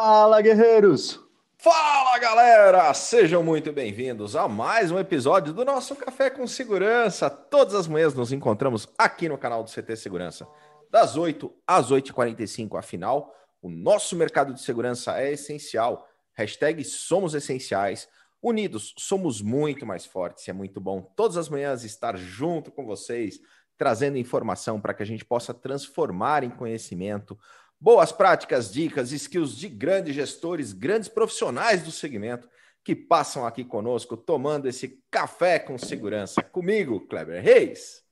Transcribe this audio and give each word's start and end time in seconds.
Fala, 0.00 0.40
guerreiros! 0.40 1.18
Fala, 1.56 2.16
galera! 2.20 2.94
Sejam 2.94 3.42
muito 3.42 3.72
bem-vindos 3.72 4.36
a 4.36 4.46
mais 4.46 4.92
um 4.92 4.98
episódio 5.00 5.52
do 5.52 5.64
nosso 5.64 5.96
Café 5.96 6.30
com 6.30 6.46
Segurança. 6.46 7.28
Todas 7.28 7.74
as 7.74 7.88
manhãs 7.88 8.14
nos 8.14 8.30
encontramos 8.30 8.86
aqui 8.96 9.28
no 9.28 9.36
canal 9.36 9.64
do 9.64 9.70
CT 9.72 9.96
Segurança, 9.96 10.46
das 10.88 11.16
8 11.16 11.52
às 11.66 11.90
8h45. 11.90 12.78
Afinal, 12.78 13.34
o 13.60 13.68
nosso 13.68 14.14
mercado 14.14 14.54
de 14.54 14.62
segurança 14.62 15.20
é 15.20 15.32
essencial. 15.32 16.06
Hashtag 16.32 16.84
somos 16.84 17.34
essenciais. 17.34 18.08
Unidos, 18.40 18.94
somos 18.96 19.42
muito 19.42 19.84
mais 19.84 20.06
fortes. 20.06 20.48
É 20.48 20.52
muito 20.52 20.80
bom 20.80 21.02
todas 21.16 21.36
as 21.36 21.48
manhãs 21.48 21.82
estar 21.82 22.16
junto 22.16 22.70
com 22.70 22.86
vocês, 22.86 23.40
trazendo 23.76 24.16
informação 24.16 24.80
para 24.80 24.94
que 24.94 25.02
a 25.02 25.06
gente 25.06 25.24
possa 25.24 25.52
transformar 25.52 26.44
em 26.44 26.50
conhecimento 26.50 27.36
boas 27.80 28.10
práticas, 28.12 28.72
dicas, 28.72 29.12
skills 29.12 29.56
de 29.56 29.68
grandes 29.68 30.14
gestores, 30.14 30.72
grandes 30.72 31.08
profissionais 31.08 31.82
do 31.82 31.90
segmento 31.90 32.48
que 32.84 32.94
passam 32.96 33.46
aqui 33.46 33.64
conosco, 33.64 34.16
tomando 34.16 34.66
esse 34.66 35.02
café 35.10 35.58
com 35.58 35.76
segurança. 35.76 36.42
Comigo, 36.42 37.06
Kleber 37.06 37.42
Reis, 37.42 38.02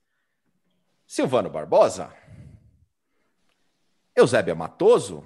Silvano 1.06 1.48
Barbosa, 1.48 2.12
Eusébia 4.14 4.54
Matoso. 4.54 5.24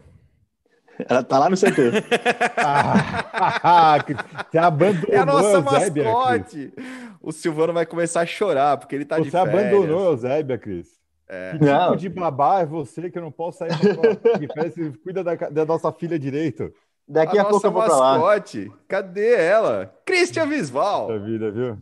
Ela 1.09 1.23
tá 1.25 1.39
lá 1.39 1.49
no 1.49 1.57
CT. 1.57 1.73
ah, 2.59 3.97
você 4.51 4.59
abandonou 4.59 5.15
é 5.15 5.19
a 5.19 5.27
nossa 5.27 5.57
Eusébia, 5.57 6.05
mascote. 6.05 6.73
Cris. 6.77 6.87
O 7.23 7.33
Silvano 7.33 7.73
vai 7.73 7.87
começar 7.87 8.21
a 8.21 8.27
chorar 8.27 8.77
porque 8.77 8.95
ele 8.95 9.05
tá 9.05 9.17
Você 9.17 9.25
de 9.25 9.31
férias. 9.31 9.55
abandonou 9.55 10.09
a 10.09 10.11
Eusébia, 10.13 10.59
Cris. 10.59 11.00
É. 11.33 11.53
Que 11.53 11.59
tipo 11.59 11.97
de 11.97 12.09
babá 12.09 12.61
é 12.61 12.67
você 12.67 13.09
que 13.09 13.17
eu 13.17 13.23
não 13.23 13.31
posso 13.31 13.59
sair 13.59 13.71
de 13.71 14.49
férias 14.53 14.77
e 14.77 14.91
cuida 14.99 15.23
da, 15.23 15.37
da 15.37 15.65
nossa 15.65 15.93
filha 15.93 16.19
direito? 16.19 16.73
Daqui 17.07 17.39
a, 17.39 17.43
a, 17.43 17.45
pouco 17.45 17.65
eu 17.65 17.71
vou 17.71 17.85
pra 17.85 17.97
lá. 17.97 18.19
mascote. 18.19 18.69
Cadê 18.89 19.37
ela? 19.37 19.95
Christian 20.05 20.47
Visval. 20.47 21.07
Da 21.07 21.19
vida, 21.19 21.53
viu? 21.53 21.79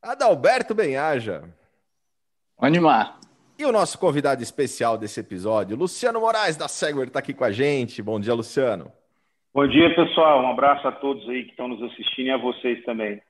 Adalberto 0.00 0.72
Benhaja. 0.72 1.42
Animar. 2.56 3.18
E 3.58 3.64
o 3.64 3.72
nosso 3.72 3.98
convidado 3.98 4.40
especial 4.40 4.96
desse 4.96 5.18
episódio, 5.18 5.76
Luciano 5.76 6.20
Moraes, 6.20 6.56
da 6.56 6.68
Segware, 6.68 7.08
está 7.08 7.18
aqui 7.18 7.34
com 7.34 7.44
a 7.44 7.50
gente. 7.50 8.00
Bom 8.00 8.20
dia, 8.20 8.34
Luciano. 8.34 8.92
Bom 9.52 9.66
dia, 9.66 9.92
pessoal. 9.96 10.44
Um 10.44 10.50
abraço 10.50 10.86
a 10.86 10.92
todos 10.92 11.28
aí 11.28 11.42
que 11.42 11.50
estão 11.50 11.66
nos 11.66 11.82
assistindo 11.82 12.28
e 12.28 12.30
a 12.30 12.38
vocês 12.38 12.84
também. 12.84 13.20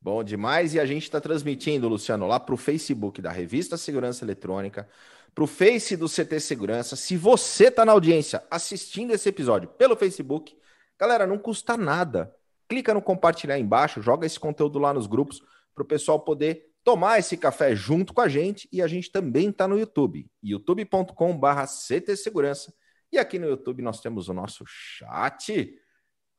Bom 0.00 0.22
demais. 0.22 0.74
E 0.74 0.80
a 0.80 0.86
gente 0.86 1.02
está 1.02 1.20
transmitindo, 1.20 1.88
Luciano, 1.88 2.26
lá 2.26 2.38
para 2.38 2.54
o 2.54 2.58
Facebook 2.58 3.20
da 3.20 3.30
Revista 3.30 3.76
Segurança 3.76 4.24
Eletrônica, 4.24 4.88
para 5.34 5.44
o 5.44 5.46
Face 5.46 5.96
do 5.96 6.08
CT 6.08 6.40
Segurança. 6.40 6.96
Se 6.96 7.16
você 7.16 7.68
está 7.68 7.84
na 7.84 7.92
audiência 7.92 8.42
assistindo 8.50 9.12
esse 9.12 9.28
episódio 9.28 9.68
pelo 9.68 9.96
Facebook, 9.96 10.56
galera, 10.98 11.26
não 11.26 11.38
custa 11.38 11.76
nada. 11.76 12.34
Clica 12.68 12.94
no 12.94 13.02
compartilhar 13.02 13.58
embaixo, 13.58 14.00
joga 14.02 14.26
esse 14.26 14.38
conteúdo 14.38 14.78
lá 14.78 14.92
nos 14.92 15.06
grupos 15.06 15.42
para 15.74 15.82
o 15.82 15.86
pessoal 15.86 16.20
poder 16.20 16.68
tomar 16.84 17.18
esse 17.18 17.36
café 17.36 17.74
junto 17.74 18.14
com 18.14 18.20
a 18.20 18.28
gente. 18.28 18.68
E 18.72 18.80
a 18.80 18.86
gente 18.86 19.10
também 19.10 19.50
está 19.50 19.66
no 19.66 19.78
YouTube, 19.78 20.30
youtube.com/barra 20.42 21.66
CT 21.66 22.16
Segurança. 22.16 22.72
E 23.10 23.18
aqui 23.18 23.38
no 23.38 23.46
YouTube 23.46 23.82
nós 23.82 24.00
temos 24.00 24.28
o 24.28 24.34
nosso 24.34 24.64
chat. 24.66 25.74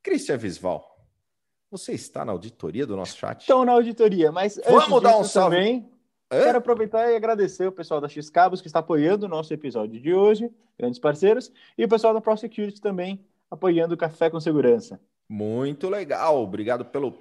Cristian 0.01 0.37
Visval, 0.37 0.88
você 1.71 1.93
está 1.93 2.25
na 2.25 2.31
auditoria 2.31 2.85
do 2.85 2.95
nosso 2.95 3.17
chat? 3.17 3.41
Estão 3.41 3.63
na 3.63 3.73
auditoria, 3.73 4.31
mas 4.31 4.59
Vamos 4.65 4.83
antes 4.85 5.01
dar 5.01 5.17
um 5.17 5.23
salve. 5.23 5.55
também. 5.55 5.89
Quero 6.29 6.59
aproveitar 6.59 7.11
e 7.11 7.15
agradecer 7.15 7.67
o 7.67 7.71
pessoal 7.71 7.99
da 7.99 8.07
X 8.07 8.29
Cabos 8.29 8.61
que 8.61 8.67
está 8.67 8.79
apoiando 8.79 9.25
o 9.25 9.29
nosso 9.29 9.51
episódio 9.51 9.99
de 9.99 10.13
hoje, 10.13 10.51
grandes 10.77 10.99
parceiros, 10.99 11.51
e 11.75 11.83
o 11.83 11.89
pessoal 11.89 12.13
da 12.13 12.21
ProSecurity 12.21 12.79
também 12.79 13.25
apoiando 13.49 13.95
o 13.95 13.97
Café 13.97 14.29
com 14.29 14.39
Segurança. 14.39 14.99
Muito 15.27 15.89
legal, 15.89 16.41
obrigado 16.41 16.85
pelo 16.85 17.15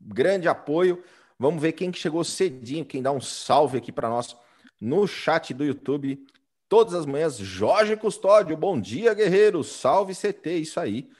grande 0.00 0.46
apoio. 0.46 1.02
Vamos 1.38 1.60
ver 1.60 1.72
quem 1.72 1.90
que 1.90 1.98
chegou 1.98 2.22
cedinho, 2.22 2.84
quem 2.84 3.02
dá 3.02 3.10
um 3.10 3.20
salve 3.20 3.78
aqui 3.78 3.90
para 3.90 4.08
nós 4.08 4.36
no 4.80 5.08
chat 5.08 5.52
do 5.52 5.64
YouTube. 5.64 6.24
Todas 6.68 6.94
as 6.94 7.04
manhãs, 7.04 7.36
Jorge 7.36 7.96
Custódio, 7.96 8.56
bom 8.56 8.80
dia, 8.80 9.12
guerreiro, 9.12 9.62
salve 9.64 10.14
CT, 10.14 10.58
isso 10.58 10.78
aí, 10.78 11.10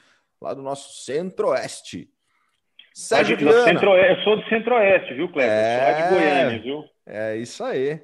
lá 0.41 0.53
do 0.53 0.61
nosso 0.61 1.03
Centro-Oeste. 1.03 2.09
Sérgio 2.93 3.37
Viana, 3.37 3.63
Centro- 3.63 3.95
Eu 3.95 4.23
sou 4.23 4.37
do 4.37 4.47
Centro-Oeste, 4.49 5.13
viu, 5.13 5.27
Cleber? 5.31 5.51
É. 5.51 5.77
Sou 5.77 5.87
lá 5.87 6.01
de 6.01 6.15
Goiânia, 6.15 6.61
viu? 6.61 6.83
É 7.05 7.35
isso 7.37 7.63
aí. 7.63 8.01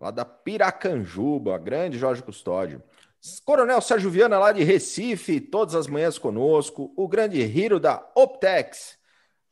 Lá 0.00 0.10
da 0.10 0.24
Piracanjuba, 0.24 1.58
grande 1.58 1.98
Jorge 1.98 2.22
Custódio. 2.22 2.82
Coronel 3.44 3.80
Sérgio 3.80 4.10
Viana, 4.10 4.38
lá 4.38 4.52
de 4.52 4.62
Recife, 4.62 5.40
todas 5.40 5.74
as 5.74 5.86
manhãs 5.86 6.18
conosco. 6.18 6.92
O 6.96 7.08
grande 7.08 7.40
Hiro 7.40 7.78
da 7.80 8.02
Optex. 8.14 8.96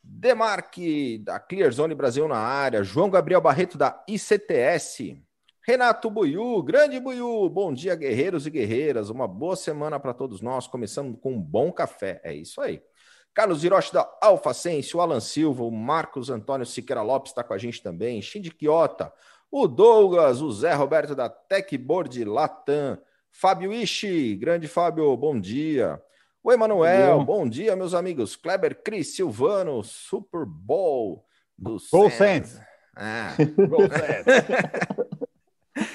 Demarque, 0.03 1.19
da 1.19 1.41
Clearzone 1.41 1.95
Brasil 1.95 2.29
na 2.29 2.39
área. 2.39 2.85
João 2.85 3.11
Gabriel 3.11 3.41
Barreto, 3.41 3.77
da 3.77 4.03
ICTS. 4.09 5.21
Renato 5.67 6.09
Buiu, 6.09 6.63
grande 6.63 7.01
Buiu. 7.01 7.49
Bom 7.51 7.75
dia, 7.75 7.97
guerreiros 7.97 8.47
e 8.47 8.51
guerreiras. 8.51 9.11
Uma 9.11 9.27
boa 9.27 9.57
semana 9.57 9.99
para 9.99 10.15
todos 10.15 10.41
nós. 10.41 10.69
Começando 10.69 11.17
com 11.17 11.33
um 11.33 11.41
bom 11.41 11.73
café. 11.73 12.21
É 12.23 12.33
isso 12.33 12.61
aí. 12.61 12.81
Carlos 13.37 13.63
Hiroshi 13.63 13.93
da 13.93 14.11
Alfa 14.19 14.55
Sense, 14.55 14.97
o 14.97 15.01
Alan 15.03 15.21
Silva, 15.21 15.63
o 15.63 15.71
Marcos 15.71 16.31
Antônio 16.31 16.65
Siqueira 16.65 17.03
Lopes 17.03 17.33
está 17.33 17.45
com 17.45 17.53
a 17.53 17.59
gente 17.59 17.83
também, 17.83 18.23
Shindy 18.23 18.51
Quiota, 18.51 19.13
o 19.53 19.69
Douglas, 19.69 20.41
o 20.41 20.51
Zé 20.51 20.73
Roberto 20.73 21.15
da 21.15 21.29
Techboard 21.29 22.25
Latam, 22.25 22.97
Fábio 23.31 23.75
Ishi, 23.75 24.35
grande 24.37 24.67
Fábio, 24.67 25.15
bom 25.19 25.39
dia. 25.39 26.01
O 26.43 26.51
Emanuel, 26.51 27.25
Bom. 27.25 27.47
dia, 27.47 27.77
meus 27.77 27.93
amigos. 27.93 28.37
Kleber 28.37 28.83
Cris 28.83 29.15
Silvano, 29.15 29.85
Super 29.85 30.47
Bowl 30.47 31.23
do 31.59 31.77
Gol 31.93 32.09
Sands. 32.09 32.53
Sands. 32.53 32.61
Ah, 32.97 33.35
Gol 33.69 33.81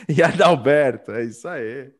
e 0.07 0.21
Adalberto, 0.21 1.11
é 1.13 1.23
isso 1.23 1.47
aí. 1.47 1.91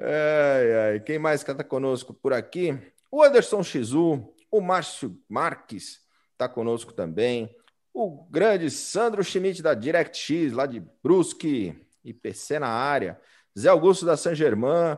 Ai, 0.00 0.92
ai. 0.92 1.00
Quem 1.00 1.18
mais 1.18 1.42
que 1.42 1.50
está 1.50 1.62
conosco 1.62 2.14
por 2.14 2.32
aqui? 2.32 2.78
O 3.10 3.22
Anderson 3.22 3.62
Shizu, 3.62 4.32
o 4.50 4.60
Márcio 4.60 5.18
Marques 5.28 6.00
está 6.32 6.48
conosco 6.48 6.92
também. 6.92 7.54
O 7.92 8.24
grande 8.30 8.70
Sandro 8.70 9.24
Schmidt 9.24 9.62
da 9.62 9.74
DirectX, 9.74 10.52
lá 10.52 10.66
de 10.66 10.82
Brusque, 11.02 11.74
IPC 12.04 12.58
na 12.58 12.68
área. 12.68 13.20
Zé 13.58 13.68
Augusto 13.68 14.06
da 14.06 14.16
San 14.16 14.34
Germain. 14.34 14.96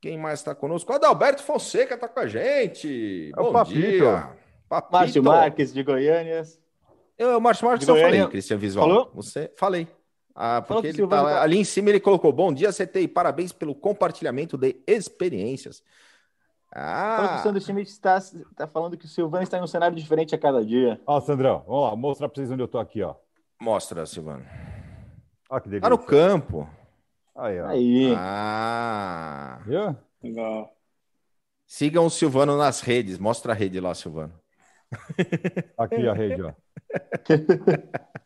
Quem 0.00 0.18
mais 0.18 0.40
está 0.40 0.54
conosco? 0.54 0.92
O 0.92 0.94
Adalberto 0.96 1.42
Fonseca 1.42 1.94
está 1.94 2.08
com 2.08 2.20
a 2.20 2.26
gente. 2.26 3.30
É 3.36 3.40
o 3.40 3.44
Bom 3.44 3.52
Papito. 3.52 3.80
dia. 3.80 4.30
Papito. 4.68 4.92
Márcio 4.92 5.22
Marques, 5.22 5.72
de 5.72 5.82
Goiânia. 5.82 6.42
Eu, 7.18 7.36
o 7.36 7.40
Márcio 7.40 7.66
Marques, 7.66 7.86
eu 7.86 7.96
falei. 7.96 8.26
Cristian 8.28 8.56
Visual. 8.56 8.88
Falou? 8.88 9.10
Você, 9.14 9.50
falei. 9.56 9.88
Ah, 10.34 10.62
porque 10.62 10.92
que 10.92 10.96
ele 10.96 11.02
o 11.02 11.08
tá, 11.08 11.42
ali 11.42 11.58
em 11.58 11.64
cima 11.64 11.90
ele 11.90 12.00
colocou, 12.00 12.32
bom 12.32 12.52
dia, 12.52 12.72
CT, 12.72 13.00
e 13.00 13.08
parabéns 13.08 13.52
pelo 13.52 13.74
compartilhamento 13.74 14.56
de 14.56 14.76
experiências. 14.86 15.82
Falando 16.72 17.28
que 17.28 17.34
o 17.34 17.38
Ah, 17.38 17.42
Sandro 17.42 17.60
Schmidt 17.60 17.90
está, 17.90 18.16
está 18.18 18.66
falando 18.68 18.96
que 18.96 19.04
o 19.04 19.08
Silvano 19.08 19.42
está 19.42 19.58
em 19.58 19.62
um 19.62 19.66
cenário 19.66 19.96
diferente 19.96 20.34
a 20.34 20.38
cada 20.38 20.64
dia. 20.64 21.00
Ó, 21.06 21.20
Sandrão, 21.20 21.64
vamos 21.66 21.82
lá, 21.90 21.96
mostrar 21.96 22.28
pra 22.28 22.36
vocês 22.36 22.50
onde 22.50 22.62
eu 22.62 22.68
tô 22.68 22.78
aqui, 22.78 23.02
ó. 23.02 23.14
mostra, 23.60 24.06
Silvano. 24.06 24.44
Ó 25.50 25.58
que 25.58 25.68
delícia. 25.68 25.82
Tá 25.82 25.90
no 25.90 25.98
campo. 25.98 26.68
Aí, 27.34 27.60
ó. 27.60 27.66
Aí. 27.66 28.14
Ah. 28.16 29.60
Viu? 29.66 29.96
Legal. 30.22 30.76
Sigam 31.66 32.06
o 32.06 32.10
Silvano 32.10 32.56
nas 32.56 32.80
redes. 32.80 33.18
Mostra 33.18 33.52
a 33.52 33.56
rede 33.56 33.80
lá, 33.80 33.94
Silvano. 33.94 34.32
Aqui 35.78 36.06
a 36.08 36.12
rede, 36.12 36.42
ó. 36.42 36.52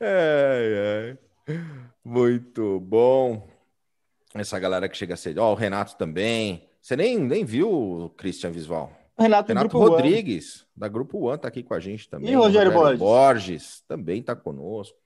Ai, 0.00 1.16
ai. 1.48 1.56
Muito 2.04 2.80
bom. 2.80 3.48
Essa 4.34 4.58
galera 4.58 4.88
que 4.88 4.96
chega 4.96 5.16
cedo. 5.16 5.38
Ó, 5.38 5.52
o 5.52 5.54
Renato 5.54 5.96
também. 5.96 6.68
Você 6.82 6.96
nem, 6.96 7.16
nem 7.18 7.44
viu 7.44 7.70
o 7.70 8.10
Christian 8.10 8.50
Visual. 8.50 8.92
Renato, 9.16 9.48
Renato 9.48 9.68
Grupo 9.68 9.84
One. 9.84 9.90
Rodrigues, 9.94 10.66
da 10.76 10.88
Grupo 10.88 11.18
One, 11.28 11.38
tá 11.38 11.46
aqui 11.46 11.62
com 11.62 11.72
a 11.72 11.78
gente 11.78 12.08
também. 12.08 12.32
E 12.32 12.36
o 12.36 12.40
Rogério 12.40 12.72
Borges? 12.72 12.98
Borges 12.98 13.84
também 13.86 14.20
tá 14.20 14.34
conosco. 14.34 14.98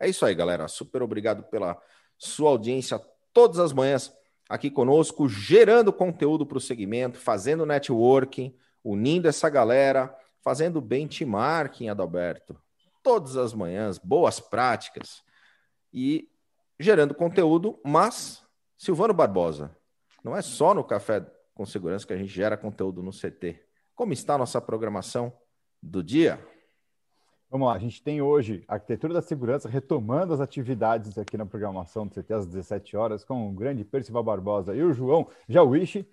É 0.00 0.08
isso 0.08 0.26
aí, 0.26 0.34
galera. 0.34 0.66
Super 0.66 1.00
obrigado 1.00 1.44
pela 1.44 1.80
sua 2.18 2.50
audiência 2.50 3.00
todas 3.32 3.60
as 3.60 3.72
manhãs 3.72 4.12
aqui 4.48 4.68
conosco, 4.68 5.28
gerando 5.28 5.92
conteúdo 5.92 6.44
para 6.44 6.58
o 6.58 6.60
segmento, 6.60 7.18
fazendo 7.18 7.64
networking, 7.64 8.54
unindo 8.84 9.28
essa 9.28 9.48
galera, 9.48 10.14
fazendo 10.42 10.80
benchmarking, 10.80 11.88
Adalberto. 11.88 12.60
Todas 13.02 13.36
as 13.36 13.54
manhãs, 13.54 13.96
boas 13.96 14.40
práticas 14.40 15.22
e 15.92 16.28
gerando 16.78 17.14
conteúdo, 17.14 17.78
mas 17.84 18.42
Silvano 18.82 19.14
Barbosa, 19.14 19.70
não 20.24 20.36
é 20.36 20.42
só 20.42 20.74
no 20.74 20.82
Café 20.82 21.24
com 21.54 21.64
Segurança 21.64 22.04
que 22.04 22.12
a 22.12 22.16
gente 22.16 22.32
gera 22.32 22.56
conteúdo 22.56 23.00
no 23.00 23.12
CT. 23.12 23.62
Como 23.94 24.12
está 24.12 24.34
a 24.34 24.38
nossa 24.38 24.60
programação 24.60 25.32
do 25.80 26.02
dia? 26.02 26.44
Vamos 27.48 27.68
lá, 27.68 27.74
a 27.74 27.78
gente 27.78 28.02
tem 28.02 28.20
hoje 28.20 28.64
a 28.66 28.74
Arquitetura 28.74 29.14
da 29.14 29.22
Segurança 29.22 29.68
retomando 29.68 30.34
as 30.34 30.40
atividades 30.40 31.16
aqui 31.16 31.36
na 31.36 31.46
programação 31.46 32.08
do 32.08 32.12
CT 32.12 32.34
às 32.34 32.44
17 32.44 32.96
horas 32.96 33.24
com 33.24 33.48
o 33.48 33.52
grande 33.52 33.84
Percival 33.84 34.24
Barbosa 34.24 34.74
e 34.74 34.82
o 34.82 34.92
João 34.92 35.28
Jauichi. 35.48 36.04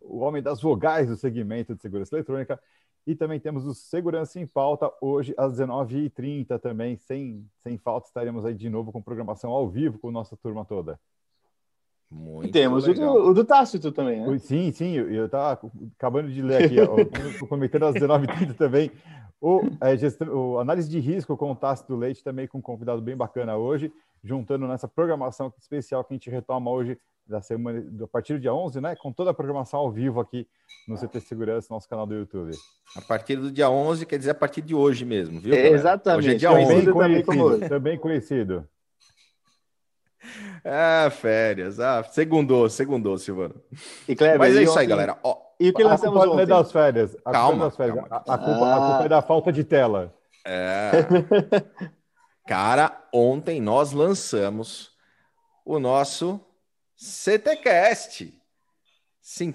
o 0.00 0.18
homem 0.18 0.42
das 0.42 0.60
vogais 0.60 1.06
do 1.06 1.16
segmento 1.16 1.76
de 1.76 1.80
segurança 1.80 2.16
eletrônica. 2.16 2.60
E 3.06 3.14
também 3.14 3.38
temos 3.38 3.64
o 3.64 3.72
Segurança 3.72 4.40
em 4.40 4.48
Pauta, 4.48 4.92
hoje 5.00 5.32
às 5.38 5.52
19h30 5.52 6.58
também, 6.58 6.96
sem, 6.96 7.48
sem 7.58 7.78
falta, 7.78 8.08
estaremos 8.08 8.44
aí 8.44 8.54
de 8.54 8.68
novo 8.68 8.90
com 8.90 9.00
programação 9.00 9.52
ao 9.52 9.68
vivo 9.68 9.96
com 10.00 10.10
nossa 10.10 10.36
turma 10.36 10.64
toda. 10.64 10.98
Muito 12.10 12.48
e 12.48 12.50
temos 12.50 12.88
o 12.88 12.92
do, 12.92 13.28
o 13.28 13.34
do, 13.34 13.44
Tácito 13.44 13.92
também, 13.92 14.20
né? 14.20 14.38
Sim, 14.38 14.72
sim, 14.72 14.94
eu 14.94 15.26
estava 15.26 15.60
acabando 15.96 16.28
de 16.28 16.42
ler 16.42 16.64
aqui, 16.64 16.76
comentando 17.48 17.84
às 17.84 17.94
19h30 17.94 18.54
também, 18.54 18.90
o, 19.40 19.62
é, 19.80 19.96
gestão, 19.96 20.28
o, 20.28 20.58
análise 20.58 20.88
de 20.88 20.98
risco 20.98 21.36
com 21.36 21.52
o 21.52 21.56
Tácito 21.56 21.94
Leite 21.94 22.22
também 22.22 22.48
com 22.48 22.58
um 22.58 22.62
convidado 22.62 23.00
bem 23.00 23.16
bacana 23.16 23.56
hoje, 23.56 23.92
juntando 24.22 24.66
nessa 24.66 24.88
programação 24.88 25.52
especial 25.58 26.04
que 26.04 26.12
a 26.12 26.16
gente 26.16 26.28
retoma 26.28 26.70
hoje 26.70 26.98
da 27.26 27.40
semana, 27.40 27.82
a 28.02 28.06
partir 28.08 28.34
do 28.34 28.40
dia 28.40 28.52
11, 28.52 28.80
né? 28.80 28.96
Com 28.96 29.12
toda 29.12 29.30
a 29.30 29.34
programação 29.34 29.80
ao 29.80 29.90
vivo 29.90 30.20
aqui 30.20 30.46
no 30.88 30.96
CT 30.96 31.20
Segurança, 31.20 31.68
nosso 31.70 31.88
canal 31.88 32.06
do 32.06 32.14
YouTube. 32.14 32.50
A 32.96 33.00
partir 33.00 33.36
do 33.36 33.52
dia 33.52 33.70
11, 33.70 34.04
quer 34.04 34.18
dizer 34.18 34.32
a 34.32 34.34
partir 34.34 34.62
de 34.62 34.74
hoje 34.74 35.04
mesmo, 35.04 35.40
viu? 35.40 35.54
É, 35.54 35.68
exatamente. 35.68 36.26
Hoje 36.26 36.34
é 36.34 36.38
dia 36.38 36.52
11. 36.52 36.84
Também 36.84 37.22
conhecido, 37.22 37.68
também 37.68 37.98
conhecido. 37.98 38.68
Ah, 40.64 41.10
férias. 41.10 41.80
Ah, 41.80 42.02
segundou, 42.02 42.68
segundou, 42.68 43.16
Silvano. 43.16 43.54
E 44.06 44.14
Kleber, 44.14 44.38
Mas 44.38 44.56
é 44.56 44.62
isso 44.62 44.78
aí, 44.78 44.86
galera. 44.86 45.18
Ó, 45.22 45.38
e 45.58 45.70
o 45.70 45.72
que 45.72 45.82
nós 45.82 46.00
temos 46.00 46.22
ontem? 46.26 46.46
das 46.46 46.70
férias. 46.70 47.16
A 47.24 47.32
calma, 47.32 47.64
das 47.64 47.76
férias. 47.76 47.96
calma. 47.96 48.24
A, 48.26 48.34
a, 48.34 48.38
culpa, 48.38 48.66
ah. 48.66 48.74
a 48.74 48.90
culpa 48.90 49.04
é 49.04 49.08
da 49.08 49.22
falta 49.22 49.52
de 49.52 49.64
tela. 49.64 50.14
É. 50.44 50.90
Cara, 52.46 53.08
ontem 53.12 53.60
nós 53.60 53.92
lançamos 53.92 54.90
o 55.64 55.78
nosso 55.78 56.40
CTcast. 56.96 58.34
Sim, 59.22 59.54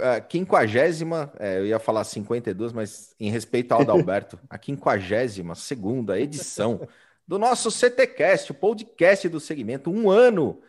a 0.00 0.20
quinquagésima, 0.20 1.32
é, 1.38 1.58
eu 1.58 1.66
ia 1.66 1.78
falar 1.78 2.04
52, 2.04 2.72
mas 2.72 3.14
em 3.18 3.30
respeito 3.30 3.72
ao 3.72 3.80
Adalberto, 3.80 4.38
a 4.50 4.58
quinquagésima 4.58 5.54
segunda 5.54 6.18
edição 6.18 6.86
do 7.28 7.38
nosso 7.38 7.70
CTcast, 7.70 8.52
o 8.52 8.54
podcast 8.54 9.28
do 9.28 9.38
segmento, 9.38 9.90
um 9.90 10.10
ano, 10.10 10.62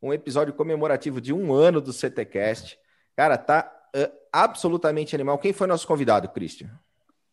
um 0.00 0.10
episódio 0.10 0.54
comemorativo 0.54 1.20
de 1.20 1.34
um 1.34 1.52
ano 1.52 1.82
do 1.82 1.92
CTcast. 1.92 2.78
Cara, 3.14 3.36
tá 3.36 3.70
uh, 3.94 4.10
absolutamente 4.32 5.14
animal. 5.14 5.36
Quem 5.36 5.52
foi 5.52 5.66
nosso 5.66 5.86
convidado, 5.86 6.26
Christian? 6.30 6.70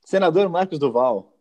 Senador 0.04 0.50
Marcos 0.50 0.78
Duval. 0.78 1.38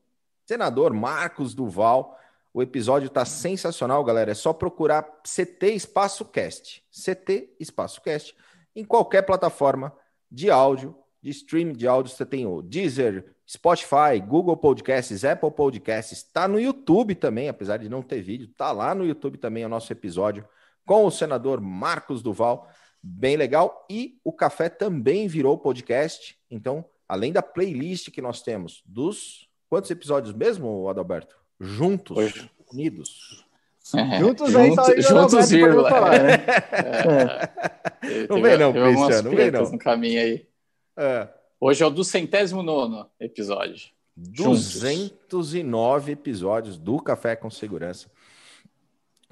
Senador 0.47 0.95
Marcos 0.95 1.55
Duval. 1.55 2.17
O 2.53 2.63
episódio 2.63 3.11
tá 3.11 3.25
sensacional, 3.25 4.05
galera. 4.05 4.31
É 4.31 4.35
só 4.35 4.53
procurar 4.53 5.03
CT 5.25 5.75
Espaço 5.75 6.25
Cast. 6.27 6.85
CT 6.93 7.57
Espaço 7.59 8.01
Cast. 8.01 8.33
Em 8.77 8.85
qualquer 8.85 9.23
plataforma 9.23 9.93
de 10.31 10.53
áudio, 10.53 10.97
de 11.25 11.31
streaming 11.31 11.73
de 11.73 11.89
áudio, 11.89 12.13
você 12.13 12.27
tem 12.27 12.45
o 12.45 12.61
Deezer, 12.61 13.25
Spotify, 13.49 14.21
Google 14.23 14.59
Podcasts, 14.59 15.25
Apple 15.25 15.51
Podcasts, 15.51 16.19
está 16.19 16.47
no 16.47 16.61
YouTube 16.61 17.15
também, 17.15 17.49
apesar 17.49 17.79
de 17.79 17.89
não 17.89 18.03
ter 18.03 18.21
vídeo, 18.21 18.47
está 18.51 18.71
lá 18.73 18.95
no 18.95 19.07
YouTube 19.07 19.39
também 19.39 19.65
o 19.65 19.69
nosso 19.69 19.91
episódio 19.91 20.47
com 20.85 21.07
o 21.07 21.11
senador 21.11 21.63
Marcos 21.63 22.23
Duval, 22.23 22.69
bem 23.03 23.39
legal. 23.39 23.87
E 23.91 24.19
o 24.23 24.31
Café 24.35 24.69
também 24.69 25.27
virou 25.27 25.57
podcast, 25.57 26.39
então, 26.51 26.85
além 27.09 27.33
da 27.33 27.41
playlist 27.41 28.11
que 28.11 28.21
nós 28.21 28.43
temos 28.43 28.83
dos 28.85 29.49
quantos 29.67 29.91
episódios 29.91 30.35
mesmo, 30.35 30.87
Adalberto? 30.91 31.39
Juntos, 31.59 32.19
Hoje. 32.19 32.51
unidos. 32.71 33.47
É, 33.95 34.19
juntos 34.19 34.55
aí, 34.55 34.69
juntos, 34.69 35.07
juntos 35.07 35.51
vírgula. 35.51 35.89
Falar, 35.89 36.23
né? 36.23 36.35
é. 38.03 38.27
Não 38.29 38.43
vem 38.43 38.59
não, 38.59 38.73
Cristiano, 38.73 39.31
não 39.31 39.37
vem 39.37 39.51
não. 39.51 39.71
no 39.71 39.79
caminho 39.79 40.21
aí. 40.21 40.54
É. 40.97 41.29
Hoje 41.61 41.83
é 41.83 41.87
o 41.87 41.91
do 41.91 42.05
centésimo 42.05 42.63
nono 42.63 43.09
episódio. 43.19 43.91
209 44.17 46.13
episódios 46.13 46.79
do 46.79 47.01
Café 47.01 47.35
com 47.35 47.51
Segurança. 47.51 48.09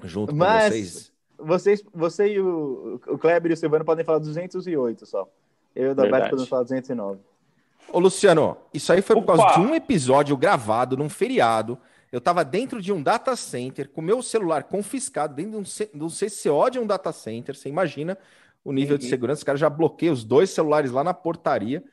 Junto 0.03 0.35
Mas 0.35 0.63
com 0.63 0.69
vocês. 0.69 1.13
Vocês, 1.37 1.83
você 1.93 2.33
e 2.33 2.39
o, 2.39 3.01
o 3.07 3.17
Kleber 3.17 3.51
e 3.51 3.53
o 3.53 3.57
Silvano 3.57 3.85
podem 3.85 4.05
falar 4.05 4.19
208 4.19 5.05
só. 5.05 5.27
Eu 5.75 5.89
e 5.89 5.91
o 5.91 5.95
Daberto 5.95 6.29
podemos 6.29 6.49
falar 6.49 6.63
209. 6.63 7.19
Ô, 7.91 7.99
Luciano, 7.99 8.57
isso 8.73 8.91
aí 8.93 9.01
foi 9.01 9.15
Opa! 9.15 9.25
por 9.25 9.37
causa 9.37 9.55
de 9.55 9.65
um 9.65 9.73
episódio 9.73 10.35
gravado 10.37 10.95
num 10.97 11.09
feriado. 11.09 11.77
Eu 12.11 12.19
estava 12.19 12.45
dentro 12.45 12.81
de 12.81 12.93
um 12.93 13.01
data 13.01 13.35
center, 13.35 13.89
com 13.89 14.01
meu 14.01 14.21
celular 14.21 14.63
confiscado, 14.63 15.33
dentro 15.33 15.63
de 15.63 16.03
um, 16.03 16.07
CCO 16.07 16.69
de 16.69 16.79
um 16.79 16.85
data 16.85 17.11
center. 17.11 17.55
Você 17.55 17.69
imagina 17.69 18.17
o 18.63 18.71
nível 18.71 18.95
uhum. 18.95 18.99
de 18.99 19.05
segurança. 19.05 19.39
Os 19.39 19.43
caras 19.43 19.59
já 19.59 19.69
bloqueiam 19.69 20.13
os 20.13 20.23
dois 20.23 20.49
celulares 20.49 20.91
lá 20.91 21.03
na 21.03 21.13
portaria. 21.13 21.83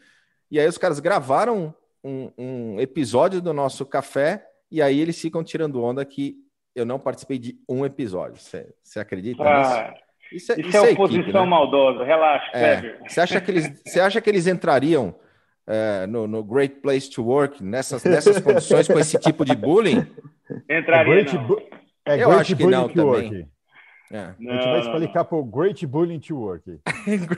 E 0.50 0.58
aí 0.58 0.66
os 0.66 0.78
caras 0.78 1.00
gravaram 1.00 1.74
um, 2.02 2.30
um 2.36 2.80
episódio 2.80 3.40
do 3.40 3.52
nosso 3.52 3.84
café 3.84 4.46
e 4.70 4.80
aí 4.80 5.00
eles 5.00 5.20
ficam 5.20 5.42
tirando 5.42 5.82
onda 5.82 6.04
que 6.04 6.36
eu 6.74 6.86
não 6.86 6.98
participei 6.98 7.38
de 7.38 7.58
um 7.68 7.84
episódio. 7.84 8.40
Você 8.40 9.00
acredita 9.00 9.42
ah, 9.42 9.58
nisso? 9.58 10.00
Isso 10.32 10.52
é, 10.52 10.60
isso 10.60 10.76
é, 10.76 10.90
é 10.90 10.92
oposição 10.92 11.22
equipe, 11.22 11.38
né? 11.38 11.44
maldosa. 11.44 12.04
Relaxa, 12.04 12.50
é, 12.56 12.98
Você 13.06 13.20
acha 13.20 13.40
que 13.40 13.50
eles, 13.50 13.82
você 13.84 14.00
acha 14.00 14.20
que 14.20 14.30
eles 14.30 14.46
entrariam 14.46 15.14
é, 15.66 16.06
no, 16.06 16.26
no, 16.26 16.44
Great 16.44 16.76
Place 16.76 17.10
to 17.10 17.24
Work 17.24 17.62
nessas, 17.62 18.04
nessas 18.04 18.40
condições 18.40 18.86
com 18.86 18.98
esse 18.98 19.18
tipo 19.18 19.44
de 19.44 19.54
bullying? 19.56 20.06
Entraria. 20.68 21.20
É 21.20 21.24
great, 21.24 22.22
eu 22.22 22.30
acho 22.32 22.56
que 22.56 22.66
não 22.66 22.88
também. 22.88 23.48
É. 24.10 24.34
Não, 24.38 24.52
a 24.52 24.56
gente 24.56 24.70
vai 24.70 24.80
explicar 24.80 25.24
para 25.24 25.38
o 25.38 25.44
Great 25.44 25.86
Bullying 25.86 26.18
to 26.18 26.36
Work. 26.36 26.80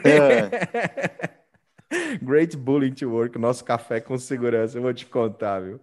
é. 0.05 1.43
Great 2.23 2.57
Bullying 2.57 2.95
to 2.95 3.11
Work, 3.11 3.39
nosso 3.39 3.65
café 3.65 4.01
com 4.01 4.17
segurança, 4.19 4.79
eu 4.79 4.83
vou 4.83 4.95
te 4.95 5.07
contar, 5.07 5.61
viu? 5.61 5.81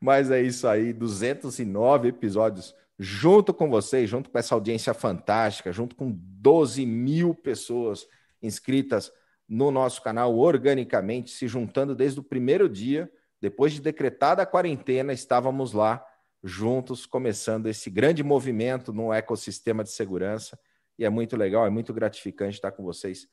Mas 0.00 0.30
é 0.30 0.40
isso 0.40 0.68
aí, 0.68 0.92
209 0.92 2.08
episódios 2.08 2.74
junto 2.98 3.52
com 3.52 3.68
vocês, 3.68 4.08
junto 4.08 4.30
com 4.30 4.38
essa 4.38 4.54
audiência 4.54 4.94
fantástica, 4.94 5.72
junto 5.72 5.94
com 5.94 6.10
12 6.14 6.84
mil 6.86 7.34
pessoas 7.34 8.06
inscritas 8.42 9.12
no 9.48 9.70
nosso 9.70 10.02
canal 10.02 10.36
organicamente, 10.36 11.30
se 11.30 11.46
juntando 11.46 11.94
desde 11.94 12.20
o 12.20 12.22
primeiro 12.22 12.68
dia, 12.68 13.10
depois 13.40 13.72
de 13.72 13.80
decretada 13.80 14.42
a 14.42 14.46
quarentena, 14.46 15.12
estávamos 15.12 15.72
lá 15.72 16.04
juntos, 16.46 17.04
começando 17.06 17.66
esse 17.66 17.90
grande 17.90 18.22
movimento 18.22 18.92
no 18.92 19.12
ecossistema 19.12 19.82
de 19.82 19.90
segurança. 19.90 20.58
E 20.98 21.04
é 21.04 21.10
muito 21.10 21.36
legal, 21.36 21.66
é 21.66 21.70
muito 21.70 21.92
gratificante 21.92 22.54
estar 22.54 22.70
com 22.70 22.84
vocês 22.84 23.28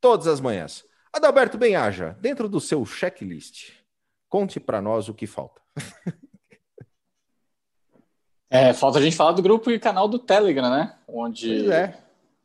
todas 0.00 0.26
as 0.26 0.40
manhãs. 0.40 0.84
Adalberto 1.12 1.56
Benhaja, 1.56 2.16
dentro 2.20 2.48
do 2.48 2.60
seu 2.60 2.84
checklist, 2.84 3.70
conte 4.28 4.60
para 4.60 4.82
nós 4.82 5.08
o 5.08 5.14
que 5.14 5.26
falta. 5.26 5.60
é, 8.50 8.72
falta 8.72 8.98
a 8.98 9.02
gente 9.02 9.16
falar 9.16 9.32
do 9.32 9.42
grupo 9.42 9.70
e 9.70 9.78
canal 9.78 10.06
do 10.06 10.18
Telegram, 10.18 10.70
né? 10.70 10.96
Onde 11.08 11.72
é. 11.72 11.98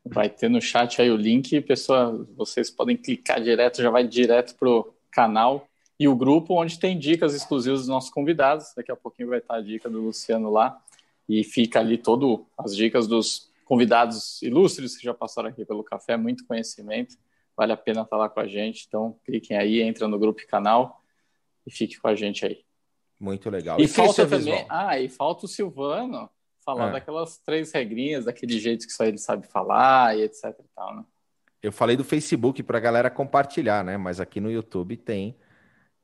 vai 0.05 0.29
ter 0.29 0.49
no 0.49 0.61
chat 0.61 1.01
aí 1.01 1.11
o 1.11 1.17
link, 1.17 1.61
pessoa, 1.61 2.25
vocês 2.35 2.71
podem 2.71 2.95
clicar 2.95 3.41
direto, 3.41 3.81
já 3.81 3.89
vai 3.89 4.07
direto 4.07 4.55
pro 4.55 4.93
canal 5.11 5.66
e 5.99 6.07
o 6.07 6.15
grupo 6.15 6.53
onde 6.53 6.79
tem 6.79 6.97
dicas 6.97 7.33
exclusivas 7.33 7.81
dos 7.81 7.89
nossos 7.89 8.09
convidados. 8.09 8.73
Daqui 8.75 8.91
a 8.91 8.95
pouquinho 8.95 9.29
vai 9.29 9.39
estar 9.39 9.55
a 9.55 9.61
dica 9.61 9.89
do 9.89 10.01
Luciano 10.01 10.49
lá 10.49 10.79
e 11.27 11.43
fica 11.43 11.79
ali 11.79 11.97
todo 11.97 12.45
as 12.57 12.75
dicas 12.75 13.07
dos 13.07 13.51
convidados 13.65 14.41
ilustres 14.41 14.95
que 14.95 15.03
já 15.03 15.13
passaram 15.13 15.49
aqui 15.49 15.65
pelo 15.65 15.83
café, 15.83 16.15
muito 16.15 16.45
conhecimento 16.45 17.17
vale 17.57 17.73
a 17.73 17.77
pena 17.77 18.03
estar 18.03 18.15
lá 18.15 18.29
com 18.29 18.39
a 18.39 18.47
gente. 18.47 18.85
Então, 18.87 19.19
cliquem 19.25 19.57
aí, 19.57 19.81
entra 19.81 20.07
no 20.07 20.19
grupo 20.19 20.41
e 20.41 20.45
canal 20.45 21.01
e 21.65 21.71
fique 21.71 21.99
com 21.99 22.07
a 22.07 22.15
gente 22.15 22.45
aí. 22.45 22.63
Muito 23.19 23.49
legal. 23.49 23.79
E, 23.79 23.85
e 23.85 23.87
falta 23.87 24.27
também, 24.27 24.63
ah, 24.69 24.99
e 24.99 25.09
falta 25.09 25.45
o 25.45 25.49
Silvano 25.49 26.29
falar 26.63 26.89
ah. 26.89 26.91
daquelas 26.91 27.39
três 27.39 27.71
regrinhas, 27.71 28.25
daquele 28.25 28.59
jeito 28.59 28.85
que 28.85 28.93
só 28.93 29.05
ele 29.05 29.17
sabe 29.17 29.47
falar 29.47 30.15
e 30.15 30.21
etc 30.21 30.55
e 30.59 30.67
tal, 30.75 30.95
né? 30.95 31.03
Eu 31.63 31.71
falei 31.71 31.97
do 31.97 32.03
Facebook 32.03 32.61
para 32.61 32.77
a 32.77 32.81
galera 32.81 33.09
compartilhar, 33.09 33.83
né? 33.83 33.97
Mas 33.97 34.19
aqui 34.19 34.39
no 34.39 34.51
YouTube 34.51 34.95
tem 34.95 35.35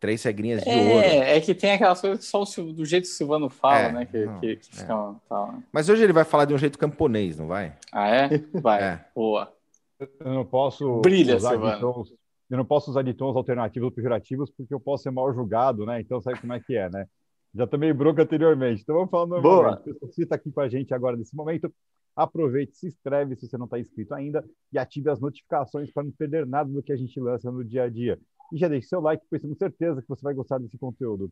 três 0.04 0.22
regrinhas 0.22 0.62
de 0.62 0.70
é, 0.70 0.76
ouro. 0.76 1.06
É, 1.06 1.40
que 1.40 1.56
tem 1.56 1.72
aquelas 1.72 2.02
coisas 2.02 2.20
que 2.20 2.26
só 2.26 2.44
o, 2.44 2.74
do 2.74 2.84
jeito 2.84 3.06
que 3.06 3.10
o 3.10 3.14
Silvano 3.14 3.50
fala, 3.50 3.88
é, 3.88 3.92
né? 3.94 4.06
Que, 4.06 4.26
não, 4.26 4.40
que, 4.42 4.58
que 4.58 4.82
é. 4.82 4.84
tal, 4.84 5.22
né? 5.54 5.64
Mas 5.72 5.88
hoje 5.88 6.04
ele 6.04 6.12
vai 6.12 6.26
falar 6.26 6.44
de 6.44 6.54
um 6.54 6.58
jeito 6.58 6.78
camponês, 6.78 7.38
não 7.38 7.48
vai? 7.48 7.74
Ah, 7.90 8.10
é? 8.10 8.30
Vai. 8.62 8.84
É. 8.84 9.06
Boa. 9.16 9.54
Eu 9.98 10.34
não 10.34 10.46
posso 10.46 11.00
Brilha, 11.00 11.38
usar 11.38 11.56
de 11.56 11.80
tons, 11.80 12.14
eu 12.50 12.58
não 12.58 12.66
posso 12.66 12.92
usar 12.92 13.02
de 13.02 13.14
tons 13.14 13.34
alternativos 13.38 13.86
ou 13.86 13.92
pejorativos 13.92 14.52
porque 14.52 14.74
eu 14.74 14.80
posso 14.80 15.04
ser 15.04 15.12
mal 15.12 15.34
julgado, 15.34 15.86
né? 15.86 16.02
Então 16.02 16.20
sabe 16.20 16.38
como 16.38 16.52
é 16.52 16.60
que 16.60 16.76
é, 16.76 16.90
né? 16.90 17.06
Já 17.56 17.66
tomei 17.66 17.94
bronca 17.94 18.24
anteriormente. 18.24 18.82
Então 18.82 18.96
vamos 18.96 19.10
falar 19.10 19.26
normalmente. 19.26 19.86
Boa. 19.86 20.00
Você 20.02 20.24
está 20.24 20.36
aqui 20.36 20.52
com 20.52 20.60
a 20.60 20.68
gente 20.68 20.94
agora 20.94 21.16
nesse 21.16 21.34
momento. 21.34 21.74
Aproveite, 22.14 22.76
se 22.76 22.88
inscreve 22.88 23.38
se 23.38 23.48
você 23.48 23.58
não 23.58 23.66
está 23.66 23.80
inscrito 23.80 24.14
ainda 24.14 24.44
e 24.72 24.78
ative 24.78 25.10
as 25.10 25.22
notificações 25.22 25.90
para 25.94 26.04
não 26.04 26.12
perder 26.12 26.46
nada 26.46 26.70
do 26.70 26.84
que 26.84 26.92
a 26.92 26.98
gente 26.98 27.18
lança 27.22 27.50
no 27.50 27.64
dia 27.64 27.84
a 27.84 27.90
dia. 27.90 28.20
E 28.54 28.58
já 28.60 28.68
deixe 28.68 28.88
seu 28.88 29.02
like, 29.02 29.26
pois 29.28 29.42
tenho 29.42 29.56
certeza 29.56 30.00
que 30.00 30.08
você 30.08 30.22
vai 30.22 30.36
gostar 30.36 30.60
desse 30.60 30.78
conteúdo. 30.78 31.32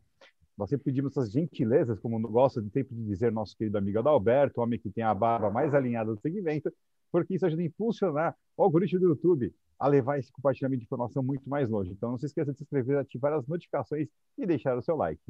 Nós 0.57 0.71
sempre 0.71 0.85
pedimos 0.85 1.11
essas 1.11 1.31
gentilezas, 1.31 1.99
como 1.99 2.19
gosta 2.27 2.59
de 2.59 2.71
sempre 2.71 2.95
de 2.95 3.03
dizer 3.05 3.31
nosso 3.31 3.55
querido 3.55 3.77
amigo 3.77 3.99
Adalberto, 3.99 4.59
homem 4.59 4.79
que 4.79 4.89
tem 4.89 5.03
a 5.03 5.13
barba 5.13 5.51
mais 5.51 5.75
alinhada 5.75 6.15
do 6.15 6.19
segmento, 6.19 6.73
porque 7.11 7.35
isso 7.35 7.45
ajuda 7.45 7.61
a 7.61 7.65
impulsionar 7.65 8.35
o 8.57 8.63
algoritmo 8.63 8.99
do 8.99 9.09
YouTube 9.09 9.53
a 9.77 9.87
levar 9.87 10.17
esse 10.17 10.31
compartilhamento 10.31 10.79
de 10.79 10.85
informação 10.85 11.21
muito 11.21 11.47
mais 11.47 11.69
longe. 11.69 11.91
Então, 11.91 12.09
não 12.09 12.17
se 12.17 12.25
esqueça 12.25 12.51
de 12.51 12.57
se 12.57 12.63
inscrever, 12.63 12.97
ativar 12.97 13.33
as 13.33 13.45
notificações 13.45 14.07
e 14.35 14.45
deixar 14.47 14.75
o 14.75 14.81
seu 14.81 14.95
like. 14.95 15.21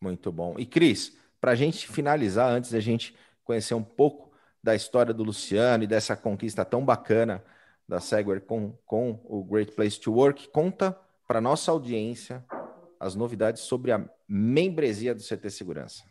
Muito 0.00 0.32
bom. 0.32 0.56
E 0.58 0.66
Cris, 0.66 1.16
para 1.40 1.52
a 1.52 1.54
gente 1.54 1.86
finalizar, 1.86 2.50
antes 2.50 2.72
da 2.72 2.80
gente 2.80 3.14
conhecer 3.44 3.74
um 3.74 3.82
pouco 3.82 4.32
da 4.60 4.74
história 4.74 5.14
do 5.14 5.22
Luciano 5.22 5.84
e 5.84 5.86
dessa 5.86 6.16
conquista 6.16 6.64
tão 6.64 6.84
bacana 6.84 7.44
da 7.88 8.00
Segware 8.00 8.40
com, 8.40 8.72
com 8.86 9.20
o 9.24 9.44
Great 9.44 9.72
Place 9.72 10.00
to 10.00 10.12
Work, 10.12 10.48
conta 10.48 10.98
para 11.26 11.40
nossa 11.40 11.70
audiência 11.70 12.44
as 12.98 13.14
novidades 13.14 13.62
sobre 13.62 13.92
a 13.92 14.04
membresia 14.28 15.14
do 15.14 15.22
CT 15.22 15.50
Segurança. 15.50 16.02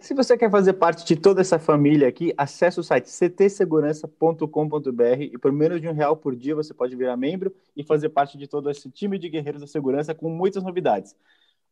Se 0.00 0.14
você 0.14 0.36
quer 0.36 0.50
fazer 0.50 0.72
parte 0.72 1.04
de 1.04 1.14
toda 1.14 1.42
essa 1.42 1.58
família 1.58 2.08
aqui, 2.08 2.32
acesse 2.36 2.80
o 2.80 2.82
site 2.82 3.10
ctsegurança.com.br 3.10 5.20
e 5.20 5.36
por 5.36 5.52
menos 5.52 5.78
de 5.78 5.86
um 5.86 5.92
real 5.92 6.16
por 6.16 6.34
dia 6.34 6.54
você 6.54 6.72
pode 6.72 6.96
virar 6.96 7.18
membro 7.18 7.54
e 7.76 7.84
fazer 7.84 8.08
parte 8.08 8.38
de 8.38 8.48
todo 8.48 8.70
esse 8.70 8.90
time 8.90 9.18
de 9.18 9.28
guerreiros 9.28 9.60
da 9.60 9.66
segurança 9.66 10.14
com 10.14 10.30
muitas 10.30 10.62
novidades. 10.62 11.14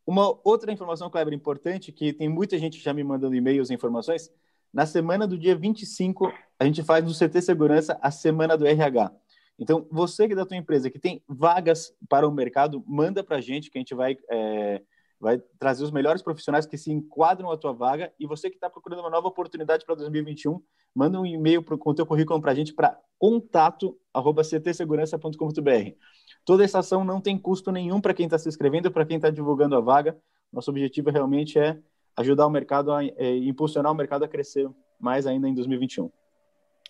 Uma 0.06 0.38
outra 0.44 0.70
informação, 0.70 1.08
Kleber, 1.08 1.32
importante, 1.32 1.90
que 1.90 2.12
tem 2.12 2.28
muita 2.28 2.58
gente 2.58 2.78
já 2.78 2.92
me 2.92 3.02
mandando 3.02 3.34
e-mails 3.34 3.70
e 3.70 3.74
informações, 3.74 4.30
na 4.72 4.86
semana 4.86 5.26
do 5.26 5.36
dia 5.38 5.56
25, 5.56 6.32
a 6.58 6.64
gente 6.64 6.82
faz 6.82 7.04
no 7.04 7.12
CT 7.12 7.42
Segurança 7.42 7.98
a 8.02 8.10
semana 8.10 8.56
do 8.56 8.66
RH. 8.66 9.12
Então, 9.58 9.86
você 9.90 10.26
que 10.26 10.32
é 10.34 10.36
da 10.36 10.46
tua 10.46 10.56
empresa 10.56 10.90
que 10.90 11.00
tem 11.00 11.22
vagas 11.26 11.92
para 12.08 12.26
o 12.28 12.32
mercado, 12.32 12.82
manda 12.86 13.24
para 13.24 13.36
a 13.36 13.40
gente 13.40 13.70
que 13.70 13.78
a 13.78 13.80
gente 13.80 13.94
vai, 13.94 14.16
é, 14.30 14.82
vai 15.18 15.42
trazer 15.58 15.82
os 15.82 15.90
melhores 15.90 16.22
profissionais 16.22 16.64
que 16.64 16.78
se 16.78 16.92
enquadram 16.92 17.50
à 17.50 17.56
tua 17.56 17.72
vaga. 17.72 18.12
E 18.20 18.26
você 18.26 18.48
que 18.48 18.56
está 18.56 18.70
procurando 18.70 19.00
uma 19.00 19.10
nova 19.10 19.26
oportunidade 19.26 19.84
para 19.84 19.96
2021, 19.96 20.62
manda 20.94 21.20
um 21.20 21.26
e-mail 21.26 21.60
pro, 21.62 21.76
com 21.76 21.90
o 21.90 21.94
teu 21.94 22.06
currículo 22.06 22.40
para 22.40 22.52
a 22.52 22.54
gente 22.54 22.72
para 22.72 22.96
contato@ctsegurança.com.br. 23.18 25.96
Toda 26.44 26.62
essa 26.62 26.78
ação 26.78 27.04
não 27.04 27.20
tem 27.20 27.36
custo 27.36 27.72
nenhum 27.72 28.00
para 28.00 28.14
quem 28.14 28.26
está 28.26 28.38
se 28.38 28.48
inscrevendo, 28.48 28.92
para 28.92 29.04
quem 29.04 29.16
está 29.16 29.28
divulgando 29.28 29.74
a 29.74 29.80
vaga. 29.80 30.16
Nosso 30.52 30.70
objetivo 30.70 31.10
realmente 31.10 31.58
é 31.58 31.76
ajudar 32.20 32.46
o 32.46 32.50
mercado 32.50 32.92
a 32.92 33.04
é, 33.04 33.36
impulsionar 33.36 33.92
o 33.92 33.94
mercado 33.94 34.24
a 34.24 34.28
crescer 34.28 34.68
mais 35.00 35.26
ainda 35.26 35.48
em 35.48 35.54
2021. 35.54 36.10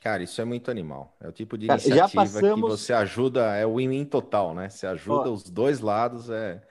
Cara, 0.00 0.22
isso 0.22 0.40
é 0.40 0.44
muito 0.44 0.70
animal. 0.70 1.16
É 1.20 1.28
o 1.28 1.32
tipo 1.32 1.58
de 1.58 1.66
Cara, 1.66 1.80
iniciativa 1.80 2.22
passamos... 2.22 2.70
que 2.70 2.78
você 2.78 2.92
ajuda, 2.92 3.56
é 3.56 3.66
win-win 3.66 4.04
total, 4.04 4.54
né? 4.54 4.68
Você 4.68 4.86
ajuda 4.86 5.28
Ó, 5.28 5.32
os 5.32 5.50
dois 5.50 5.80
lados, 5.80 6.30
é. 6.30 6.62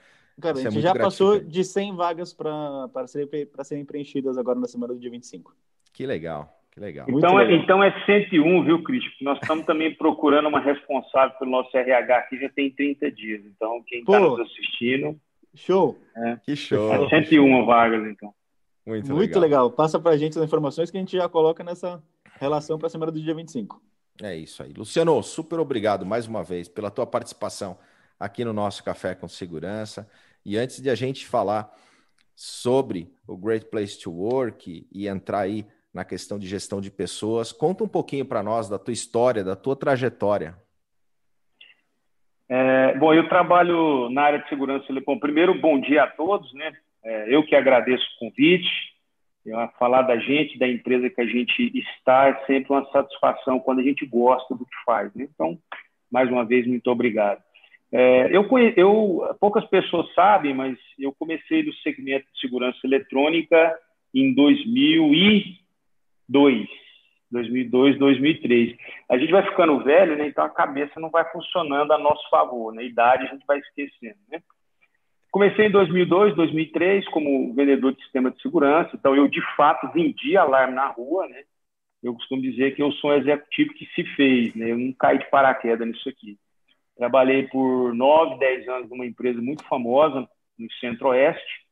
Cara, 0.41 0.57
a 0.57 0.61
é 0.61 0.63
gente 0.63 0.77
é 0.77 0.81
já 0.81 0.95
passou 0.95 1.39
de 1.39 1.63
100 1.63 1.95
vagas 1.95 2.33
para 2.33 3.07
serem, 3.07 3.27
serem 3.63 3.85
preenchidas 3.85 4.37
agora 4.37 4.59
na 4.59 4.67
semana 4.67 4.93
do 4.93 4.99
dia 4.99 5.11
25. 5.11 5.53
Que 5.91 6.05
legal. 6.05 6.53
Que 6.71 6.79
legal. 6.79 7.07
Então, 7.09 7.39
é, 7.39 7.55
então 7.55 7.83
é 7.83 7.91
101, 8.05 8.63
viu, 8.63 8.83
Cris? 8.83 9.03
Nós 9.19 9.39
estamos 9.41 9.65
também 9.65 9.95
procurando 9.95 10.47
uma 10.47 10.59
responsável 10.59 11.35
pelo 11.39 11.49
nosso 11.49 11.75
RH 11.75 12.21
que 12.23 12.37
já 12.37 12.49
tem 12.49 12.69
30 12.69 13.11
dias. 13.11 13.41
Então, 13.45 13.83
quem 13.87 14.01
está 14.01 14.19
nos 14.19 14.39
assistindo. 14.39 15.19
Show! 15.55 15.97
É, 16.15 16.37
que 16.45 16.55
show! 16.55 16.93
É 16.93 17.09
101 17.09 17.65
vagas, 17.65 18.07
então. 18.07 18.31
Muito, 18.87 19.13
Muito 19.13 19.37
legal. 19.37 19.65
legal. 19.65 19.71
Passa 19.71 19.99
para 19.99 20.11
a 20.11 20.17
gente 20.17 20.39
as 20.39 20.45
informações 20.45 20.89
que 20.89 20.95
a 20.95 20.99
gente 21.01 21.17
já 21.17 21.27
coloca 21.27 21.61
nessa 21.61 22.01
relação 22.39 22.77
para 22.77 22.87
a 22.87 22.89
semana 22.89 23.11
do 23.11 23.19
dia 23.19 23.35
25. 23.35 23.81
É 24.23 24.33
isso 24.33 24.63
aí. 24.63 24.71
Luciano, 24.71 25.21
super 25.21 25.59
obrigado 25.59 26.05
mais 26.05 26.25
uma 26.25 26.41
vez 26.41 26.69
pela 26.69 26.89
tua 26.89 27.05
participação 27.05 27.77
aqui 28.17 28.45
no 28.45 28.53
nosso 28.53 28.81
Café 28.85 29.13
com 29.13 29.27
Segurança. 29.27 30.09
E 30.45 30.57
antes 30.57 30.81
de 30.81 30.89
a 30.89 30.95
gente 30.95 31.27
falar 31.27 31.69
sobre 32.33 33.11
o 33.27 33.35
Great 33.35 33.65
Place 33.65 33.99
to 33.99 34.09
Work 34.09 34.87
e 34.89 35.07
entrar 35.07 35.39
aí 35.39 35.67
na 35.93 36.05
questão 36.05 36.39
de 36.39 36.47
gestão 36.47 36.79
de 36.79 36.89
pessoas. 36.89 37.51
Conta 37.51 37.83
um 37.83 37.87
pouquinho 37.89 38.23
para 38.23 38.41
nós 38.41 38.69
da 38.69 38.79
tua 38.79 38.93
história, 38.93 39.43
da 39.43 39.55
tua 39.55 39.75
trajetória. 39.75 40.55
É, 42.47 42.97
bom, 42.97 43.13
eu 43.13 43.27
trabalho 43.27 44.09
na 44.11 44.21
área 44.21 44.39
de 44.39 44.47
segurança. 44.47 44.85
Bom, 45.05 45.19
primeiro, 45.19 45.59
bom 45.59 45.77
dia 45.81 46.03
a 46.03 46.07
todos, 46.07 46.53
né? 46.53 46.71
É, 47.07 47.33
eu 47.33 47.41
que 47.43 47.55
agradeço 47.55 48.03
o 48.03 48.19
convite. 48.19 48.69
Falar 49.79 50.01
da 50.01 50.17
gente, 50.17 50.59
da 50.59 50.67
empresa 50.67 51.09
que 51.09 51.21
a 51.21 51.25
gente 51.25 51.71
está, 51.73 52.27
é 52.27 52.45
sempre 52.45 52.73
uma 52.73 52.85
satisfação 52.91 53.61
quando 53.61 53.79
a 53.79 53.83
gente 53.83 54.05
gosta 54.05 54.53
do 54.53 54.65
que 54.65 54.75
faz. 54.85 55.13
Né? 55.15 55.25
Então, 55.33 55.57
mais 56.11 56.29
uma 56.29 56.43
vez, 56.43 56.67
muito 56.67 56.91
obrigado. 56.91 57.41
É, 57.89 58.27
eu, 58.35 58.45
eu, 58.75 59.37
poucas 59.39 59.65
pessoas 59.67 60.13
sabem, 60.13 60.53
mas 60.53 60.77
eu 60.99 61.13
comecei 61.17 61.63
no 61.63 61.73
segmento 61.75 62.25
de 62.33 62.41
segurança 62.41 62.77
eletrônica 62.83 63.79
em 64.13 64.33
2000 64.33 65.13
e 65.13 65.57
2002, 66.27 66.67
2002, 67.31 67.97
2003. 67.97 68.77
A 69.09 69.17
gente 69.17 69.31
vai 69.31 69.43
ficando 69.49 69.81
velho, 69.81 70.17
né? 70.17 70.27
Então 70.27 70.43
a 70.43 70.49
cabeça 70.49 70.99
não 70.99 71.09
vai 71.09 71.23
funcionando 71.31 71.93
a 71.93 71.97
nosso 71.97 72.29
favor, 72.29 72.73
né? 72.73 72.83
idade 72.83 73.27
a 73.27 73.31
gente 73.31 73.45
vai 73.45 73.59
esquecendo, 73.59 74.17
né? 74.29 74.41
Comecei 75.37 75.67
em 75.67 75.71
2002, 75.71 76.35
2003 76.35 77.07
como 77.09 77.53
vendedor 77.53 77.93
de 77.93 78.01
sistema 78.01 78.31
de 78.31 78.41
segurança, 78.41 78.89
então 78.95 79.15
eu 79.15 79.27
de 79.27 79.39
fato 79.55 79.87
vendi 79.93 80.35
alarme 80.35 80.73
na 80.73 80.87
rua, 80.87 81.27
né? 81.27 81.43
Eu 82.01 82.15
costumo 82.15 82.41
dizer 82.41 82.75
que 82.75 82.81
eu 82.81 82.91
sou 82.93 83.11
um 83.11 83.13
executivo 83.13 83.71
que 83.75 83.85
se 83.93 84.03
fez, 84.15 84.55
né? 84.55 84.71
Eu 84.71 84.77
não 84.79 84.91
caí 84.93 85.19
de 85.19 85.29
paraquedas 85.29 85.87
nisso 85.87 86.09
aqui. 86.09 86.39
Trabalhei 86.97 87.43
por 87.43 87.93
9, 87.93 88.39
10 88.39 88.67
anos 88.67 88.89
numa 88.89 89.05
empresa 89.05 89.39
muito 89.39 89.63
famosa 89.65 90.27
no 90.57 90.71
Centro-Oeste. 90.79 91.67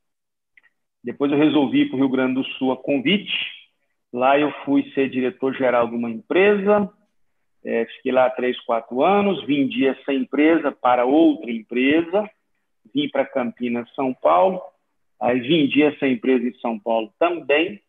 Depois 1.04 1.32
eu 1.32 1.38
resolvi 1.40 1.82
ir 1.82 1.86
para 1.88 1.96
o 1.96 2.00
Rio 2.02 2.10
Grande 2.10 2.36
do 2.36 2.44
Sul 2.44 2.72
a 2.72 2.78
convite, 2.78 3.34
Lá 4.14 4.40
eu 4.40 4.52
fui 4.64 4.90
ser 4.92 5.10
diretor-geral 5.10 5.90
de 5.90 5.96
uma 5.96 6.12
empresa, 6.12 6.88
é, 7.66 7.84
fiquei 7.98 8.12
lá 8.12 8.30
três, 8.30 8.58
quatro 8.62 9.04
anos, 9.04 9.44
vendi 9.44 9.88
essa 9.88 10.14
empresa 10.14 10.72
para 10.72 11.04
outra 11.04 11.52
empresa, 11.52 12.30
vim 12.94 13.10
para 13.10 13.26
Campinas, 13.26 13.94
São 13.94 14.14
Paulo, 14.14 14.62
aí 15.20 15.40
vendi 15.40 15.84
essa 15.84 16.08
empresa 16.08 16.48
em 16.48 16.54
São 16.60 16.80
Paulo 16.80 17.12
também, 17.20 17.82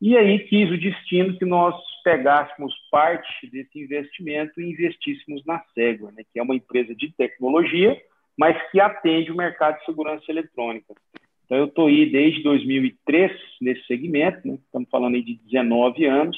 e 0.00 0.16
aí 0.16 0.40
quis 0.40 0.70
o 0.70 0.76
destino 0.76 1.38
que 1.38 1.44
nós 1.44 1.74
pegássemos 2.02 2.74
parte 2.90 3.46
desse 3.48 3.78
investimento 3.78 4.60
e 4.60 4.70
investíssemos 4.70 5.44
na 5.46 5.62
Segua, 5.74 6.10
né, 6.10 6.24
que 6.32 6.38
é 6.40 6.42
uma 6.42 6.56
empresa 6.56 6.94
de 6.94 7.12
tecnologia, 7.12 8.00
mas 8.36 8.56
que 8.70 8.80
atende 8.80 9.30
o 9.30 9.36
mercado 9.36 9.78
de 9.78 9.84
segurança 9.84 10.24
eletrônica. 10.28 10.94
Então, 11.44 11.58
eu 11.58 11.66
estou 11.66 11.86
aí 11.86 12.10
desde 12.10 12.42
2003 12.42 13.30
nesse 13.60 13.86
segmento, 13.86 14.46
né? 14.48 14.54
estamos 14.54 14.88
falando 14.88 15.14
aí 15.14 15.22
de 15.22 15.34
19 15.34 16.06
anos, 16.06 16.36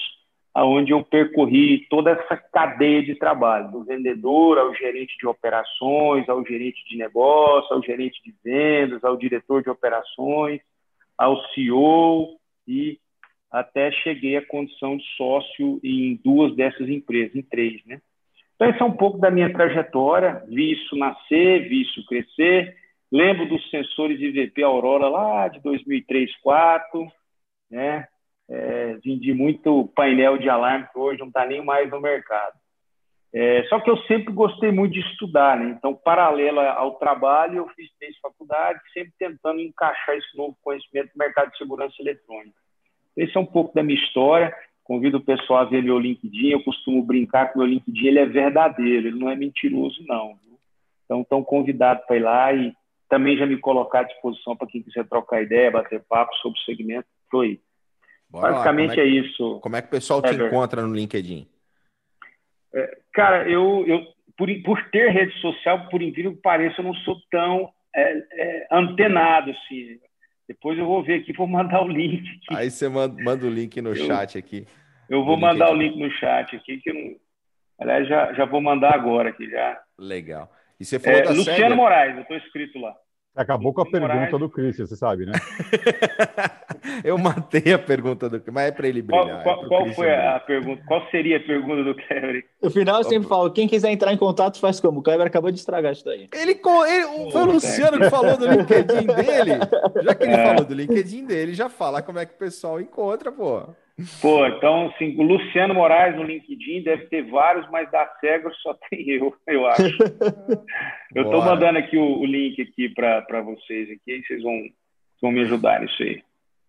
aonde 0.55 0.93
eu 0.93 1.03
percorri 1.03 1.87
toda 1.91 2.13
essa 2.13 2.37
cadeia 2.37 3.03
de 3.03 3.17
trabalho, 3.17 3.71
do 3.73 3.85
vendedor 3.85 4.59
ao 4.59 4.75
gerente 4.75 5.17
de 5.19 5.27
operações, 5.27 6.29
ao 6.29 6.47
gerente 6.47 6.83
de 6.89 6.97
negócio, 6.97 7.75
ao 7.75 7.83
gerente 7.83 8.23
de 8.23 8.33
vendas, 8.43 9.03
ao 9.03 9.17
diretor 9.17 9.63
de 9.63 9.71
operações, 9.71 10.61
ao 11.19 11.37
CEO 11.49 12.39
e 12.69 12.99
até 13.51 13.91
cheguei 13.91 14.37
à 14.37 14.47
condição 14.47 14.97
de 14.97 15.05
sócio 15.17 15.81
em 15.83 16.21
duas 16.25 16.55
dessas 16.55 16.89
empresas, 16.89 17.35
em 17.35 17.43
três, 17.43 17.85
né? 17.85 18.01
Então, 18.55 18.71
esse 18.71 18.81
é 18.81 18.85
um 18.85 18.97
pouco 18.97 19.19
da 19.19 19.33
minha 19.33 19.53
trajetória, 19.53 20.45
vi 20.49 20.73
isso 20.73 20.97
nascer, 20.97 21.69
vi 21.69 21.83
isso 21.83 22.07
crescer, 22.07 22.77
Lembro 23.15 23.49
dos 23.49 23.71
sensores 23.71 24.21
IVP 24.21 24.61
Aurora 24.65 25.09
lá 25.09 25.47
de 25.47 25.61
2003, 25.61 26.31
2004, 26.43 27.13
né? 27.71 28.09
É, 28.49 28.99
vendi 29.05 29.33
muito 29.33 29.91
painel 29.95 30.37
de 30.37 30.49
alarme 30.49 30.87
que 30.93 30.99
hoje 30.99 31.21
não 31.21 31.29
está 31.29 31.47
nem 31.47 31.65
mais 31.65 31.91
no 31.91 32.01
mercado. 32.01 32.55
É, 33.37 33.65
só 33.65 33.81
que 33.81 33.91
eu 33.91 33.97
sempre 34.03 34.33
gostei 34.33 34.71
muito 34.71 34.93
de 34.93 35.01
estudar, 35.01 35.59
né? 35.59 35.75
Então, 35.77 35.93
paralelo 35.93 36.61
ao 36.61 36.95
trabalho, 36.99 37.57
eu 37.57 37.69
fiz 37.71 37.91
três 37.99 38.17
faculdades, 38.19 38.81
sempre 38.93 39.13
tentando 39.19 39.61
encaixar 39.61 40.17
esse 40.17 40.37
novo 40.37 40.57
conhecimento 40.63 41.11
no 41.15 41.19
mercado 41.19 41.51
de 41.51 41.59
segurança 41.59 41.97
eletrônica. 41.99 42.57
Esse 43.17 43.37
é 43.37 43.41
um 43.41 43.47
pouco 43.47 43.75
da 43.75 43.83
minha 43.83 43.99
história. 43.99 44.55
Convido 44.85 45.19
o 45.19 45.25
pessoal 45.25 45.61
a 45.61 45.65
ver 45.65 45.83
meu 45.83 45.99
LinkedIn. 45.99 46.51
Eu 46.51 46.63
costumo 46.63 47.03
brincar 47.03 47.51
que 47.51 47.59
meu 47.59 47.67
LinkedIn 47.67 48.07
ele 48.07 48.19
é 48.21 48.27
verdadeiro, 48.27 49.09
ele 49.09 49.19
não 49.19 49.29
é 49.29 49.35
mentiroso, 49.35 50.05
não. 50.07 50.37
Então, 51.05 51.23
estão 51.23 51.43
convidados 51.43 52.05
para 52.07 52.17
ir 52.17 52.21
lá 52.21 52.53
e 52.53 52.73
também 53.09 53.37
já 53.37 53.47
me 53.47 53.59
colocar 53.59 54.01
à 54.01 54.05
disposição 54.05 54.57
para 54.57 54.69
quem 54.69 54.81
quiser 54.81 55.09
trocar 55.09 55.43
ideia, 55.43 55.73
bater 55.73 56.05
papo 56.09 56.33
sobre 56.37 56.59
o 56.59 56.63
segmento. 56.63 57.09
Estou 57.25 57.41
aí. 57.41 57.61
Bora 58.35 58.53
Basicamente 58.53 58.99
é, 58.99 59.05
é, 59.05 59.07
isso. 59.07 59.61
Como 59.61 59.77
é 59.77 59.81
que 59.81 59.87
o 59.87 59.91
pessoal 59.93 60.21
te 60.21 60.35
encontra 60.35 60.83
no 60.83 60.93
LinkedIn? 60.93 61.47
É, 62.75 62.99
cara, 63.13 63.49
eu, 63.49 63.85
eu 63.87 64.05
por, 64.37 64.49
por, 64.65 64.91
ter 64.91 65.09
rede 65.11 65.33
social, 65.41 65.89
por 65.89 66.03
incrível 66.03 66.35
que 66.35 66.43
pareça, 66.43 66.81
eu 66.81 66.85
não 66.85 66.95
sou 66.95 67.17
tão 67.31 67.71
é, 67.95 68.25
é, 68.33 68.67
antenado 68.73 69.53
assim. 69.53 70.01
Depois 70.49 70.77
eu 70.77 70.85
vou 70.85 71.01
ver 71.01 71.21
aqui, 71.21 71.33
vou 71.33 71.47
mandar 71.47 71.81
o 71.81 71.87
link. 71.87 72.29
Aqui. 72.29 72.57
Aí 72.57 72.71
você 72.73 72.89
manda, 72.89 73.23
manda 73.23 73.47
o 73.47 73.51
link 73.51 73.81
no 73.81 73.91
eu, 73.91 74.05
chat 74.05 74.37
aqui. 74.37 74.67
Eu 75.09 75.25
vou 75.25 75.37
mandar 75.37 75.71
o 75.71 75.77
link 75.77 75.97
no 75.97 76.11
chat 76.11 76.57
aqui, 76.57 76.79
que 76.79 76.91
eu. 76.91 77.17
Aliás, 77.79 78.09
já, 78.09 78.33
já 78.33 78.45
vou 78.45 78.61
mandar 78.61 78.95
agora 78.95 79.29
aqui 79.29 79.49
já. 79.49 79.81
Legal. 79.97 80.51
E 80.81 80.85
você 80.85 80.99
falou 80.99 81.21
é, 81.21 81.23
da 81.23 81.31
Luciano 81.31 81.77
Moraes, 81.77 82.17
eu 82.17 82.23
estou 82.23 82.37
escrito 82.37 82.81
lá. 82.81 82.97
Acabou 83.37 83.75
com 83.75 83.81
a 83.81 83.87
pergunta 83.87 84.39
do 84.39 84.49
Christian, 84.49 84.87
você 84.87 84.95
sabe, 84.95 85.27
né? 85.27 85.33
eu 87.03 87.19
matei 87.19 87.73
a 87.73 87.79
pergunta 87.79 88.31
do 88.31 88.41
mas 88.53 88.69
é 88.69 88.71
para 88.71 88.87
ele 88.87 89.03
brilhar. 89.03 89.43
Qual, 89.43 89.57
qual, 89.57 89.65
é 89.65 89.69
qual 89.69 89.95
foi 89.95 90.15
a 90.15 90.39
pergunta? 90.39 90.83
Qual 90.87 91.11
seria 91.11 91.39
a 91.39 91.41
pergunta 91.41 91.83
do 91.83 91.97
Kleber? 91.97 92.45
No 92.63 92.71
final 92.71 92.99
eu 92.99 93.05
sempre 93.05 93.29
falo, 93.29 93.51
quem 93.51 93.67
quiser 93.67 93.91
entrar 93.91 94.13
em 94.13 94.17
contato 94.17 94.61
faz 94.61 94.79
como? 94.79 95.01
O 95.01 95.03
Kleber 95.03 95.27
acabou 95.27 95.51
de 95.51 95.59
estragar 95.59 95.93
isso 95.93 96.05
daí. 96.05 96.29
Ele, 96.33 96.53
ele 96.53 97.31
foi 97.33 97.43
o 97.43 97.47
Luciano 97.47 97.99
que 97.99 98.09
falou 98.09 98.37
do 98.37 98.47
LinkedIn 98.47 99.07
dele. 99.07 99.59
Já 100.03 100.15
que 100.15 100.23
ele 100.23 100.33
é. 100.35 100.47
falou 100.47 100.65
do 100.65 100.75
LinkedIn 100.75 101.27
dele, 101.27 101.55
já 101.55 101.69
fala 101.69 102.03
como 102.03 102.21
é 102.21 102.27
que 102.27 102.35
o 102.35 102.39
pessoal 102.39 102.81
encontra, 102.81 103.33
pô. 103.33 103.65
Pô, 104.21 104.45
então, 104.47 104.89
assim, 104.89 105.17
o 105.17 105.23
Luciano 105.23 105.73
Moraes 105.73 106.17
no 106.17 106.25
LinkedIn 106.25 106.83
deve 106.83 107.07
ter 107.07 107.23
vários, 107.31 107.69
mas 107.71 107.89
da 107.93 108.05
SEGA 108.19 108.51
só 108.61 108.75
tem 108.91 109.09
eu, 109.09 109.33
eu 109.47 109.67
acho. 109.67 109.83
eu 111.15 111.23
estou 111.23 111.43
mandando 111.45 111.79
aqui 111.79 111.97
o, 111.97 112.19
o 112.19 112.27
link 112.27 112.61
aqui 112.61 112.89
para 112.89 113.41
vocês 113.43 113.89
aqui, 113.91 114.13
aí 114.13 114.25
vocês 114.25 114.43
vão, 114.43 114.61
vão 115.23 115.31
me 115.31 115.43
ajudar 115.43 115.81
nisso 115.81 116.03
aí. 116.03 116.23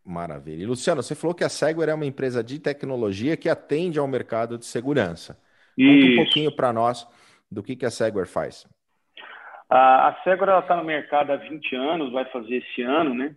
Maravilha. 0.05 0.61
E, 0.61 0.65
Luciano, 0.67 1.01
você 1.01 1.15
falou 1.15 1.33
que 1.33 1.43
a 1.43 1.49
Segware 1.49 1.89
é 1.89 1.95
uma 1.95 2.05
empresa 2.05 2.43
de 2.43 2.59
tecnologia 2.59 3.35
que 3.35 3.49
atende 3.49 3.97
ao 3.97 4.07
mercado 4.07 4.55
de 4.55 4.65
segurança. 4.65 5.35
Conta 5.75 6.05
um 6.05 6.15
pouquinho 6.17 6.55
para 6.55 6.71
nós 6.71 7.07
do 7.51 7.63
que, 7.63 7.75
que 7.75 7.87
a 7.87 7.91
Segware 7.91 8.27
faz. 8.27 8.67
A, 9.67 10.09
a 10.09 10.23
Segware 10.23 10.59
está 10.59 10.75
no 10.75 10.83
mercado 10.83 11.31
há 11.31 11.37
20 11.37 11.75
anos, 11.75 12.11
vai 12.13 12.25
fazer 12.25 12.57
esse 12.57 12.83
ano, 12.83 13.15
né? 13.15 13.35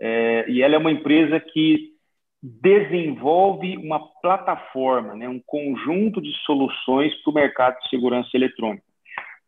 É, 0.00 0.48
e 0.48 0.62
ela 0.62 0.76
é 0.76 0.78
uma 0.78 0.92
empresa 0.92 1.38
que 1.38 1.97
desenvolve 2.42 3.76
uma 3.78 4.00
plataforma, 4.20 5.14
né, 5.14 5.28
um 5.28 5.40
conjunto 5.44 6.20
de 6.20 6.32
soluções 6.44 7.14
para 7.22 7.30
o 7.30 7.34
mercado 7.34 7.78
de 7.80 7.88
segurança 7.88 8.30
eletrônica. 8.34 8.84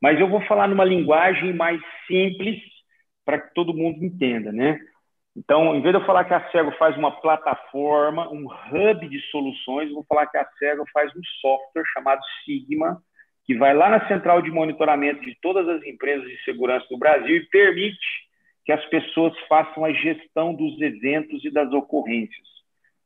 Mas 0.02 0.18
eu 0.18 0.28
vou 0.28 0.40
falar 0.47 0.66
numa 0.66 0.85
linguagem 0.85 1.52
mais 1.52 1.80
simples 2.06 2.59
para 3.25 3.38
que 3.38 3.54
todo 3.54 3.75
mundo 3.75 4.04
entenda, 4.04 4.50
né? 4.50 4.80
Então, 5.37 5.76
em 5.76 5.80
vez 5.80 5.94
de 5.94 6.00
eu 6.00 6.06
falar 6.06 6.25
que 6.25 6.35
a 6.35 6.50
Cego 6.50 6.73
faz 6.73 6.97
uma 6.97 7.20
plataforma, 7.20 8.28
um 8.30 8.47
hub 8.47 9.09
de 9.09 9.20
soluções, 9.30 9.88
eu 9.88 9.94
vou 9.94 10.04
falar 10.09 10.26
que 10.26 10.37
a 10.37 10.47
Cego 10.59 10.85
faz 10.92 11.14
um 11.14 11.20
software 11.40 11.85
chamado 11.94 12.20
Sigma, 12.44 13.00
que 13.44 13.56
vai 13.56 13.75
lá 13.75 13.88
na 13.88 14.09
central 14.09 14.42
de 14.42 14.50
monitoramento 14.50 15.20
de 15.23 15.37
todas 15.40 15.68
as 15.68 15.82
empresas 15.85 16.28
de 16.28 16.42
segurança 16.44 16.87
do 16.90 16.99
Brasil 16.99 17.37
e 17.37 17.47
permite 17.47 18.28
que 18.64 18.73
as 18.73 18.85
pessoas 18.87 19.32
façam 19.49 19.85
a 19.85 19.92
gestão 19.92 20.54
dos 20.54 20.80
eventos 20.80 21.44
e 21.44 21.50
das 21.50 21.73
ocorrências. 21.73 22.60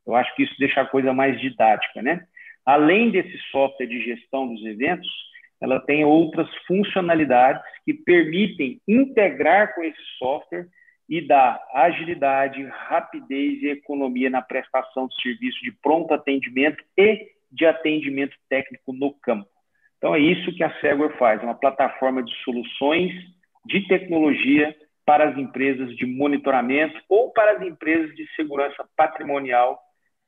Eu 0.07 0.15
acho 0.15 0.35
que 0.35 0.43
isso 0.43 0.55
deixa 0.59 0.81
a 0.81 0.87
coisa 0.87 1.13
mais 1.13 1.41
didática, 1.41 2.03
né? 2.03 2.27
Além 2.65 3.11
desse 3.11 3.37
software 3.51 3.87
de 3.87 4.03
gestão 4.03 4.47
dos 4.47 4.65
eventos, 4.65 5.09
ela 5.61 5.81
tem 5.81 6.05
outras 6.05 6.49
funcionalidades 6.67 7.63
que 7.85 7.95
permitem 7.95 8.81
integrar 8.87 9.75
com 9.75 9.83
esse 9.83 10.01
software 10.19 10.67
e 11.09 11.21
dar 11.21 11.63
agilidade, 11.73 12.63
rapidez 12.65 13.63
e 13.63 13.69
economia 13.69 14.31
na 14.31 14.41
prestação 14.41 15.07
de 15.07 15.21
serviço 15.23 15.61
de 15.63 15.73
pronto 15.73 16.13
atendimento 16.15 16.83
e 16.97 17.29
de 17.51 17.67
atendimento 17.67 18.37
técnico 18.49 18.93
no 18.93 19.13
campo. 19.13 19.49
Então 19.99 20.15
é 20.15 20.19
isso 20.19 20.55
que 20.55 20.65
a 20.65 20.73
Segware 20.81 21.17
faz, 21.19 21.43
uma 21.43 21.55
plataforma 21.55 22.23
de 22.23 22.35
soluções 22.43 23.13
de 23.67 23.87
tecnologia 23.87 24.75
para 25.07 25.29
as 25.29 25.39
empresas 25.39 25.95
de 25.97 26.07
monitoramento 26.07 26.99
ou 27.09 27.31
para 27.31 27.53
as 27.53 27.63
empresas 27.63 28.15
de 28.15 28.27
segurança 28.35 28.85
patrimonial 28.97 29.79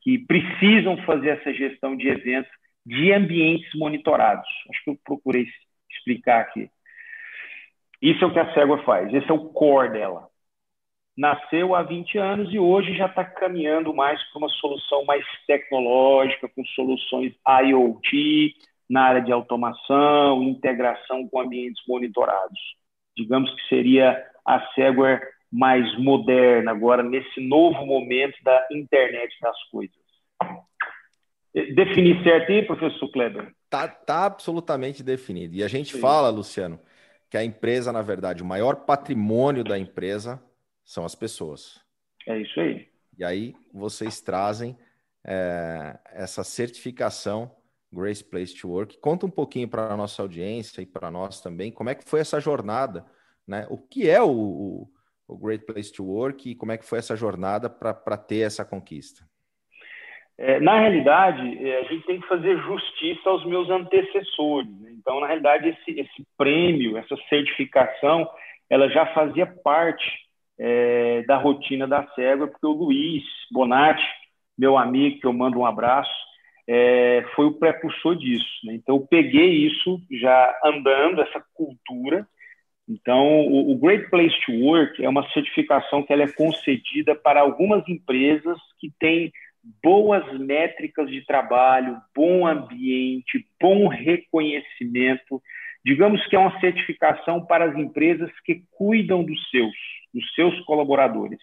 que 0.06 0.18
precisam 0.18 0.96
fazer 0.98 1.30
essa 1.30 1.52
gestão 1.52 1.96
de 1.96 2.06
eventos 2.06 2.52
de 2.86 3.12
ambientes 3.12 3.68
monitorados. 3.74 4.46
Acho 4.70 4.84
que 4.84 4.90
eu 4.90 4.98
procurei 5.04 5.48
explicar 5.90 6.42
aqui. 6.42 6.70
Isso 8.00 8.22
é 8.22 8.26
o 8.28 8.32
que 8.32 8.38
a 8.38 8.54
Segware 8.54 8.84
faz, 8.84 9.12
esse 9.12 9.28
é 9.28 9.34
o 9.34 9.48
core 9.48 9.90
dela. 9.90 10.28
Nasceu 11.18 11.74
há 11.74 11.82
20 11.82 12.18
anos 12.18 12.54
e 12.54 12.58
hoje 12.58 12.96
já 12.96 13.06
está 13.06 13.24
caminhando 13.24 13.92
mais 13.92 14.22
para 14.30 14.38
uma 14.38 14.48
solução 14.48 15.04
mais 15.06 15.24
tecnológica, 15.44 16.48
com 16.50 16.64
soluções 16.66 17.34
IoT, 17.64 18.54
na 18.88 19.06
área 19.06 19.22
de 19.22 19.32
automação, 19.32 20.40
integração 20.44 21.26
com 21.26 21.40
ambientes 21.40 21.82
monitorados. 21.88 22.60
Digamos 23.16 23.52
que 23.56 23.68
seria 23.68 24.24
a 24.44 24.60
Segware 24.72 25.20
mais 25.50 25.98
moderna 25.98 26.70
agora 26.70 27.02
nesse 27.02 27.40
novo 27.40 27.84
momento 27.86 28.36
da 28.42 28.66
internet 28.70 29.34
das 29.40 29.56
coisas. 29.70 29.96
Definir 31.74 32.22
certo 32.22 32.52
aí, 32.52 32.66
professor 32.66 33.10
Kleber? 33.10 33.54
Tá, 33.70 33.88
tá 33.88 34.26
absolutamente 34.26 35.02
definido. 35.02 35.54
E 35.54 35.64
a 35.64 35.68
gente 35.68 35.94
Sim. 35.94 36.00
fala, 36.00 36.28
Luciano, 36.28 36.78
que 37.30 37.36
a 37.36 37.44
empresa, 37.44 37.92
na 37.92 38.02
verdade, 38.02 38.42
o 38.42 38.46
maior 38.46 38.84
patrimônio 38.84 39.64
da 39.64 39.78
empresa 39.78 40.42
são 40.84 41.04
as 41.04 41.14
pessoas. 41.14 41.80
É 42.26 42.38
isso 42.38 42.60
aí. 42.60 42.88
E 43.18 43.24
aí 43.24 43.54
vocês 43.72 44.20
trazem 44.20 44.76
é, 45.26 45.98
essa 46.12 46.44
certificação 46.44 47.50
Grace 47.92 48.22
Place 48.22 48.54
to 48.54 48.68
Work. 48.68 48.98
Conta 48.98 49.26
um 49.26 49.30
pouquinho 49.30 49.68
para 49.68 49.92
a 49.92 49.96
nossa 49.96 50.20
audiência 50.20 50.82
e 50.82 50.86
para 50.86 51.10
nós 51.10 51.40
também, 51.40 51.72
como 51.72 51.88
é 51.88 51.94
que 51.94 52.08
foi 52.08 52.20
essa 52.20 52.38
jornada, 52.38 53.06
né? 53.46 53.66
O 53.70 53.78
que 53.78 54.08
é 54.08 54.20
o, 54.20 54.30
o 54.30 54.88
o 55.28 55.36
Great 55.36 55.64
Place 55.64 55.92
to 55.92 56.04
Work 56.04 56.50
e 56.50 56.54
como 56.54 56.72
é 56.72 56.78
que 56.78 56.84
foi 56.84 56.98
essa 56.98 57.16
jornada 57.16 57.68
para 57.68 58.16
ter 58.16 58.40
essa 58.40 58.64
conquista? 58.64 59.24
É, 60.38 60.60
na 60.60 60.78
realidade, 60.78 61.66
é, 61.66 61.80
a 61.80 61.82
gente 61.84 62.04
tem 62.04 62.20
que 62.20 62.28
fazer 62.28 62.58
justiça 62.58 63.28
aos 63.28 63.44
meus 63.46 63.70
antecessores. 63.70 64.70
Né? 64.80 64.90
Então, 64.92 65.18
na 65.20 65.26
realidade, 65.26 65.68
esse, 65.68 65.98
esse 65.98 66.26
prêmio, 66.36 66.96
essa 66.98 67.16
certificação, 67.28 68.28
ela 68.68 68.88
já 68.90 69.06
fazia 69.14 69.46
parte 69.46 70.04
é, 70.58 71.22
da 71.22 71.38
rotina 71.38 71.86
da 71.86 72.06
SEGA, 72.08 72.46
porque 72.46 72.66
o 72.66 72.72
Luiz 72.72 73.24
Bonatti, 73.50 74.04
meu 74.58 74.76
amigo, 74.76 75.20
que 75.20 75.26
eu 75.26 75.32
mando 75.32 75.58
um 75.58 75.66
abraço, 75.66 76.10
é, 76.68 77.24
foi 77.34 77.46
o 77.46 77.58
precursor 77.58 78.14
disso. 78.16 78.46
Né? 78.64 78.74
Então, 78.74 78.96
eu 78.96 79.06
peguei 79.06 79.66
isso 79.66 80.00
já 80.10 80.54
andando, 80.62 81.22
essa 81.22 81.42
cultura, 81.54 82.28
então, 82.88 83.40
o, 83.40 83.72
o, 83.72 83.78
Great 83.78 84.08
Place 84.10 84.34
to 84.46 84.52
Work 84.52 85.04
é 85.04 85.08
uma 85.08 85.28
certificação 85.30 86.04
que 86.04 86.12
ela 86.12 86.22
é 86.22 86.32
concedida 86.32 87.16
para 87.16 87.40
algumas 87.40 87.86
empresas 87.88 88.58
que 88.78 88.92
têm 89.00 89.32
boas 89.82 90.38
métricas 90.38 91.10
de 91.10 91.26
trabalho, 91.26 91.96
bom 92.14 92.46
ambiente, 92.46 93.44
bom 93.60 93.88
reconhecimento. 93.88 95.42
Digamos 95.84 96.24
que 96.26 96.36
é 96.36 96.38
uma 96.38 96.58
certificação 96.60 97.44
para 97.44 97.64
as 97.64 97.76
empresas 97.76 98.30
que 98.44 98.62
cuidam 98.70 99.24
dos 99.24 99.50
seus, 99.50 99.74
dos 100.14 100.34
seus 100.34 100.60
colaboradores. 100.60 101.40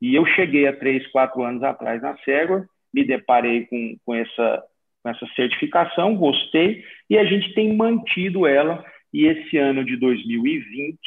E 0.00 0.14
eu 0.14 0.26
cheguei 0.26 0.66
há 0.66 0.76
três, 0.76 1.06
quatro 1.06 1.42
anos 1.42 1.62
atrás 1.62 2.02
na 2.02 2.18
Segware, 2.18 2.66
me 2.92 3.02
deparei 3.02 3.64
com, 3.64 3.96
com, 4.04 4.14
essa, 4.14 4.62
com 5.02 5.08
essa 5.08 5.26
certificação, 5.34 6.14
gostei, 6.16 6.84
e 7.08 7.16
a 7.16 7.24
gente 7.24 7.54
tem 7.54 7.74
mantido 7.74 8.46
ela 8.46 8.84
e 9.16 9.24
esse 9.24 9.56
ano 9.56 9.82
de 9.82 9.96
2020 9.96 10.98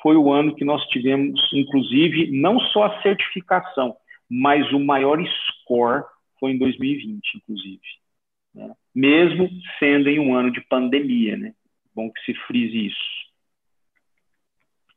foi 0.00 0.16
o 0.16 0.32
ano 0.32 0.54
que 0.56 0.64
nós 0.64 0.82
tivemos, 0.86 1.38
inclusive, 1.52 2.30
não 2.32 2.58
só 2.58 2.84
a 2.84 3.02
certificação, 3.02 3.94
mas 4.26 4.72
o 4.72 4.80
maior 4.80 5.22
score 5.26 6.02
foi 6.40 6.52
em 6.52 6.58
2020, 6.58 7.20
inclusive. 7.36 7.82
Né? 8.54 8.72
Mesmo 8.94 9.50
sendo 9.78 10.08
em 10.08 10.18
um 10.18 10.34
ano 10.34 10.50
de 10.50 10.62
pandemia, 10.62 11.36
né? 11.36 11.52
Bom 11.94 12.10
que 12.10 12.24
se 12.24 12.32
frise 12.46 12.86
isso. 12.86 13.22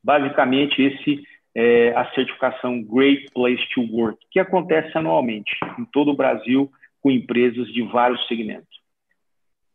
Basicamente, 0.02 0.80
esse 0.80 1.24
é 1.54 1.90
a 1.94 2.10
certificação 2.14 2.82
Great 2.82 3.30
Place 3.34 3.62
to 3.74 3.82
Work, 3.82 4.18
que 4.30 4.40
acontece 4.40 4.96
anualmente 4.96 5.54
em 5.78 5.84
todo 5.84 6.10
o 6.10 6.16
Brasil 6.16 6.72
com 7.02 7.10
empresas 7.10 7.70
de 7.70 7.82
vários 7.82 8.26
segmentos. 8.26 8.80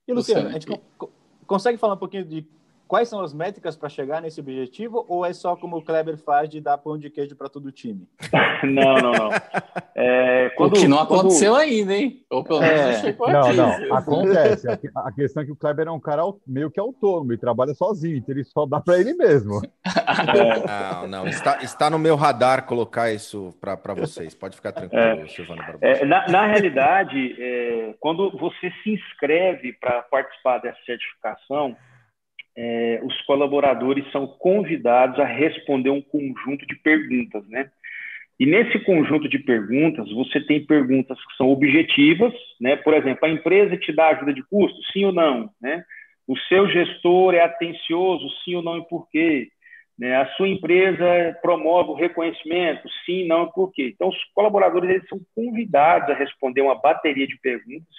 E, 0.07 0.13
Luciano, 0.13 0.49
a 0.49 0.53
gente 0.53 0.65
consegue 1.45 1.77
falar 1.77 1.93
um 1.93 1.97
pouquinho 1.97 2.25
de 2.25 2.43
Quais 2.91 3.07
são 3.07 3.21
as 3.21 3.33
métricas 3.33 3.77
para 3.77 3.87
chegar 3.87 4.21
nesse 4.21 4.41
objetivo? 4.41 5.05
Ou 5.07 5.25
é 5.25 5.31
só 5.31 5.55
como 5.55 5.77
o 5.77 5.81
Kleber 5.81 6.17
faz 6.17 6.49
de 6.49 6.59
dar 6.59 6.77
pão 6.77 6.97
de 6.97 7.09
queijo 7.09 7.37
para 7.37 7.47
todo 7.47 7.67
o 7.67 7.71
time? 7.71 8.05
não, 8.65 8.95
não, 8.95 9.11
não. 9.13 9.29
É, 9.95 10.49
quando, 10.57 10.75
o 10.75 10.75
que 10.81 10.89
não 10.89 10.99
aconteceu 10.99 11.53
quando... 11.53 11.61
ainda, 11.61 11.95
hein? 11.95 12.25
Ou 12.29 12.43
pelo 12.43 12.59
menos 12.59 13.01
é... 13.01 13.15
Não, 13.31 13.53
não, 13.53 13.95
acontece. 13.95 14.67
A 14.93 15.09
questão 15.13 15.41
é 15.41 15.45
que 15.45 15.53
o 15.53 15.55
Kleber 15.55 15.87
é 15.87 15.91
um 15.91 16.01
cara 16.01 16.23
meio 16.45 16.69
que 16.69 16.81
autônomo 16.81 17.31
e 17.31 17.37
trabalha 17.37 17.73
sozinho, 17.73 18.17
então 18.17 18.35
ele 18.35 18.43
só 18.43 18.65
dá 18.65 18.81
para 18.81 18.99
ele 18.99 19.13
mesmo. 19.13 19.61
É. 19.85 21.01
Não, 21.01 21.07
não, 21.07 21.27
está, 21.27 21.63
está 21.63 21.89
no 21.89 21.97
meu 21.97 22.17
radar 22.17 22.65
colocar 22.65 23.09
isso 23.09 23.55
para 23.61 23.93
vocês. 23.93 24.35
Pode 24.35 24.57
ficar 24.57 24.73
tranquilo, 24.73 25.01
é, 25.01 25.27
Silvano 25.27 25.63
é, 25.79 26.03
na, 26.03 26.27
na, 26.27 26.45
realidade, 26.45 27.35
é, 27.39 27.95
quando 28.01 28.37
você 28.37 28.69
se 28.83 28.91
inscreve 28.91 29.71
para 29.79 30.01
participar 30.03 30.57
dessa 30.57 30.79
certificação, 30.85 31.77
é, 32.55 32.99
os 33.03 33.19
colaboradores 33.21 34.09
são 34.11 34.27
convidados 34.27 35.19
a 35.19 35.25
responder 35.25 35.89
um 35.89 36.01
conjunto 36.01 36.65
de 36.65 36.75
perguntas, 36.75 37.47
né? 37.47 37.69
E 38.39 38.45
nesse 38.45 38.79
conjunto 38.79 39.29
de 39.29 39.37
perguntas, 39.37 40.11
você 40.11 40.41
tem 40.41 40.65
perguntas 40.65 41.17
que 41.17 41.37
são 41.37 41.49
objetivas, 41.49 42.33
né? 42.59 42.75
Por 42.75 42.93
exemplo, 42.93 43.25
a 43.25 43.29
empresa 43.29 43.77
te 43.77 43.93
dá 43.93 44.09
ajuda 44.09 44.33
de 44.33 44.43
custo, 44.43 44.79
sim 44.91 45.05
ou 45.05 45.13
não, 45.13 45.49
né? 45.61 45.83
O 46.27 46.37
seu 46.47 46.67
gestor 46.67 47.35
é 47.35 47.41
atencioso, 47.41 48.27
sim 48.43 48.55
ou 48.55 48.63
não 48.63 48.77
e 48.77 48.87
por 48.87 49.09
quê? 49.09 49.49
Né? 49.97 50.15
A 50.15 50.25
sua 50.31 50.47
empresa 50.47 51.37
promove 51.41 51.91
o 51.91 51.95
reconhecimento? 51.95 52.89
Sim, 53.05 53.27
não, 53.27 53.51
por 53.51 53.71
quê? 53.71 53.91
Então, 53.93 54.09
os 54.09 54.17
colaboradores 54.33 54.89
eles 54.89 55.07
são 55.07 55.19
convidados 55.35 56.09
a 56.09 56.17
responder 56.17 56.61
uma 56.61 56.73
bateria 56.73 57.27
de 57.27 57.37
perguntas, 57.39 57.93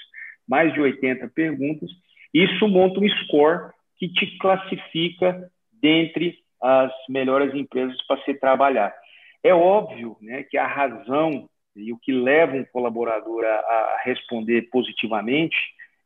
mais 0.48 0.72
de 0.72 0.80
80 0.80 1.28
perguntas, 1.28 1.88
e 2.34 2.42
isso 2.44 2.66
monta 2.66 2.98
um 2.98 3.08
score 3.08 3.70
que 4.02 4.08
te 4.08 4.36
classifica 4.38 5.48
dentre 5.80 6.36
as 6.60 6.90
melhores 7.08 7.54
empresas 7.54 7.96
para 8.04 8.20
se 8.24 8.34
trabalhar. 8.34 8.92
É 9.44 9.54
óbvio 9.54 10.16
né, 10.20 10.42
que 10.42 10.58
a 10.58 10.66
razão 10.66 11.48
e 11.76 11.92
o 11.92 11.98
que 11.98 12.10
leva 12.10 12.56
um 12.56 12.64
colaborador 12.64 13.44
a, 13.44 13.48
a 13.48 14.00
responder 14.04 14.62
positivamente 14.72 15.56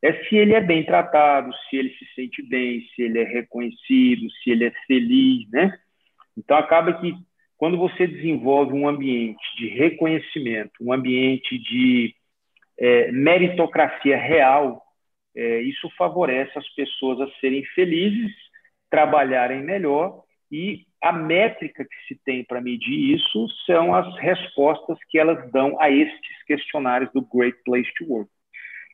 é 0.03 0.13
se 0.25 0.35
ele 0.35 0.53
é 0.53 0.61
bem 0.61 0.85
tratado, 0.85 1.51
se 1.67 1.75
ele 1.75 1.89
se 1.95 2.05
sente 2.13 2.43
bem, 2.43 2.87
se 2.95 3.01
ele 3.01 3.17
é 3.17 3.23
reconhecido, 3.23 4.29
se 4.43 4.51
ele 4.51 4.65
é 4.65 4.71
feliz, 4.85 5.49
né? 5.49 5.75
Então 6.37 6.55
acaba 6.55 6.93
que 6.93 7.15
quando 7.57 7.79
você 7.79 8.05
desenvolve 8.05 8.73
um 8.73 8.87
ambiente 8.87 9.41
de 9.57 9.69
reconhecimento, 9.69 10.73
um 10.79 10.93
ambiente 10.93 11.57
de 11.57 12.13
é, 12.77 13.11
meritocracia 13.11 14.15
real, 14.17 14.83
é, 15.37 15.61
isso 15.61 15.87
favorece 15.95 16.57
as 16.57 16.67
pessoas 16.73 17.21
a 17.21 17.31
serem 17.39 17.63
felizes, 17.75 18.33
trabalharem 18.89 19.61
melhor 19.61 20.23
e 20.51 20.85
a 21.01 21.13
métrica 21.13 21.85
que 21.85 22.07
se 22.07 22.19
tem 22.23 22.43
para 22.43 22.59
medir 22.59 23.15
isso 23.15 23.47
são 23.65 23.93
as 23.93 24.17
respostas 24.17 24.97
que 25.09 25.19
elas 25.19 25.51
dão 25.51 25.79
a 25.79 25.91
estes 25.91 26.43
questionários 26.47 27.11
do 27.13 27.21
Great 27.21 27.57
Place 27.63 27.89
to 27.97 28.05
Work. 28.05 28.31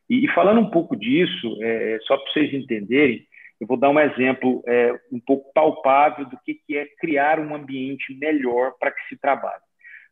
E, 0.10 0.26
e 0.26 0.28
falando 0.34 0.60
um 0.60 0.70
pouco 0.70 0.98
disso, 0.98 1.58
é, 1.62 1.98
só 2.02 2.18
para 2.18 2.32
vocês 2.34 2.54
entenderem, 2.54 3.26
eu 3.62 3.68
vou 3.68 3.78
dar 3.78 3.90
um 3.90 4.00
exemplo 4.00 4.62
é, 4.68 4.92
um 5.12 5.20
pouco 5.20 5.54
palpável 5.54 6.26
do 6.26 6.38
que, 6.44 6.56
que 6.56 6.78
é 6.78 6.86
criar 7.00 7.40
um 7.40 7.56
ambiente 7.56 8.14
melhor 8.16 8.74
para 8.78 8.92
que 8.92 9.02
se 9.08 9.18
trabalhe. 9.18 9.62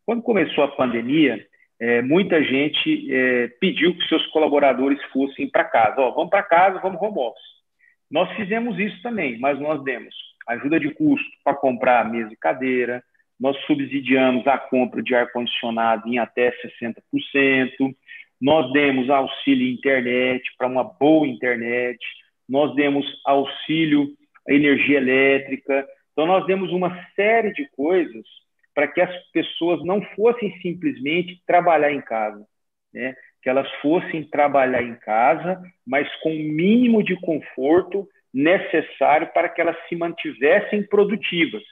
Quando 0.06 0.22
começou 0.22 0.64
a 0.64 0.76
pandemia, 0.76 1.46
é, 1.82 2.00
muita 2.00 2.44
gente 2.44 3.12
é, 3.12 3.48
pediu 3.60 3.98
que 3.98 4.08
seus 4.08 4.24
colaboradores 4.28 5.02
fossem 5.12 5.50
para 5.50 5.64
casa. 5.64 6.00
Ó, 6.00 6.12
vamos 6.12 6.30
para 6.30 6.44
casa, 6.44 6.80
vamos 6.80 7.02
home 7.02 7.18
office. 7.18 7.42
Nós 8.10 8.32
fizemos 8.36 8.78
isso 8.78 9.02
também, 9.02 9.40
mas 9.40 9.60
nós 9.60 9.84
demos 9.84 10.14
ajuda 10.48 10.80
de 10.80 10.94
custo 10.94 11.28
para 11.44 11.56
comprar 11.56 12.10
mesa 12.10 12.32
e 12.32 12.38
cadeira, 12.38 13.04
nós 13.40 13.58
subsidiamos 13.66 14.46
a 14.46 14.60
compra 14.60 15.02
de 15.02 15.16
ar-condicionado 15.16 16.08
em 16.08 16.20
até 16.20 16.52
60%, 16.52 16.94
nós 18.40 18.72
demos 18.74 19.10
auxílio 19.10 19.68
internet 19.68 20.44
para 20.58 20.68
uma 20.68 20.84
boa 20.84 21.28
internet, 21.28 21.98
nós 22.48 22.76
demos 22.76 23.06
auxílio 23.26 24.08
à 24.48 24.54
energia 24.54 24.98
elétrica, 24.98 25.88
então 26.12 26.28
nós 26.28 26.46
demos 26.46 26.72
uma 26.72 27.08
série 27.16 27.52
de 27.54 27.68
coisas 27.76 28.26
para 28.74 28.88
que 28.88 29.02
as 29.02 29.14
pessoas 29.32 29.84
não 29.84 30.02
fossem 30.16 30.58
simplesmente 30.62 31.42
trabalhar 31.46 31.92
em 31.92 32.02
casa, 32.02 32.46
né? 32.94 33.16
que 33.42 33.50
elas 33.50 33.70
fossem 33.82 34.24
trabalhar 34.24 34.84
em 34.84 34.96
casa, 34.96 35.62
mas 35.86 36.08
com 36.22 36.30
o 36.30 36.44
mínimo 36.44 37.04
de 37.04 37.20
conforto 37.22 38.08
necessário 38.34 39.28
para 39.34 39.50
que 39.50 39.60
elas 39.60 39.76
se 39.90 39.96
mantivessem 39.96 40.84
produtivas. 40.84 41.64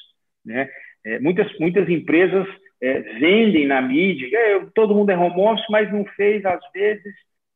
Né? 0.44 0.68
É, 1.06 1.20
muitas, 1.20 1.48
muitas 1.60 1.88
empresas 1.88 2.48
é, 2.82 3.00
vendem 3.20 3.68
na 3.68 3.82
mídia, 3.82 4.30
é, 4.38 4.66
todo 4.74 4.96
mundo 4.96 5.12
é 5.12 5.18
home 5.18 5.42
office, 5.42 5.66
mas 5.70 5.92
não 5.92 6.06
fez, 6.16 6.44
às 6.46 6.62
vezes, 6.74 7.14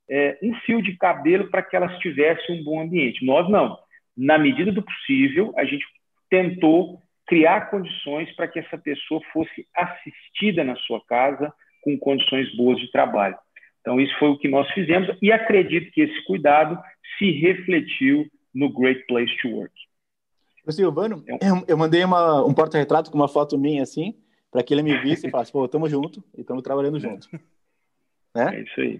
é, 0.09 0.37
um 0.43 0.53
fio 0.61 0.81
de 0.81 0.95
cabelo 0.97 1.49
para 1.49 1.61
que 1.61 1.75
elas 1.75 1.97
tivessem 1.99 2.59
um 2.59 2.63
bom 2.63 2.81
ambiente. 2.81 3.25
Nós 3.25 3.49
não. 3.49 3.77
Na 4.15 4.37
medida 4.37 4.71
do 4.71 4.83
possível, 4.83 5.53
a 5.57 5.65
gente 5.65 5.85
tentou 6.29 7.01
criar 7.27 7.69
condições 7.69 8.33
para 8.35 8.47
que 8.47 8.59
essa 8.59 8.77
pessoa 8.77 9.21
fosse 9.31 9.67
assistida 9.75 10.63
na 10.63 10.75
sua 10.75 11.03
casa 11.05 11.53
com 11.81 11.97
condições 11.97 12.55
boas 12.55 12.79
de 12.79 12.91
trabalho. 12.91 13.37
Então, 13.81 13.99
isso 13.99 14.17
foi 14.17 14.29
o 14.29 14.37
que 14.37 14.47
nós 14.47 14.69
fizemos 14.71 15.09
e 15.21 15.31
acredito 15.31 15.91
que 15.91 16.01
esse 16.01 16.23
cuidado 16.25 16.81
se 17.17 17.31
refletiu 17.31 18.25
no 18.53 18.71
Great 18.71 19.05
Place 19.07 19.35
to 19.41 19.49
Work. 19.49 19.73
O 20.65 20.71
Silvano, 20.71 21.23
eu, 21.27 21.37
eu 21.67 21.77
mandei 21.77 22.03
uma, 22.05 22.45
um 22.45 22.53
porta-retrato 22.53 23.11
com 23.11 23.17
uma 23.17 23.27
foto 23.27 23.57
minha 23.57 23.83
assim, 23.83 24.15
para 24.49 24.63
que 24.63 24.73
ele 24.73 24.83
me 24.83 24.97
visse 24.99 25.27
e 25.27 25.29
falasse, 25.29 25.51
pô, 25.51 25.65
estamos 25.65 25.91
junto 25.91 26.23
e 26.37 26.41
estamos 26.41 26.63
trabalhando 26.63 26.99
junto. 26.99 27.27
Né? 28.35 28.57
É 28.57 28.61
isso 28.63 28.81
aí. 28.81 28.99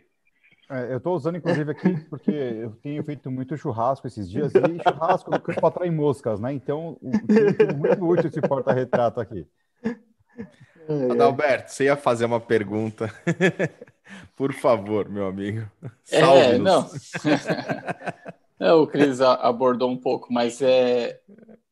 É, 0.73 0.91
eu 0.91 0.97
estou 0.97 1.15
usando, 1.15 1.37
inclusive, 1.37 1.71
aqui 1.71 1.95
porque 2.09 2.31
eu 2.31 2.71
tenho 2.81 3.03
feito 3.03 3.29
muito 3.29 3.55
churrasco 3.55 4.07
esses 4.07 4.27
dias 4.27 4.51
e 4.55 4.81
churrasco 4.81 5.29
no 5.29 5.39
campo 5.39 5.67
atrai 5.67 5.91
moscas, 5.91 6.39
né? 6.39 6.51
Então, 6.51 6.97
muito 7.01 8.03
útil 8.03 8.27
esse 8.27 8.41
porta-retrato 8.41 9.19
aqui. 9.19 9.45
Adalberto, 11.11 11.71
você 11.71 11.85
ia 11.85 11.95
fazer 11.95 12.25
uma 12.25 12.39
pergunta. 12.39 13.13
Por 14.35 14.51
favor, 14.51 15.07
meu 15.07 15.27
amigo. 15.27 15.69
Salve 16.03 16.41
é, 16.41 16.57
não. 16.57 16.89
É, 18.59 18.71
o 18.71 18.87
Cris 18.87 19.19
abordou 19.19 19.89
um 19.89 19.97
pouco, 19.97 20.31
mas 20.31 20.61
é, 20.61 21.19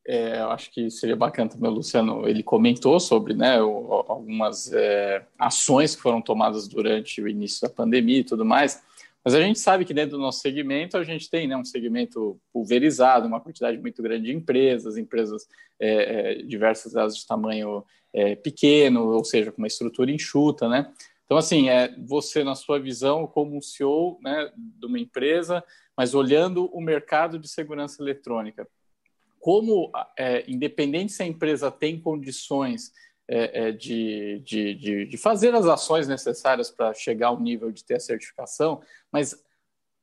é, 0.05 0.41
eu 0.41 0.51
acho 0.51 0.69
que 0.71 0.89
seria 0.89 1.15
bacana 1.15 1.49
também 1.49 1.69
o 1.69 1.75
Luciano, 1.75 2.27
ele 2.27 2.43
comentou 2.43 2.99
sobre 2.99 3.33
né, 3.33 3.61
o, 3.61 4.03
algumas 4.09 4.73
é, 4.73 5.23
ações 5.39 5.95
que 5.95 6.01
foram 6.01 6.21
tomadas 6.21 6.67
durante 6.67 7.21
o 7.21 7.29
início 7.29 7.61
da 7.61 7.73
pandemia 7.73 8.19
e 8.19 8.23
tudo 8.25 8.43
mais, 8.43 8.83
mas 9.23 9.33
a 9.35 9.41
gente 9.41 9.59
sabe 9.59 9.85
que 9.85 9.93
dentro 9.93 10.17
do 10.17 10.21
nosso 10.21 10.39
segmento 10.39 10.97
a 10.97 11.03
gente 11.03 11.29
tem 11.29 11.47
né, 11.47 11.55
um 11.55 11.63
segmento 11.63 12.39
pulverizado, 12.51 13.27
uma 13.27 13.39
quantidade 13.39 13.77
muito 13.77 14.01
grande 14.01 14.25
de 14.25 14.33
empresas, 14.33 14.97
empresas 14.97 15.47
é, 15.79 16.39
é 16.39 16.43
diversas 16.43 16.93
delas 16.93 17.15
de 17.15 17.25
tamanho 17.25 17.83
é, 18.13 18.35
pequeno, 18.35 19.07
ou 19.09 19.23
seja, 19.23 19.51
com 19.51 19.59
uma 19.59 19.67
estrutura 19.67 20.11
enxuta, 20.11 20.67
né? 20.67 20.91
Então, 21.25 21.37
assim, 21.37 21.69
é, 21.69 21.95
você, 21.97 22.43
na 22.43 22.55
sua 22.55 22.77
visão, 22.77 23.25
como 23.25 23.55
um 23.55 23.61
CEO 23.61 24.19
né, 24.21 24.51
de 24.57 24.85
uma 24.85 24.99
empresa, 24.99 25.63
mas 25.95 26.13
olhando 26.13 26.65
o 26.65 26.81
mercado 26.81 27.39
de 27.39 27.47
segurança 27.47 28.01
eletrônica, 28.03 28.67
como, 29.39 29.89
é, 30.17 30.43
independente 30.49 31.13
se 31.13 31.23
a 31.23 31.25
empresa 31.25 31.71
tem 31.71 31.99
condições 31.99 32.91
é, 33.33 33.67
é, 33.67 33.71
de, 33.71 34.41
de, 34.45 34.75
de, 34.75 35.05
de, 35.05 35.17
fazer 35.17 35.55
as 35.55 35.65
ações 35.65 36.05
necessárias 36.05 36.69
para 36.69 36.93
chegar 36.93 37.27
ao 37.27 37.39
nível 37.39 37.71
de 37.71 37.81
ter 37.81 37.95
a 37.95 37.99
certificação, 37.99 38.81
mas 39.09 39.41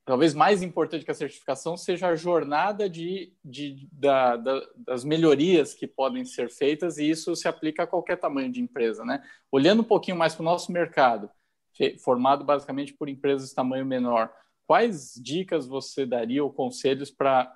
talvez 0.06 0.32
mais 0.32 0.62
importante 0.62 1.04
que 1.04 1.10
a 1.10 1.14
certificação 1.14 1.76
seja 1.76 2.08
a 2.08 2.16
jornada 2.16 2.88
de, 2.88 3.34
de 3.44 3.86
da, 3.92 4.34
da, 4.36 4.66
das 4.78 5.04
melhorias 5.04 5.74
que 5.74 5.86
podem 5.86 6.24
ser 6.24 6.48
feitas, 6.48 6.96
e 6.96 7.10
isso 7.10 7.36
se 7.36 7.46
aplica 7.46 7.82
a 7.82 7.86
qualquer 7.86 8.16
tamanho 8.16 8.50
de 8.50 8.62
empresa. 8.62 9.04
Né? 9.04 9.22
Olhando 9.52 9.82
um 9.82 9.84
pouquinho 9.84 10.16
mais 10.16 10.34
para 10.34 10.40
o 10.40 10.46
nosso 10.46 10.72
mercado, 10.72 11.30
formado 12.02 12.42
basicamente 12.46 12.94
por 12.94 13.10
empresas 13.10 13.50
de 13.50 13.54
tamanho 13.54 13.84
menor, 13.84 14.32
quais 14.66 15.12
dicas 15.22 15.66
você 15.66 16.06
daria 16.06 16.42
ou 16.42 16.50
conselhos 16.50 17.10
para 17.10 17.54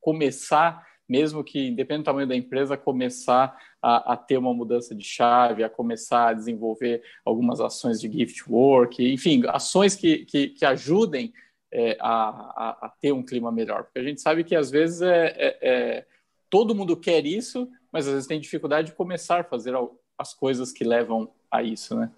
começar, 0.00 0.89
mesmo 1.10 1.42
que, 1.42 1.66
independente 1.66 2.04
do 2.04 2.06
tamanho 2.06 2.28
da 2.28 2.36
empresa, 2.36 2.76
começar 2.76 3.60
a, 3.82 4.12
a, 4.12 4.16
ter 4.16 4.38
uma 4.38 4.54
mudança 4.54 4.94
de 4.94 5.02
chave, 5.02 5.64
a 5.64 5.68
começar 5.68 6.28
a 6.28 6.32
desenvolver 6.32 7.02
algumas 7.24 7.60
ações 7.60 8.00
de 8.00 8.08
gift 8.08 8.44
work, 8.48 9.02
enfim, 9.12 9.42
ações 9.48 9.96
que, 9.96 10.24
que, 10.24 10.50
que 10.50 10.64
ajudem 10.64 11.32
é, 11.72 11.96
a, 11.98 12.28
a, 12.28 12.86
a, 12.86 12.88
ter 13.00 13.10
um 13.10 13.24
clima 13.24 13.50
melhor. 13.50 13.82
Porque 13.82 13.98
a 13.98 14.04
gente 14.04 14.20
sabe 14.20 14.44
que 14.44 14.54
às 14.54 14.70
vezes 14.70 15.02
é, 15.02 15.34
é, 15.36 15.58
é, 15.60 16.06
todo 16.48 16.76
mundo 16.76 16.96
quer 16.96 17.26
isso, 17.26 17.68
mas 17.90 18.06
às 18.06 18.12
vezes 18.12 18.28
tem 18.28 18.40
dificuldade 18.40 18.90
de 18.90 18.94
começar 18.94 19.40
a 19.40 19.44
fazer 19.44 19.74
as 20.16 20.32
coisas 20.32 20.70
que 20.70 20.84
levam 20.84 21.28
a 21.50 21.60
isso, 21.60 21.96
né? 21.96 22.08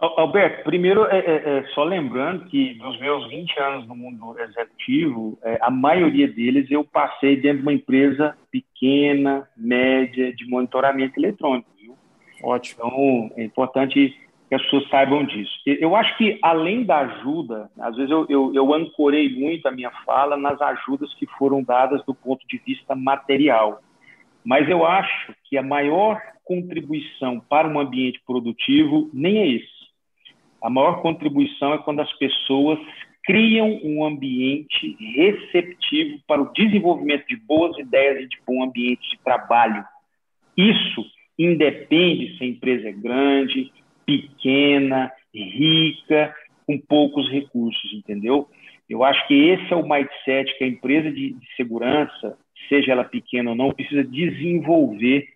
Alberto, 0.00 0.62
primeiro, 0.62 1.06
é, 1.06 1.18
é, 1.18 1.58
é, 1.58 1.64
só 1.74 1.82
lembrando 1.82 2.44
que 2.44 2.74
dos 2.74 3.00
meus 3.00 3.28
20 3.28 3.58
anos 3.58 3.88
no 3.88 3.96
mundo 3.96 4.38
executivo, 4.38 5.36
é, 5.42 5.58
a 5.60 5.72
maioria 5.72 6.28
deles 6.28 6.70
eu 6.70 6.84
passei 6.84 7.34
dentro 7.34 7.58
de 7.58 7.62
uma 7.62 7.72
empresa 7.72 8.38
pequena, 8.48 9.48
média, 9.56 10.32
de 10.32 10.48
monitoramento 10.48 11.18
eletrônico. 11.18 11.68
Viu? 11.76 11.96
Ótimo. 12.44 12.80
Então, 12.84 13.30
é 13.36 13.42
importante 13.42 14.16
que 14.48 14.54
as 14.54 14.62
pessoas 14.62 14.88
saibam 14.88 15.24
disso. 15.24 15.52
Eu 15.66 15.96
acho 15.96 16.16
que, 16.16 16.38
além 16.42 16.84
da 16.84 17.00
ajuda, 17.00 17.68
às 17.80 17.96
vezes 17.96 18.12
eu, 18.12 18.24
eu, 18.28 18.54
eu 18.54 18.72
ancorei 18.72 19.34
muito 19.34 19.66
a 19.66 19.72
minha 19.72 19.90
fala 20.06 20.36
nas 20.36 20.62
ajudas 20.62 21.12
que 21.14 21.26
foram 21.26 21.60
dadas 21.60 22.04
do 22.06 22.14
ponto 22.14 22.46
de 22.46 22.56
vista 22.64 22.94
material. 22.94 23.82
Mas 24.44 24.68
eu 24.68 24.86
acho 24.86 25.34
que 25.44 25.58
a 25.58 25.62
maior 25.62 26.22
contribuição 26.44 27.40
para 27.40 27.66
um 27.66 27.80
ambiente 27.80 28.22
produtivo 28.24 29.10
nem 29.12 29.38
é 29.38 29.48
esse 29.48 29.77
a 30.62 30.70
maior 30.70 31.00
contribuição 31.02 31.74
é 31.74 31.78
quando 31.78 32.00
as 32.00 32.12
pessoas 32.18 32.78
criam 33.24 33.78
um 33.84 34.04
ambiente 34.04 34.96
receptivo 35.14 36.18
para 36.26 36.40
o 36.40 36.52
desenvolvimento 36.52 37.26
de 37.26 37.36
boas 37.36 37.76
ideias 37.78 38.22
e 38.24 38.28
de 38.28 38.38
bom 38.46 38.62
ambiente 38.62 39.10
de 39.10 39.18
trabalho. 39.22 39.84
Isso 40.56 41.04
independe 41.38 42.36
se 42.36 42.44
a 42.44 42.46
empresa 42.46 42.88
é 42.88 42.92
grande, 42.92 43.70
pequena, 44.06 45.12
rica, 45.34 46.34
com 46.66 46.78
poucos 46.78 47.30
recursos, 47.30 47.92
entendeu? 47.92 48.48
Eu 48.88 49.04
acho 49.04 49.26
que 49.28 49.34
esse 49.34 49.72
é 49.72 49.76
o 49.76 49.86
mindset 49.86 50.56
que 50.56 50.64
a 50.64 50.68
empresa 50.68 51.10
de, 51.10 51.34
de 51.34 51.54
segurança, 51.56 52.38
seja 52.68 52.92
ela 52.92 53.04
pequena 53.04 53.50
ou 53.50 53.56
não, 53.56 53.72
precisa 53.72 54.02
desenvolver 54.02 55.26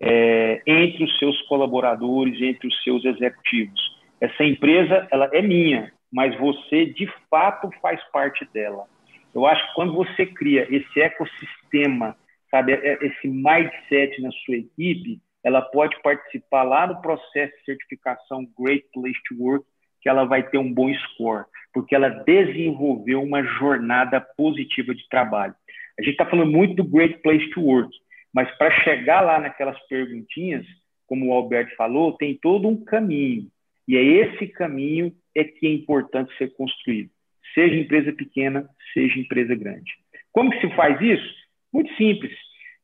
é, 0.00 0.62
entre 0.66 1.04
os 1.04 1.18
seus 1.18 1.40
colaboradores, 1.42 2.40
entre 2.40 2.66
os 2.66 2.82
seus 2.82 3.04
executivos. 3.04 3.91
Essa 4.22 4.44
empresa, 4.44 5.08
ela 5.10 5.28
é 5.32 5.42
minha, 5.42 5.92
mas 6.12 6.38
você 6.38 6.86
de 6.86 7.10
fato 7.28 7.68
faz 7.82 8.00
parte 8.12 8.46
dela. 8.54 8.86
Eu 9.34 9.44
acho 9.44 9.66
que 9.66 9.74
quando 9.74 9.94
você 9.94 10.24
cria 10.24 10.64
esse 10.70 11.00
ecossistema, 11.00 12.16
sabe, 12.48 12.72
é, 12.72 13.04
esse 13.04 13.26
mindset 13.26 14.22
na 14.22 14.30
sua 14.30 14.58
equipe, 14.58 15.20
ela 15.42 15.60
pode 15.60 16.00
participar 16.02 16.62
lá 16.62 16.86
no 16.86 17.02
processo 17.02 17.52
de 17.58 17.64
certificação 17.64 18.46
Great 18.56 18.86
Place 18.94 19.18
to 19.28 19.42
Work, 19.42 19.66
que 20.00 20.08
ela 20.08 20.22
vai 20.22 20.48
ter 20.48 20.58
um 20.58 20.72
bom 20.72 20.94
score, 20.94 21.46
porque 21.74 21.92
ela 21.92 22.08
desenvolveu 22.08 23.20
uma 23.20 23.42
jornada 23.42 24.20
positiva 24.20 24.94
de 24.94 25.08
trabalho. 25.08 25.54
A 25.98 26.02
gente 26.02 26.12
está 26.12 26.26
falando 26.26 26.52
muito 26.52 26.76
do 26.76 26.84
Great 26.84 27.18
Place 27.22 27.50
to 27.50 27.60
Work, 27.60 27.90
mas 28.32 28.48
para 28.56 28.70
chegar 28.82 29.20
lá 29.20 29.40
naquelas 29.40 29.80
perguntinhas, 29.88 30.64
como 31.08 31.26
o 31.26 31.32
Alberto 31.32 31.74
falou, 31.74 32.12
tem 32.12 32.38
todo 32.40 32.68
um 32.68 32.84
caminho. 32.84 33.50
E 33.86 33.96
é 33.96 34.02
esse 34.02 34.46
caminho 34.48 35.12
é 35.34 35.44
que 35.44 35.66
é 35.66 35.70
importante 35.70 36.36
ser 36.36 36.54
construído. 36.54 37.10
Seja 37.54 37.74
empresa 37.74 38.12
pequena, 38.12 38.68
seja 38.94 39.18
empresa 39.18 39.54
grande. 39.54 39.90
Como 40.32 40.50
que 40.50 40.60
se 40.60 40.74
faz 40.74 41.00
isso? 41.00 41.34
Muito 41.72 41.92
simples. 41.94 42.32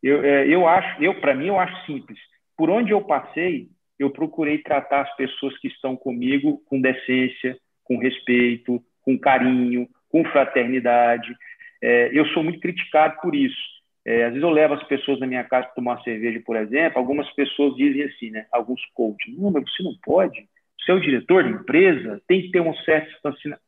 Eu, 0.03 0.25
é, 0.25 0.47
eu 0.47 0.67
acho, 0.67 1.03
eu 1.03 1.21
para 1.21 1.35
mim 1.35 1.47
eu 1.47 1.59
acho 1.59 1.87
simples. 1.87 2.19
Por 2.57 2.71
onde 2.71 2.93
eu 2.93 3.01
passei, 3.03 3.69
eu 3.99 4.11
procurei 4.11 4.59
tratar 4.59 5.03
as 5.03 5.17
pessoas 5.17 5.57
que 5.59 5.69
estão 5.69 5.97
comigo 5.97 6.63
com 6.67 6.81
decência, 6.81 7.57
com 7.85 7.99
respeito, 7.99 8.81
com 9.03 9.19
carinho, 9.19 9.89
com 10.09 10.25
fraternidade. 10.25 11.35
É, 11.83 12.11
eu 12.13 12.27
sou 12.29 12.43
muito 12.43 12.61
criticado 12.61 13.21
por 13.21 13.35
isso. 13.35 13.79
É, 14.05 14.25
às 14.25 14.31
vezes 14.31 14.43
eu 14.43 14.51
levo 14.51 14.75
as 14.75 14.85
pessoas 14.85 15.19
na 15.19 15.27
minha 15.27 15.45
casa 15.45 15.67
para 15.67 15.75
tomar 15.75 15.97
uma 15.97 16.03
cerveja, 16.03 16.41
por 16.45 16.57
exemplo. 16.57 16.99
Algumas 16.99 17.29
pessoas 17.33 17.75
dizem 17.77 18.05
assim, 18.05 18.31
né? 18.31 18.47
Alguns 18.53 18.81
coaches, 18.95 19.37
não, 19.37 19.51
mas 19.51 19.65
você 19.65 19.83
não 19.83 19.95
pode. 20.03 20.49
O 20.89 21.01
diretor 21.01 21.45
da 21.45 21.51
empresa, 21.51 22.23
tem 22.27 22.43
que 22.43 22.51
ter 22.51 22.61
um 22.61 22.75
certo 22.77 23.11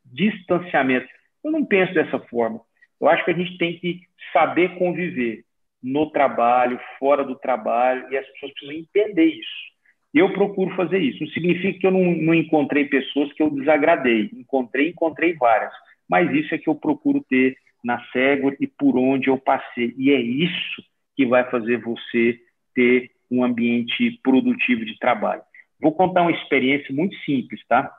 distanciamento. 0.05 1.07
Eu 1.43 1.51
não 1.51 1.63
penso 1.63 1.93
dessa 1.93 2.19
forma. 2.19 2.61
Eu 2.99 3.07
acho 3.07 3.23
que 3.23 3.31
a 3.31 3.35
gente 3.35 3.57
tem 3.57 3.77
que 3.77 4.01
saber 4.33 4.75
conviver 4.77 5.43
no 5.83 6.09
trabalho, 6.11 6.79
fora 6.99 7.23
do 7.23 7.35
trabalho, 7.35 8.07
e 8.11 8.17
as 8.17 8.25
pessoas 8.27 8.51
precisam 8.53 8.75
entender 8.75 9.25
isso. 9.25 9.71
Eu 10.13 10.33
procuro 10.33 10.75
fazer 10.75 10.99
isso. 10.99 11.23
Não 11.23 11.31
significa 11.31 11.79
que 11.79 11.87
eu 11.87 11.91
não, 11.91 12.11
não 12.11 12.33
encontrei 12.33 12.85
pessoas 12.85 13.31
que 13.33 13.41
eu 13.41 13.49
desagradei. 13.49 14.29
Encontrei, 14.33 14.89
encontrei 14.89 15.33
várias. 15.33 15.71
Mas 16.09 16.31
isso 16.33 16.53
é 16.53 16.57
que 16.57 16.67
eu 16.67 16.75
procuro 16.75 17.23
ter 17.29 17.55
na 17.83 18.03
Segway 18.11 18.55
e 18.59 18.67
por 18.67 18.97
onde 18.97 19.29
eu 19.29 19.37
passei. 19.37 19.93
E 19.97 20.11
é 20.11 20.19
isso 20.19 20.83
que 21.15 21.25
vai 21.25 21.49
fazer 21.49 21.77
você 21.77 22.39
ter 22.75 23.11
um 23.29 23.43
ambiente 23.43 24.19
produtivo 24.21 24.85
de 24.85 24.97
trabalho. 24.99 25.41
Vou 25.81 25.93
contar 25.93 26.21
uma 26.21 26.31
experiência 26.31 26.93
muito 26.93 27.15
simples, 27.25 27.65
tá? 27.67 27.91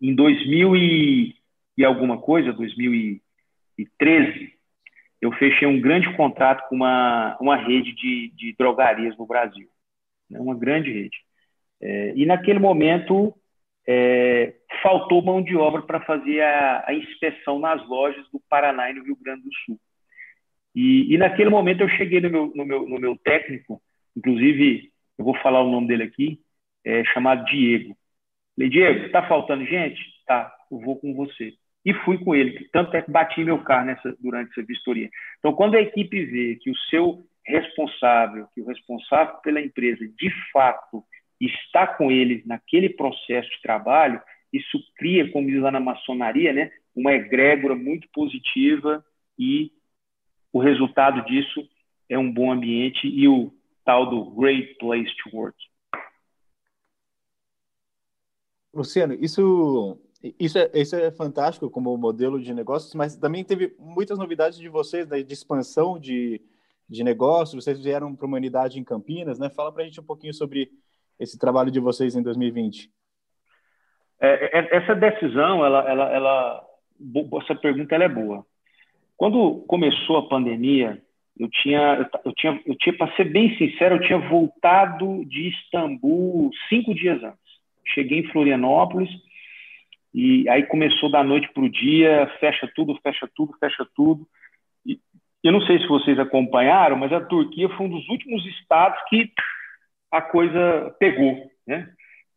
Em 0.00 0.14
2000 0.14 0.76
e, 0.76 1.34
e 1.78 1.84
alguma 1.84 2.18
coisa, 2.18 2.52
2013, 2.52 4.52
eu 5.20 5.32
fechei 5.32 5.66
um 5.66 5.80
grande 5.80 6.14
contrato 6.14 6.68
com 6.68 6.76
uma, 6.76 7.36
uma 7.40 7.56
rede 7.56 7.94
de, 7.94 8.30
de 8.36 8.54
drogarias 8.58 9.16
no 9.16 9.26
Brasil, 9.26 9.66
né? 10.28 10.38
uma 10.38 10.54
grande 10.54 10.92
rede. 10.92 11.16
É, 11.80 12.12
e 12.14 12.26
naquele 12.26 12.58
momento 12.58 13.34
é, 13.86 14.54
faltou 14.82 15.22
mão 15.22 15.42
de 15.42 15.56
obra 15.56 15.82
para 15.82 16.00
fazer 16.00 16.42
a, 16.42 16.84
a, 16.88 16.94
inspeção 16.94 17.58
nas 17.58 17.86
lojas 17.88 18.26
do 18.30 18.40
Paraná 18.48 18.90
e 18.90 18.94
no 18.94 19.04
Rio 19.04 19.16
Grande 19.20 19.42
do 19.42 19.54
Sul. 19.64 19.78
E, 20.74 21.14
e 21.14 21.18
naquele 21.18 21.48
momento 21.48 21.80
eu 21.80 21.88
cheguei 21.88 22.20
no 22.20 22.30
meu, 22.30 22.52
no, 22.54 22.64
meu, 22.64 22.88
no 22.88 22.98
meu 22.98 23.16
técnico, 23.16 23.80
inclusive 24.16 24.92
eu 25.18 25.24
vou 25.24 25.34
falar 25.38 25.62
o 25.62 25.70
nome 25.70 25.88
dele 25.88 26.02
aqui, 26.02 26.40
é, 26.86 27.04
chamado 27.06 27.44
Diego. 27.46 27.96
Falei, 28.54 28.70
Diego, 28.70 29.06
está 29.06 29.26
faltando 29.26 29.66
gente? 29.66 30.00
Tá, 30.24 30.54
eu 30.70 30.78
vou 30.78 30.96
com 30.96 31.12
você. 31.14 31.52
E 31.84 31.92
fui 31.92 32.18
com 32.18 32.34
ele, 32.34 32.68
tanto 32.72 32.96
é 32.96 33.02
que 33.02 33.10
bati 33.10 33.44
meu 33.44 33.62
carro 33.62 33.86
nessa, 33.86 34.16
durante 34.20 34.50
essa 34.50 34.66
vistoria. 34.66 35.10
Então, 35.38 35.52
quando 35.52 35.74
a 35.74 35.80
equipe 35.80 36.24
vê 36.24 36.56
que 36.56 36.70
o 36.70 36.76
seu 36.90 37.24
responsável, 37.44 38.48
que 38.54 38.60
o 38.60 38.66
responsável 38.66 39.36
pela 39.36 39.60
empresa, 39.60 40.04
de 40.04 40.30
fato, 40.52 41.04
está 41.40 41.86
com 41.86 42.10
ele 42.10 42.42
naquele 42.46 42.88
processo 42.88 43.48
de 43.50 43.62
trabalho, 43.62 44.20
isso 44.52 44.78
cria, 44.96 45.30
como 45.30 45.48
diz 45.48 45.60
lá 45.60 45.70
na 45.70 45.80
maçonaria, 45.80 46.52
né, 46.52 46.70
uma 46.94 47.12
egrégora 47.12 47.74
muito 47.74 48.08
positiva 48.12 49.04
e 49.38 49.70
o 50.52 50.58
resultado 50.58 51.24
disso 51.26 51.68
é 52.08 52.18
um 52.18 52.32
bom 52.32 52.50
ambiente 52.50 53.06
e 53.06 53.28
o 53.28 53.52
tal 53.84 54.08
do 54.08 54.30
great 54.30 54.74
place 54.78 55.14
to 55.22 55.36
work. 55.36 55.56
Luciano, 58.76 59.14
isso, 59.14 59.98
isso, 60.38 60.58
é, 60.58 60.70
isso 60.74 60.94
é 60.94 61.10
fantástico 61.10 61.70
como 61.70 61.96
modelo 61.96 62.40
de 62.40 62.52
negócios, 62.52 62.94
mas 62.94 63.16
também 63.16 63.42
teve 63.42 63.74
muitas 63.78 64.18
novidades 64.18 64.58
de 64.58 64.68
vocês, 64.68 65.08
né, 65.08 65.22
de 65.22 65.32
expansão 65.32 65.98
de, 65.98 66.40
de 66.88 67.02
negócios. 67.02 67.64
Vocês 67.64 67.82
vieram 67.82 68.14
para 68.14 68.26
uma 68.26 68.36
unidade 68.36 68.78
em 68.78 68.84
Campinas, 68.84 69.38
né? 69.38 69.48
Fala 69.48 69.72
para 69.72 69.82
a 69.82 69.86
gente 69.86 70.00
um 70.00 70.04
pouquinho 70.04 70.34
sobre 70.34 70.70
esse 71.18 71.38
trabalho 71.38 71.70
de 71.70 71.80
vocês 71.80 72.14
em 72.14 72.22
2020? 72.22 72.90
É, 74.20 74.58
é, 74.58 74.76
essa 74.76 74.94
decisão, 74.94 75.64
ela, 75.64 75.88
ela, 75.88 76.12
ela, 76.12 76.66
essa 77.42 77.54
pergunta 77.54 77.94
ela 77.94 78.04
é 78.04 78.08
boa. 78.08 78.44
Quando 79.16 79.64
começou 79.66 80.18
a 80.18 80.28
pandemia, 80.28 81.02
eu 81.38 81.48
tinha, 81.50 82.10
eu 82.24 82.32
tinha, 82.34 82.60
eu 82.66 82.76
tinha, 82.76 82.96
para 82.96 83.14
ser 83.14 83.24
bem 83.24 83.56
sincero, 83.56 83.96
eu 83.96 84.00
tinha 84.00 84.18
voltado 84.28 85.24
de 85.26 85.48
Istambul 85.48 86.50
cinco 86.68 86.94
dias 86.94 87.22
antes. 87.22 87.45
Cheguei 87.86 88.20
em 88.20 88.28
Florianópolis 88.28 89.10
e 90.14 90.48
aí 90.48 90.64
começou 90.64 91.10
da 91.10 91.22
noite 91.22 91.48
para 91.52 91.62
o 91.62 91.68
dia, 91.68 92.26
fecha 92.40 92.70
tudo, 92.74 92.98
fecha 93.02 93.28
tudo, 93.34 93.54
fecha 93.60 93.86
tudo. 93.94 94.26
E 94.84 94.98
eu 95.44 95.52
não 95.52 95.60
sei 95.60 95.78
se 95.78 95.86
vocês 95.86 96.18
acompanharam, 96.18 96.96
mas 96.96 97.12
a 97.12 97.20
Turquia 97.20 97.68
foi 97.70 97.86
um 97.86 97.90
dos 97.90 98.08
últimos 98.08 98.44
estados 98.46 98.98
que 99.08 99.30
a 100.10 100.22
coisa 100.22 100.94
pegou, 100.98 101.50
né? 101.66 101.90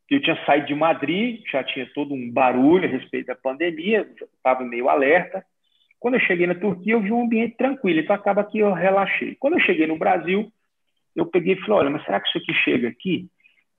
Eu 0.09 0.21
tinha 0.21 0.43
saído 0.45 0.67
de 0.67 0.75
Madrid, 0.75 1.41
já 1.51 1.63
tinha 1.63 1.89
todo 1.93 2.13
um 2.15 2.31
barulho 2.31 2.85
a 2.85 2.91
respeito 2.91 3.27
da 3.27 3.35
pandemia, 3.35 4.09
estava 4.35 4.63
meio 4.63 4.89
alerta. 4.89 5.45
Quando 5.99 6.15
eu 6.15 6.21
cheguei 6.21 6.47
na 6.47 6.55
Turquia, 6.55 6.93
eu 6.93 7.01
vi 7.01 7.11
um 7.11 7.23
ambiente 7.23 7.55
tranquilo, 7.55 7.99
então 7.99 8.15
acaba 8.15 8.43
que 8.43 8.59
eu 8.59 8.73
relaxei. 8.73 9.35
Quando 9.39 9.53
eu 9.53 9.59
cheguei 9.59 9.85
no 9.85 9.97
Brasil, 9.97 10.51
eu 11.15 11.25
peguei 11.27 11.53
e 11.53 11.59
falei, 11.61 11.73
olha, 11.73 11.89
mas 11.91 12.03
será 12.03 12.19
que 12.19 12.27
isso 12.27 12.37
aqui 12.39 12.53
chega 12.55 12.89
aqui? 12.89 13.29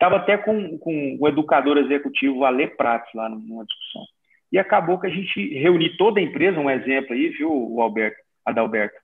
Estava 0.00 0.16
até 0.16 0.38
com, 0.38 0.78
com 0.78 1.18
o 1.20 1.28
educador 1.28 1.76
executivo 1.76 2.46
Ale 2.46 2.68
Prates 2.68 3.12
lá 3.12 3.28
numa 3.28 3.66
discussão. 3.66 4.02
E 4.50 4.58
acabou 4.58 4.98
que 4.98 5.06
a 5.06 5.10
gente 5.10 5.58
reuniu 5.58 5.94
toda 5.98 6.18
a 6.18 6.22
empresa, 6.22 6.58
um 6.58 6.70
exemplo 6.70 7.12
aí, 7.12 7.28
viu, 7.28 7.52
o 7.52 7.82
Alberto, 7.82 8.16
Adalberto? 8.46 8.96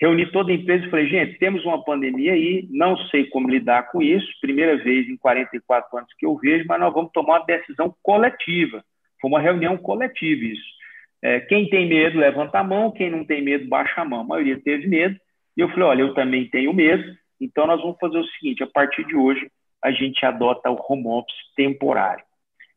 Reuni 0.00 0.30
toda 0.30 0.52
a 0.52 0.54
empresa 0.54 0.86
e 0.86 0.90
falei, 0.90 1.08
gente, 1.08 1.38
temos 1.40 1.64
uma 1.64 1.82
pandemia 1.84 2.34
aí, 2.34 2.68
não 2.70 2.96
sei 3.08 3.24
como 3.24 3.50
lidar 3.50 3.90
com 3.90 4.00
isso, 4.00 4.28
primeira 4.40 4.76
vez 4.76 5.08
em 5.08 5.16
44 5.16 5.98
anos 5.98 6.10
que 6.16 6.24
eu 6.24 6.36
vejo, 6.36 6.64
mas 6.68 6.78
nós 6.78 6.94
vamos 6.94 7.10
tomar 7.10 7.40
uma 7.40 7.46
decisão 7.46 7.92
coletiva. 8.00 8.84
Foi 9.20 9.28
uma 9.28 9.40
reunião 9.40 9.76
coletiva 9.76 10.44
isso. 10.44 10.74
É, 11.20 11.40
quem 11.40 11.68
tem 11.68 11.88
medo, 11.88 12.16
levanta 12.16 12.60
a 12.60 12.64
mão, 12.64 12.92
quem 12.92 13.10
não 13.10 13.24
tem 13.24 13.42
medo, 13.42 13.68
baixa 13.68 14.02
a 14.02 14.04
mão. 14.04 14.20
A 14.20 14.24
maioria 14.24 14.60
teve 14.62 14.86
medo. 14.86 15.18
E 15.56 15.60
eu 15.60 15.68
falei, 15.70 15.84
olha, 15.84 16.02
eu 16.02 16.14
também 16.14 16.48
tenho 16.48 16.72
medo, 16.72 17.04
então 17.40 17.66
nós 17.66 17.80
vamos 17.80 17.98
fazer 17.98 18.18
o 18.18 18.26
seguinte, 18.26 18.62
a 18.62 18.68
partir 18.68 19.04
de 19.04 19.16
hoje, 19.16 19.50
a 19.84 19.90
gente 19.90 20.24
adota 20.24 20.70
o 20.70 20.82
home 20.88 21.06
office 21.06 21.36
temporário. 21.54 22.24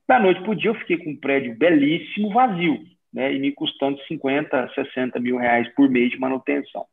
Da 0.07 0.19
noite 0.19 0.41
para 0.41 0.51
o 0.51 0.55
dia, 0.55 0.69
eu 0.69 0.75
fiquei 0.75 0.97
com 0.97 1.11
um 1.11 1.19
prédio 1.19 1.55
belíssimo, 1.57 2.33
vazio, 2.33 2.79
né, 3.13 3.33
e 3.33 3.39
me 3.39 3.51
custando 3.51 3.99
50, 4.03 4.71
60 4.75 5.19
mil 5.19 5.37
reais 5.37 5.67
por 5.73 5.89
mês 5.89 6.11
de 6.11 6.19
manutenção. 6.19 6.85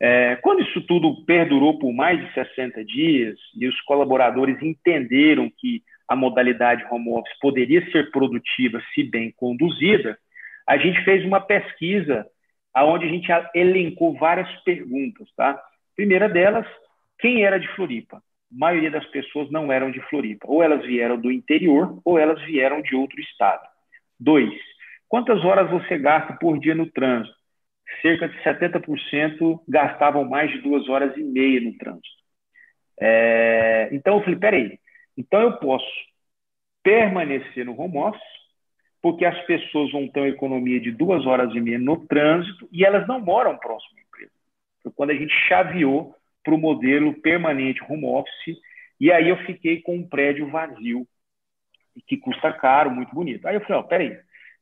É, 0.00 0.36
quando 0.36 0.62
isso 0.62 0.80
tudo 0.82 1.24
perdurou 1.24 1.78
por 1.78 1.92
mais 1.92 2.20
de 2.20 2.32
60 2.32 2.84
dias 2.84 3.38
e 3.56 3.66
os 3.66 3.80
colaboradores 3.82 4.60
entenderam 4.62 5.50
que 5.56 5.82
a 6.08 6.14
modalidade 6.14 6.84
home 6.90 7.10
office 7.10 7.38
poderia 7.40 7.88
ser 7.90 8.10
produtiva 8.10 8.80
se 8.94 9.02
bem 9.02 9.32
conduzida, 9.36 10.18
a 10.66 10.76
gente 10.76 11.02
fez 11.04 11.24
uma 11.24 11.40
pesquisa 11.40 12.26
onde 12.76 13.06
a 13.06 13.08
gente 13.08 13.28
elencou 13.54 14.16
várias 14.16 14.48
perguntas. 14.62 15.28
Tá? 15.36 15.60
primeira 15.96 16.28
delas, 16.28 16.66
quem 17.18 17.44
era 17.44 17.58
de 17.58 17.66
Floripa? 17.74 18.22
Maioria 18.50 18.90
das 18.90 19.06
pessoas 19.06 19.50
não 19.50 19.72
eram 19.72 19.90
de 19.90 20.00
Floripa. 20.08 20.46
Ou 20.48 20.62
elas 20.62 20.84
vieram 20.84 21.18
do 21.20 21.30
interior 21.30 22.00
ou 22.04 22.18
elas 22.18 22.40
vieram 22.44 22.80
de 22.82 22.94
outro 22.94 23.20
estado. 23.20 23.66
Dois, 24.18 24.52
quantas 25.08 25.44
horas 25.44 25.70
você 25.70 25.98
gasta 25.98 26.32
por 26.34 26.58
dia 26.58 26.74
no 26.74 26.90
trânsito? 26.90 27.38
cerca 28.02 28.28
de 28.28 28.38
70% 28.42 29.60
gastavam 29.68 30.24
mais 30.24 30.50
de 30.50 30.58
duas 30.60 30.88
horas 30.88 31.16
e 31.16 31.22
meia 31.22 31.60
no 31.60 31.76
trânsito. 31.76 32.06
É, 33.00 33.88
então 33.92 34.16
eu 34.16 34.24
falei, 34.24 34.38
peraí, 34.38 34.78
então 35.16 35.40
eu 35.40 35.56
posso 35.58 35.86
permanecer 36.82 37.64
no 37.64 37.78
home 37.78 37.98
office, 37.98 38.22
porque 39.00 39.24
as 39.24 39.40
pessoas 39.46 39.90
vão 39.92 40.08
ter 40.08 40.20
uma 40.20 40.28
economia 40.28 40.80
de 40.80 40.90
duas 40.90 41.24
horas 41.26 41.54
e 41.54 41.60
meia 41.60 41.78
no 41.78 42.06
trânsito 42.06 42.68
e 42.72 42.84
elas 42.84 43.06
não 43.06 43.20
moram 43.20 43.56
próximo 43.56 43.98
à 43.98 44.02
empresa. 44.02 44.32
Foi 44.82 44.92
quando 44.92 45.10
a 45.10 45.14
gente 45.14 45.32
chaveou 45.48 46.14
para 46.42 46.54
o 46.54 46.58
modelo 46.58 47.14
permanente 47.20 47.82
home 47.88 48.06
office. 48.06 48.56
E 49.00 49.12
aí 49.12 49.28
eu 49.28 49.36
fiquei 49.38 49.80
com 49.80 49.96
um 49.96 50.08
prédio 50.08 50.50
vazio, 50.50 51.06
que 52.06 52.16
custa 52.16 52.52
caro, 52.52 52.90
muito 52.90 53.14
bonito. 53.14 53.46
Aí 53.46 53.54
eu 53.56 53.60
falei, 53.62 53.78
ó, 53.78 53.82
peraí, 53.82 54.16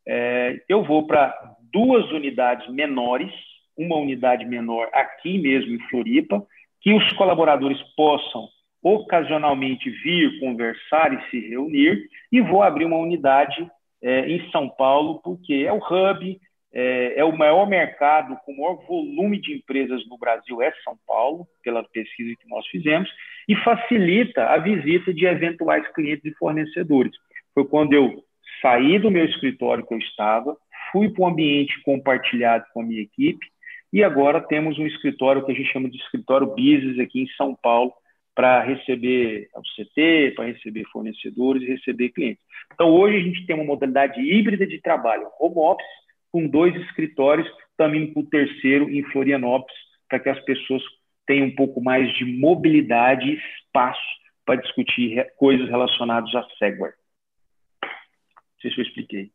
é, 0.06 0.60
eu 0.68 0.84
vou 0.84 1.06
para 1.06 1.34
duas 1.72 2.10
unidades 2.12 2.68
menores, 2.72 3.32
uma 3.76 3.96
unidade 3.96 4.44
menor 4.44 4.88
aqui 4.92 5.38
mesmo 5.38 5.74
em 5.74 5.88
Floripa, 5.88 6.46
que 6.80 6.92
os 6.92 7.12
colaboradores 7.14 7.80
possam 7.94 8.48
ocasionalmente 8.82 9.90
vir 9.90 10.38
conversar 10.38 11.12
e 11.12 11.30
se 11.30 11.48
reunir, 11.48 12.08
e 12.30 12.40
vou 12.40 12.62
abrir 12.62 12.84
uma 12.84 12.98
unidade 12.98 13.68
é, 14.00 14.28
em 14.28 14.48
São 14.50 14.68
Paulo, 14.68 15.20
porque 15.24 15.64
é 15.66 15.72
o 15.72 15.78
hub, 15.78 16.40
é, 16.72 17.20
é, 17.20 17.24
o 17.24 17.36
maior 17.36 17.68
mercado 17.68 18.36
com 18.44 18.54
maior 18.54 18.76
volume 18.86 19.40
de 19.40 19.54
empresas 19.54 20.06
no 20.08 20.18
Brasil, 20.18 20.60
é 20.60 20.72
São 20.84 20.96
Paulo, 21.06 21.46
pela 21.62 21.82
pesquisa 21.84 22.34
que 22.40 22.48
nós 22.48 22.66
fizemos, 22.66 23.10
e 23.48 23.54
facilita 23.56 24.44
a 24.46 24.58
visita 24.58 25.12
de 25.12 25.26
eventuais 25.26 25.86
clientes 25.94 26.24
e 26.24 26.34
fornecedores. 26.36 27.12
Foi 27.54 27.64
quando 27.66 27.92
eu 27.92 28.22
saí 28.60 28.98
do 28.98 29.10
meu 29.10 29.24
escritório 29.24 29.86
que 29.86 29.94
eu 29.94 29.98
estava, 29.98 30.56
fui 30.92 31.08
para 31.10 31.24
um 31.24 31.28
ambiente 31.28 31.80
compartilhado 31.82 32.64
com 32.72 32.80
a 32.80 32.84
minha 32.84 33.02
equipe, 33.02 33.46
e 33.92 34.02
agora 34.02 34.40
temos 34.40 34.78
um 34.78 34.86
escritório 34.86 35.44
que 35.44 35.52
a 35.52 35.54
gente 35.54 35.72
chama 35.72 35.88
de 35.88 35.96
escritório 35.96 36.48
business 36.48 36.98
aqui 36.98 37.22
em 37.22 37.28
São 37.36 37.54
Paulo, 37.54 37.92
para 38.34 38.62
receber 38.62 39.48
o 39.54 39.62
CT, 39.62 40.34
para 40.36 40.44
receber 40.44 40.84
fornecedores 40.92 41.62
e 41.62 41.72
receber 41.72 42.10
clientes. 42.10 42.44
Então, 42.74 42.90
hoje 42.90 43.16
a 43.16 43.20
gente 43.20 43.46
tem 43.46 43.56
uma 43.56 43.64
modalidade 43.64 44.20
híbrida 44.20 44.66
de 44.66 44.78
trabalho, 44.78 45.26
home 45.40 45.56
office, 45.56 45.86
com 46.30 46.46
dois 46.46 46.74
escritórios, 46.82 47.48
também 47.76 48.12
para 48.12 48.20
o 48.20 48.26
terceiro 48.26 48.90
em 48.90 49.02
Florianópolis, 49.10 49.76
para 50.08 50.20
que 50.20 50.28
as 50.28 50.40
pessoas 50.44 50.82
tenham 51.26 51.48
um 51.48 51.54
pouco 51.54 51.80
mais 51.82 52.12
de 52.14 52.24
mobilidade 52.24 53.28
e 53.28 53.40
espaço 53.60 54.00
para 54.44 54.60
discutir 54.60 55.26
coisas 55.36 55.68
relacionadas 55.68 56.32
a 56.34 56.46
Segware. 56.58 56.94
Não 57.82 58.60
sei 58.62 58.70
se 58.70 58.78
eu 58.78 58.84
expliquei. 58.84 59.32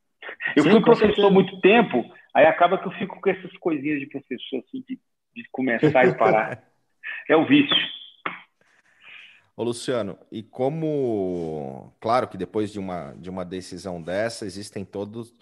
Eu 0.56 0.64
Sim, 0.64 0.72
fui 0.72 0.82
professor 0.82 1.28
há 1.28 1.30
muito 1.30 1.60
tempo, 1.62 2.04
aí 2.34 2.46
acaba 2.46 2.78
que 2.78 2.88
eu 2.88 2.92
fico 2.92 3.20
com 3.20 3.30
essas 3.30 3.52
coisinhas 3.58 4.00
de 4.00 4.08
professor, 4.08 4.60
assim, 4.60 4.84
de, 4.88 5.00
de 5.36 5.44
começar 5.52 6.06
e 6.06 6.18
parar. 6.18 6.64
É 7.28 7.36
o 7.36 7.46
vício. 7.46 7.76
Ô, 9.58 9.64
Luciano, 9.64 10.18
e 10.32 10.42
como, 10.44 11.94
claro 12.00 12.28
que 12.28 12.38
depois 12.38 12.72
de 12.72 12.80
uma, 12.80 13.14
de 13.14 13.30
uma 13.30 13.44
decisão 13.44 14.02
dessa, 14.02 14.46
existem 14.46 14.86
todos 14.86 15.34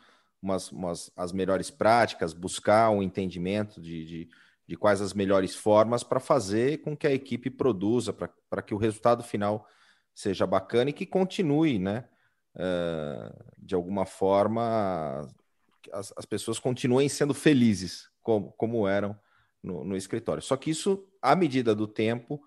umas, 0.42 0.72
umas, 0.72 1.12
as 1.16 1.32
melhores 1.32 1.70
práticas, 1.70 2.34
buscar 2.34 2.90
um 2.90 3.04
entendimento 3.04 3.82
de, 3.82 4.06
de, 4.06 4.30
de 4.68 4.76
quais 4.76 5.02
as 5.02 5.14
melhores 5.14 5.56
formas 5.56 6.04
para 6.04 6.20
fazer 6.20 6.82
com 6.82 6.96
que 6.96 7.08
a 7.08 7.14
equipe 7.14 7.50
produza, 7.50 8.14
para 8.14 8.62
que 8.62 8.74
o 8.74 8.78
resultado 8.78 9.24
final 9.24 9.68
seja 10.14 10.46
bacana 10.46 10.90
e 10.90 10.94
que 10.94 11.06
continue, 11.06 11.80
né? 11.80 12.08
Uh, 12.56 13.44
de 13.58 13.76
alguma 13.76 14.06
forma, 14.06 15.22
as, 15.94 16.14
as 16.18 16.26
pessoas 16.26 16.60
continuem 16.60 17.08
sendo 17.08 17.34
felizes, 17.34 18.10
como, 18.22 18.52
como 18.54 18.88
eram 18.88 19.18
no, 19.62 19.84
no 19.84 19.96
escritório. 19.96 20.42
Só 20.42 20.58
que 20.58 20.70
isso, 20.70 21.08
à 21.22 21.36
medida 21.36 21.76
do 21.76 21.88
tempo, 21.88 22.42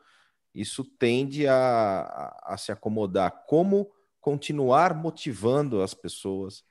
isso 0.55 0.85
tende 0.85 1.47
a, 1.47 1.55
a, 1.55 2.55
a 2.55 2.57
se 2.57 2.73
acomodar. 2.73 3.45
Como 3.47 3.91
continuar 4.21 4.95
motivando 4.95 5.83
as 5.83 5.95
pessoas 5.95 6.65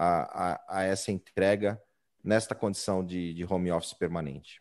a, 0.00 0.52
a, 0.52 0.78
a, 0.78 0.84
essa 0.84 1.12
entrega 1.12 1.78
nesta 2.24 2.54
condição 2.54 3.04
de, 3.04 3.34
de 3.34 3.44
home 3.44 3.70
office 3.70 3.92
permanente? 3.92 4.60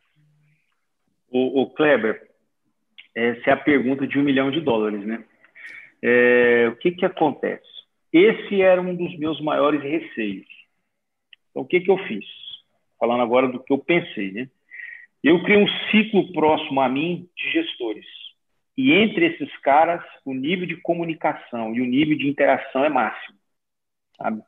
O, 1.30 1.62
o, 1.62 1.70
Kleber, 1.70 2.30
essa 3.16 3.52
é 3.52 3.54
a 3.54 3.58
pergunta 3.58 4.06
de 4.06 4.20
um 4.20 4.24
milhão 4.24 4.52
de 4.52 4.60
dólares, 4.60 5.06
né? 5.06 5.24
É, 6.02 6.68
o 6.70 6.76
que 6.76 6.92
que 6.92 7.06
acontece? 7.06 7.68
Esse 8.12 8.62
era 8.62 8.82
um 8.82 8.96
dos 8.96 9.18
meus 9.18 9.40
maiores 9.40 9.82
receios. 9.82 10.48
Então, 11.50 11.62
o 11.62 11.66
que 11.66 11.80
que 11.80 11.92
eu 11.92 11.98
fiz? 12.00 12.26
Falando 13.00 13.22
agora 13.22 13.48
do 13.48 13.64
que 13.64 13.72
eu 13.72 13.78
pensei, 13.78 14.32
né? 14.32 14.50
Eu 15.24 15.42
criei 15.44 15.62
um 15.62 15.68
ciclo 15.90 16.32
próximo 16.34 16.82
a 16.82 16.90
mim 16.90 17.30
de 17.36 17.52
gestores 17.52 18.06
e 18.78 18.94
entre 18.94 19.26
esses 19.26 19.58
caras, 19.58 20.02
o 20.24 20.34
nível 20.34 20.66
de 20.66 20.78
comunicação 20.78 21.76
e 21.76 21.82
o 21.82 21.86
nível 21.86 22.18
de 22.18 22.30
interação 22.30 22.86
é 22.86 22.90
máximo. 22.90 23.38
Sabe? 24.18 24.42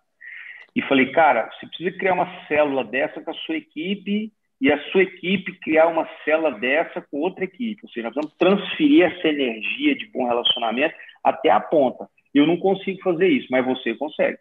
E 0.76 0.82
falei, 0.84 1.12
cara, 1.12 1.50
você 1.52 1.68
precisa 1.68 1.98
criar 1.98 2.14
uma 2.14 2.48
célula 2.48 2.84
dessa 2.84 3.22
com 3.22 3.32
a 3.32 3.34
sua 3.34 3.58
equipe 3.58 4.32
e 4.60 4.72
a 4.72 4.80
sua 4.92 5.04
equipe 5.04 5.60
criar 5.60 5.88
uma 5.88 6.08
célula 6.24 6.52
dessa 6.52 7.02
com 7.02 7.20
outra 7.20 7.44
equipe. 7.44 7.82
Ou 7.84 7.90
seja, 7.90 8.08
nós 8.08 8.16
vamos 8.16 8.34
transferir 8.38 9.06
essa 9.06 9.28
energia 9.28 9.96
de 9.96 10.06
bom 10.08 10.28
relacionamento 10.28 10.96
até 11.24 11.50
a 11.50 11.60
ponta. 11.60 12.08
Eu 12.34 12.48
não 12.48 12.58
consigo 12.58 13.02
fazer 13.02 13.28
isso, 13.28 13.48
mas 13.50 13.66
você 13.66 13.96
consegue. 13.96 14.38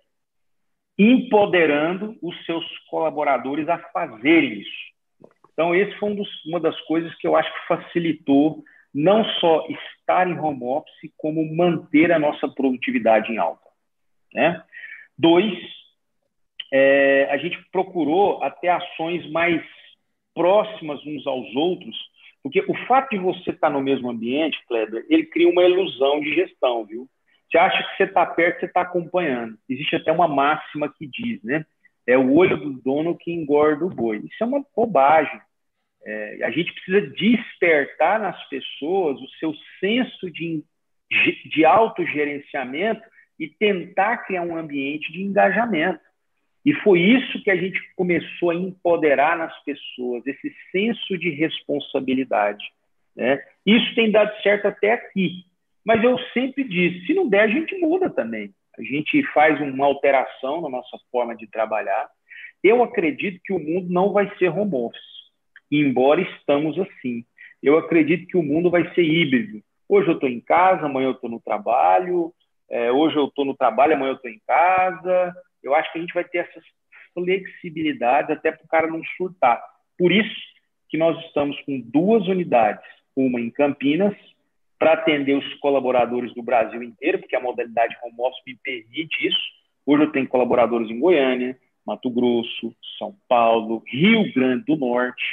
Empoderando 0.99 2.17
os 2.23 2.45
seus 2.45 2.65
colaboradores 2.89 3.69
a 3.69 3.79
fazerem 3.79 4.61
isso. 4.61 4.91
Então, 5.53 5.75
esse 5.75 5.97
foi 5.99 6.11
um 6.11 6.15
dos, 6.15 6.45
uma 6.45 6.61
das 6.61 6.79
coisas 6.83 7.15
que 7.17 7.27
eu 7.27 7.35
acho 7.35 7.53
que 7.53 7.67
facilitou 7.67 8.63
não 8.95 9.25
só 9.25 9.67
estar 9.69 10.29
em 10.29 10.39
home 10.39 10.65
office, 10.65 11.13
como 11.17 11.45
manter 11.57 12.13
a 12.13 12.19
nossa 12.19 12.49
produtividade 12.49 13.33
em 13.33 13.39
alta. 13.39 13.69
Né? 14.35 14.63
Dois, 15.17 15.59
é, 16.73 17.29
a 17.31 17.37
gente 17.37 17.59
procurou 17.73 18.43
até 18.43 18.69
ações 18.69 19.29
mais 19.31 19.63
próximas 20.35 21.05
uns 21.05 21.27
aos 21.27 21.55
outros, 21.55 21.97
porque 22.43 22.61
o 22.61 22.75
fato 22.87 23.11
de 23.11 23.19
você 23.19 23.51
estar 23.51 23.71
no 23.71 23.83
mesmo 23.83 24.11
ambiente, 24.11 24.59
Kleber, 24.67 25.05
ele 25.09 25.27
cria 25.27 25.49
uma 25.49 25.63
ilusão 25.63 26.21
de 26.21 26.35
gestão, 26.35 26.85
viu? 26.85 27.09
Você 27.51 27.59
acha 27.59 27.83
que 27.83 27.97
você 27.97 28.05
está 28.05 28.25
perto, 28.25 28.61
você 28.61 28.67
está 28.67 28.83
acompanhando. 28.83 29.59
Existe 29.69 29.97
até 29.97 30.13
uma 30.13 30.29
máxima 30.29 30.93
que 30.97 31.07
diz, 31.07 31.43
né? 31.43 31.67
É 32.07 32.17
o 32.17 32.33
olho 32.35 32.57
do 32.57 32.73
dono 32.81 33.17
que 33.17 33.33
engorda 33.33 33.85
o 33.85 33.91
boi. 33.91 34.19
Isso 34.19 34.43
é 34.43 34.47
uma 34.47 34.65
bobagem. 34.75 35.41
É, 36.03 36.45
a 36.45 36.51
gente 36.51 36.73
precisa 36.73 37.01
despertar 37.09 38.21
nas 38.21 38.49
pessoas 38.49 39.21
o 39.21 39.29
seu 39.39 39.53
senso 39.81 40.31
de, 40.31 40.65
de 41.47 41.65
autogerenciamento 41.65 43.03
e 43.39 43.49
tentar 43.49 44.19
criar 44.19 44.43
um 44.43 44.57
ambiente 44.57 45.13
de 45.13 45.23
engajamento. 45.23 46.01
E 46.65 46.75
foi 46.75 47.01
isso 47.01 47.43
que 47.43 47.51
a 47.51 47.57
gente 47.57 47.81
começou 47.97 48.51
a 48.51 48.55
empoderar 48.55 49.37
nas 49.39 49.57
pessoas, 49.65 50.27
esse 50.27 50.55
senso 50.71 51.17
de 51.17 51.31
responsabilidade. 51.31 52.65
Né? 53.17 53.43
Isso 53.65 53.95
tem 53.95 54.11
dado 54.11 54.31
certo 54.43 54.67
até 54.67 54.93
aqui. 54.93 55.45
Mas 55.85 56.03
eu 56.05 56.19
sempre 56.35 56.65
disse: 56.65 57.07
se 57.07 57.15
não 57.15 57.29
der, 57.29 57.43
a 57.43 57.49
gente 57.49 57.77
muda 57.79 58.11
também. 58.11 58.53
A 58.79 58.83
gente 58.83 59.23
faz 59.33 59.61
uma 59.61 59.87
alteração 59.87 60.61
na 60.61 60.69
nossa 60.69 60.99
forma 61.11 61.35
de 61.35 61.47
trabalhar. 61.47 62.09
Eu 62.63 62.83
acredito 62.83 63.41
que 63.43 63.53
o 63.53 63.59
mundo 63.59 63.91
não 63.91 64.13
vai 64.13 64.31
ser 64.37 64.49
home 64.49 64.75
office 64.75 65.11
embora 65.71 66.21
estamos 66.21 66.79
assim. 66.79 67.25
Eu 67.63 67.79
acredito 67.79 68.27
que 68.27 68.37
o 68.37 68.43
mundo 68.43 68.71
vai 68.71 68.93
ser 68.95 69.03
híbrido. 69.03 69.63
Hoje 69.89 70.09
eu 70.09 70.15
estou 70.15 70.29
em 70.29 70.41
casa, 70.41 70.87
amanhã 70.87 71.09
eu 71.09 71.13
estou 71.13 71.31
no 71.31 71.41
trabalho, 71.41 72.33
é, 72.69 72.91
hoje 72.91 73.17
eu 73.17 73.27
estou 73.27 73.45
no 73.45 73.57
trabalho, 73.57 73.95
amanhã 73.95 74.11
eu 74.11 74.17
estou 74.17 74.31
em 74.31 74.41
casa. 74.47 75.35
Eu 75.63 75.75
acho 75.75 75.91
que 75.93 75.99
a 75.99 76.01
gente 76.01 76.15
vai 76.15 76.25
ter 76.25 76.39
essas 76.39 76.65
flexibilidades 77.15 78.31
até 78.31 78.53
para 78.53 78.65
o 78.65 78.69
cara 78.69 78.87
não 78.87 79.03
surtar. 79.17 79.63
Por 79.99 80.13
isso 80.13 80.35
que 80.89 80.97
nós 80.97 81.19
estamos 81.27 81.59
com 81.63 81.81
duas 81.81 82.27
unidades, 82.27 82.85
uma 83.17 83.41
em 83.41 83.51
Campinas, 83.51 84.15
para 84.79 84.95
atender 84.95 85.37
os 85.37 85.55
colaboradores 85.57 86.33
do 86.35 86.43
Brasil 86.43 86.83
inteiro, 86.83 87.19
porque 87.19 87.37
a 87.37 87.41
modalidade 87.41 87.97
home 88.03 88.17
office 88.19 88.43
me 88.47 88.57
permite 88.57 89.27
isso. 89.27 89.39
Hoje 89.85 90.05
eu 90.05 90.13
tenho 90.13 90.27
colaboradores 90.27 90.91
em 90.91 90.99
Goiânia, 90.99 91.59
Mato 91.87 92.11
Grosso, 92.11 92.75
São 92.99 93.15
Paulo, 93.29 93.83
Rio 93.87 94.33
Grande 94.33 94.65
do 94.65 94.77
Norte, 94.77 95.25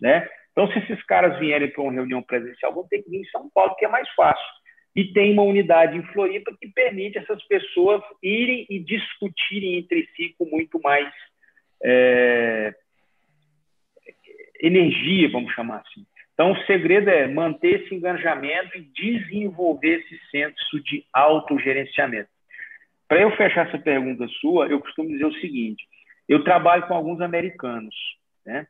né? 0.00 0.28
Então, 0.52 0.72
se 0.72 0.78
esses 0.78 1.02
caras 1.04 1.38
vierem 1.38 1.70
para 1.70 1.82
uma 1.82 1.92
reunião 1.92 2.22
presencial, 2.22 2.72
vão 2.72 2.88
ter 2.88 3.02
que 3.02 3.10
vir 3.10 3.20
em 3.20 3.24
São 3.26 3.50
Paulo, 3.50 3.74
que 3.76 3.84
é 3.84 3.88
mais 3.88 4.08
fácil. 4.14 4.46
E 4.96 5.12
tem 5.12 5.32
uma 5.32 5.42
unidade 5.42 5.98
em 5.98 6.02
Floripa 6.04 6.56
que 6.58 6.68
permite 6.68 7.18
essas 7.18 7.42
pessoas 7.46 8.02
irem 8.22 8.66
e 8.70 8.78
discutirem 8.78 9.76
entre 9.76 10.08
si 10.16 10.34
com 10.38 10.46
muito 10.46 10.80
mais 10.80 11.12
é, 11.84 12.74
energia, 14.58 15.30
vamos 15.30 15.52
chamar 15.52 15.82
assim. 15.86 16.06
Então, 16.32 16.52
o 16.52 16.66
segredo 16.66 17.10
é 17.10 17.26
manter 17.26 17.82
esse 17.82 17.94
engajamento 17.94 18.78
e 18.78 18.82
desenvolver 18.94 20.00
esse 20.00 20.18
senso 20.30 20.82
de 20.82 21.04
autogerenciamento. 21.12 22.28
Para 23.06 23.20
eu 23.20 23.30
fechar 23.36 23.68
essa 23.68 23.78
pergunta 23.78 24.26
sua, 24.40 24.66
eu 24.66 24.80
costumo 24.80 25.08
dizer 25.08 25.26
o 25.26 25.40
seguinte: 25.40 25.86
eu 26.26 26.42
trabalho 26.42 26.86
com 26.86 26.94
alguns 26.94 27.20
americanos, 27.20 27.94
né? 28.44 28.66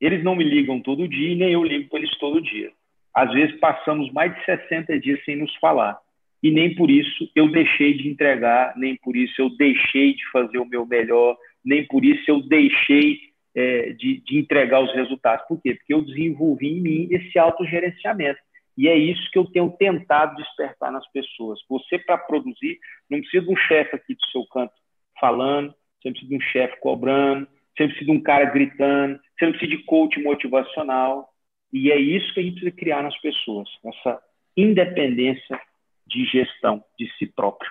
Eles 0.00 0.24
não 0.24 0.34
me 0.34 0.44
ligam 0.44 0.80
todo 0.80 1.08
dia, 1.08 1.36
nem 1.36 1.52
eu 1.52 1.62
ligo 1.62 1.88
para 1.90 1.98
eles 1.98 2.16
todo 2.18 2.40
dia. 2.40 2.72
Às 3.14 3.32
vezes 3.32 3.58
passamos 3.58 4.12
mais 4.12 4.34
de 4.34 4.44
60 4.44 4.98
dias 5.00 5.22
sem 5.24 5.36
nos 5.36 5.54
falar. 5.56 5.98
E 6.42 6.50
nem 6.50 6.74
por 6.74 6.90
isso 6.90 7.30
eu 7.34 7.50
deixei 7.50 7.94
de 7.94 8.08
entregar, 8.08 8.74
nem 8.76 8.96
por 8.96 9.16
isso 9.16 9.40
eu 9.40 9.50
deixei 9.56 10.14
de 10.14 10.30
fazer 10.30 10.58
o 10.58 10.64
meu 10.64 10.86
melhor, 10.86 11.36
nem 11.64 11.86
por 11.86 12.04
isso 12.04 12.22
eu 12.30 12.40
deixei 12.40 13.18
é, 13.54 13.92
de, 13.92 14.20
de 14.20 14.38
entregar 14.38 14.80
os 14.80 14.92
resultados. 14.94 15.46
Por 15.46 15.60
quê? 15.60 15.74
Porque 15.74 15.92
eu 15.92 16.02
desenvolvi 16.02 16.68
em 16.68 16.80
mim 16.80 17.08
esse 17.10 17.38
autogerenciamento. 17.38 18.38
E 18.76 18.88
é 18.88 18.96
isso 18.96 19.30
que 19.30 19.38
eu 19.38 19.44
tenho 19.44 19.70
tentado 19.72 20.36
despertar 20.36 20.90
nas 20.90 21.06
pessoas. 21.12 21.58
Você, 21.68 21.98
para 21.98 22.16
produzir, 22.16 22.78
não 23.10 23.20
precisa 23.20 23.44
de 23.44 23.52
um 23.52 23.56
chefe 23.56 23.96
aqui 23.96 24.14
do 24.14 24.26
seu 24.30 24.46
canto 24.46 24.72
falando, 25.20 25.74
você 26.00 26.08
não 26.08 26.12
precisa 26.12 26.30
de 26.30 26.36
um 26.36 26.40
chefe 26.40 26.80
cobrando, 26.80 27.46
você 27.76 27.82
não 27.82 27.88
precisa 27.90 28.10
de 28.10 28.18
um 28.18 28.22
cara 28.22 28.44
gritando, 28.46 29.20
você 29.38 29.44
não 29.44 29.52
precisa 29.52 29.76
de 29.76 29.84
coach 29.84 30.18
motivacional. 30.20 31.28
E 31.72 31.90
é 31.90 31.98
isso 31.98 32.32
que 32.34 32.40
a 32.40 32.42
gente 32.42 32.54
precisa 32.54 32.76
criar 32.76 33.02
nas 33.02 33.18
pessoas, 33.20 33.68
essa 33.84 34.20
independência 34.56 35.60
de 36.06 36.24
gestão 36.24 36.82
de 36.98 37.08
si 37.16 37.26
próprio. 37.26 37.70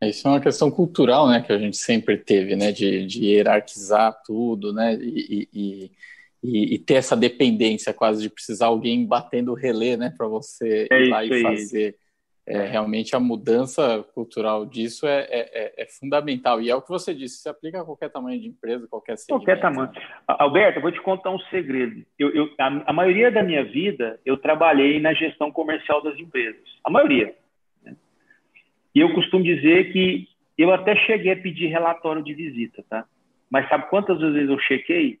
Isso 0.00 0.28
é 0.28 0.30
uma 0.30 0.40
questão 0.40 0.70
cultural, 0.70 1.28
né, 1.28 1.40
que 1.40 1.52
a 1.52 1.58
gente 1.58 1.76
sempre 1.76 2.16
teve, 2.16 2.54
né, 2.54 2.70
de, 2.70 3.04
de 3.04 3.24
hierarquizar 3.24 4.16
tudo, 4.24 4.72
né, 4.72 4.94
e, 4.94 5.48
e, 5.52 5.90
e, 6.40 6.74
e, 6.74 6.78
ter 6.78 6.94
essa 6.94 7.16
dependência 7.16 7.92
quase 7.92 8.22
de 8.22 8.30
precisar 8.30 8.66
alguém 8.66 9.04
batendo 9.04 9.50
o 9.50 9.56
relé, 9.56 9.96
né, 9.96 10.14
para 10.16 10.28
você 10.28 10.86
é 10.88 11.02
ir 11.02 11.08
lá 11.08 11.24
e 11.24 11.42
fazer. 11.42 11.96
É, 12.50 12.64
realmente 12.64 13.14
a 13.14 13.20
mudança 13.20 14.02
cultural 14.14 14.64
disso 14.64 15.06
é, 15.06 15.20
é, 15.28 15.50
é, 15.52 15.82
é, 15.82 15.86
fundamental. 15.86 16.62
E 16.62 16.70
é 16.70 16.74
o 16.74 16.80
que 16.80 16.88
você 16.88 17.14
disse, 17.14 17.42
se 17.42 17.48
aplica 17.48 17.82
a 17.82 17.84
qualquer 17.84 18.08
tamanho 18.08 18.40
de 18.40 18.48
empresa, 18.48 18.88
qualquer 18.88 19.18
segmento. 19.18 19.44
Qualquer 19.44 19.60
tamanho. 19.60 19.92
Alberto, 20.26 20.78
eu 20.78 20.82
vou 20.82 20.90
te 20.90 21.02
contar 21.02 21.28
um 21.28 21.38
segredo. 21.50 22.06
Eu, 22.18 22.30
eu 22.30 22.48
a, 22.58 22.84
a, 22.86 22.92
maioria 22.94 23.30
da 23.30 23.42
minha 23.42 23.62
vida, 23.62 24.18
eu 24.24 24.38
trabalhei 24.38 24.98
na 24.98 25.12
gestão 25.12 25.52
comercial 25.52 26.02
das 26.02 26.18
empresas. 26.18 26.62
A 26.82 26.90
maioria. 26.90 27.34
Né? 27.84 27.94
E 28.94 29.00
eu 29.00 29.12
costumo 29.12 29.44
dizer 29.44 29.92
que 29.92 30.26
eu 30.56 30.72
até 30.72 30.96
cheguei 30.96 31.32
a 31.32 31.36
pedir 31.36 31.66
relatório 31.66 32.24
de 32.24 32.32
visita, 32.32 32.82
tá? 32.88 33.04
Mas 33.50 33.68
sabe 33.68 33.90
quantas 33.90 34.18
vezes 34.18 34.48
eu 34.48 34.58
chequei? 34.60 35.18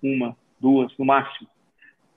Uma, 0.00 0.36
duas, 0.60 0.96
no 0.96 1.04
máximo. 1.04 1.48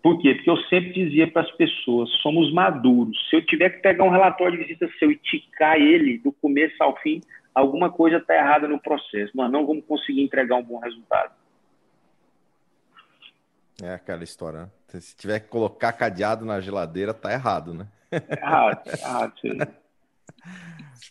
Por 0.06 0.20
quê? 0.20 0.36
Porque 0.36 0.51
eu 0.51 0.58
sempre 0.70 0.93
dizia 0.93 1.28
para 1.28 1.41
as 1.41 1.51
pessoas, 1.53 2.12
somos 2.22 2.53
maduros. 2.53 3.18
Se 3.28 3.38
eu 3.38 3.43
tiver 3.43 3.72
que 3.72 3.82
pegar 3.82 4.03
um 4.03 4.12
relatório 4.12 4.56
de 4.56 4.64
visita 4.64 4.88
seu 4.99 5.12
e 5.12 5.16
ticar 5.16 5.78
ele 5.78 6.20
do 6.20 6.32
começo 6.32 6.76
ao 6.80 6.95
fim, 6.97 7.22
alguma 7.56 7.91
coisa 7.91 8.18
está 8.18 8.36
errada 8.36 8.68
no 8.68 8.80
processo. 8.80 9.32
Nós 9.34 9.51
não 9.51 9.66
vamos 9.66 9.84
conseguir 9.88 10.22
entregar 10.22 10.58
um 10.58 10.64
bom 10.64 10.78
resultado. 10.78 11.34
É 13.82 13.95
aquela 13.95 14.24
história, 14.24 14.60
né? 14.60 14.70
Se 14.99 15.18
tiver 15.18 15.39
que 15.39 15.47
colocar 15.47 15.91
cadeado 15.93 16.45
na 16.45 16.62
geladeira, 16.62 17.12
tá 17.12 17.34
errado, 17.34 17.74
né? 17.74 17.88
Errado, 18.12 18.82
errado. 18.86 19.34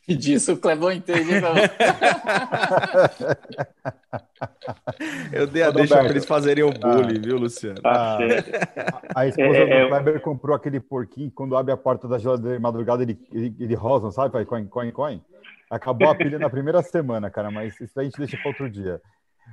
E 0.07 0.15
disso 0.15 0.53
o 0.53 0.59
Clebão 0.59 0.93
entende, 0.93 1.41
não. 1.41 1.55
Eu 5.33 5.47
dei 5.47 5.63
a 5.63 5.71
deixa 5.71 5.97
para 5.97 6.11
eles 6.11 6.27
fazerem 6.27 6.63
o 6.63 6.71
bullying, 6.71 7.19
ah, 7.19 7.23
viu, 7.23 7.39
Luciano? 7.39 7.81
Ah, 7.85 8.19
a, 9.15 9.21
a, 9.21 9.27
esposa 9.27 9.59
é, 9.59 9.67
do 9.67 9.73
é, 9.73 9.89
Kleber 9.89 10.21
comprou 10.21 10.55
aquele 10.55 10.79
porquinho, 10.79 11.31
quando 11.31 11.57
abre 11.57 11.73
a 11.73 11.77
porta 11.77 12.07
da 12.07 12.19
geladeira 12.19 12.57
de 12.57 12.63
madrugada, 12.63 13.03
ele, 13.03 13.19
ele, 13.33 13.57
ele 13.59 13.75
rosa, 13.75 14.11
sabe? 14.11 14.33
Vai 14.33 14.45
coin, 14.45 14.67
coin, 14.67 14.93
coin. 14.93 15.23
Acabou 15.71 16.09
a 16.09 16.15
pilha 16.15 16.39
na 16.39 16.51
primeira 16.51 16.83
semana, 16.83 17.31
cara, 17.31 17.51
mas 17.51 17.81
isso 17.81 17.99
a 17.99 18.05
gente 18.05 18.19
deixa 18.19 18.37
para 18.37 18.49
outro 18.49 18.69
dia. 18.69 19.01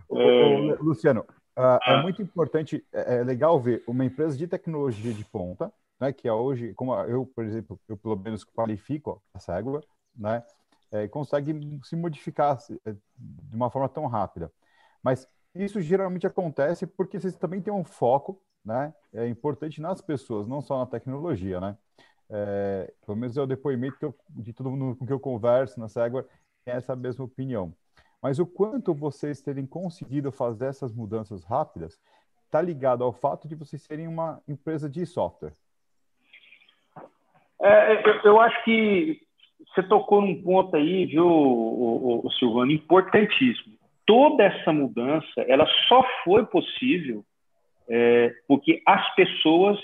O, 0.09 0.17
o, 0.17 0.73
é. 0.73 0.77
Luciano, 0.81 1.25
uh, 1.57 1.79
é 1.85 2.01
muito 2.01 2.21
importante, 2.21 2.83
é, 2.93 3.17
é 3.17 3.23
legal 3.23 3.59
ver 3.59 3.83
uma 3.87 4.03
empresa 4.03 4.37
de 4.37 4.47
tecnologia 4.47 5.13
de 5.13 5.23
ponta, 5.25 5.71
né, 6.01 6.11
que 6.11 6.27
é 6.27 6.33
hoje, 6.33 6.73
como 6.73 6.95
eu, 6.95 7.27
por 7.27 7.45
exemplo, 7.45 7.79
eu 7.87 7.95
pelo 7.95 8.17
menos 8.17 8.43
qualifico 8.43 9.21
a 9.35 9.39
Segway, 9.39 9.83
né, 10.15 10.43
é, 10.91 11.07
consegue 11.07 11.79
se 11.83 11.95
modificar 11.95 12.57
é, 12.83 12.91
de 12.91 13.55
uma 13.55 13.69
forma 13.69 13.87
tão 13.87 14.07
rápida. 14.07 14.51
Mas 15.03 15.27
isso 15.53 15.79
geralmente 15.79 16.25
acontece 16.25 16.87
porque 16.87 17.19
vocês 17.19 17.37
também 17.37 17.61
têm 17.61 17.71
um 17.71 17.83
foco, 17.83 18.41
né, 18.65 18.91
é 19.13 19.27
importante 19.27 19.79
nas 19.79 20.01
pessoas, 20.01 20.47
não 20.47 20.59
só 20.59 20.79
na 20.79 20.87
tecnologia, 20.87 21.61
né. 21.61 21.77
É, 22.33 22.91
pelo 23.05 23.17
menos 23.17 23.37
é 23.37 23.41
o 23.41 23.45
depoimento 23.45 23.97
eu, 24.01 24.15
de 24.29 24.53
todo 24.53 24.71
mundo 24.71 24.95
com 24.95 25.05
que 25.05 25.13
eu 25.13 25.19
converso 25.19 25.79
na 25.79 25.87
Segway, 25.87 26.25
é 26.65 26.71
essa 26.71 26.95
mesma 26.95 27.25
opinião. 27.25 27.75
Mas 28.19 28.39
o 28.39 28.45
quanto 28.45 28.93
vocês 28.93 29.41
terem 29.41 29.67
conseguido 29.67 30.31
fazer 30.31 30.65
essas 30.65 30.91
mudanças 30.93 31.43
rápidas 31.43 31.99
está 32.45 32.61
ligado 32.61 33.03
ao 33.03 33.13
fato 33.13 33.47
de 33.47 33.55
vocês 33.55 33.81
serem 33.83 34.07
uma 34.07 34.41
empresa 34.47 34.89
de 34.89 35.05
software. 35.05 35.53
É, 37.61 38.01
eu, 38.07 38.21
eu, 38.23 38.39
acho 38.39 38.63
que 38.63 39.19
você 39.67 39.83
tocou 39.83 40.21
num 40.21 40.41
ponto 40.41 40.75
aí, 40.75 41.05
viu, 41.05 41.27
o, 41.27 42.21
o, 42.23 42.27
o, 42.27 42.31
Silvano, 42.31 42.71
importantíssimo. 42.71 43.75
Toda 44.05 44.43
essa 44.43 44.73
mudança, 44.73 45.41
ela 45.47 45.65
só 45.87 46.03
foi 46.23 46.45
possível 46.45 47.23
é, 47.87 48.33
porque 48.47 48.81
as 48.85 49.15
pessoas 49.15 49.79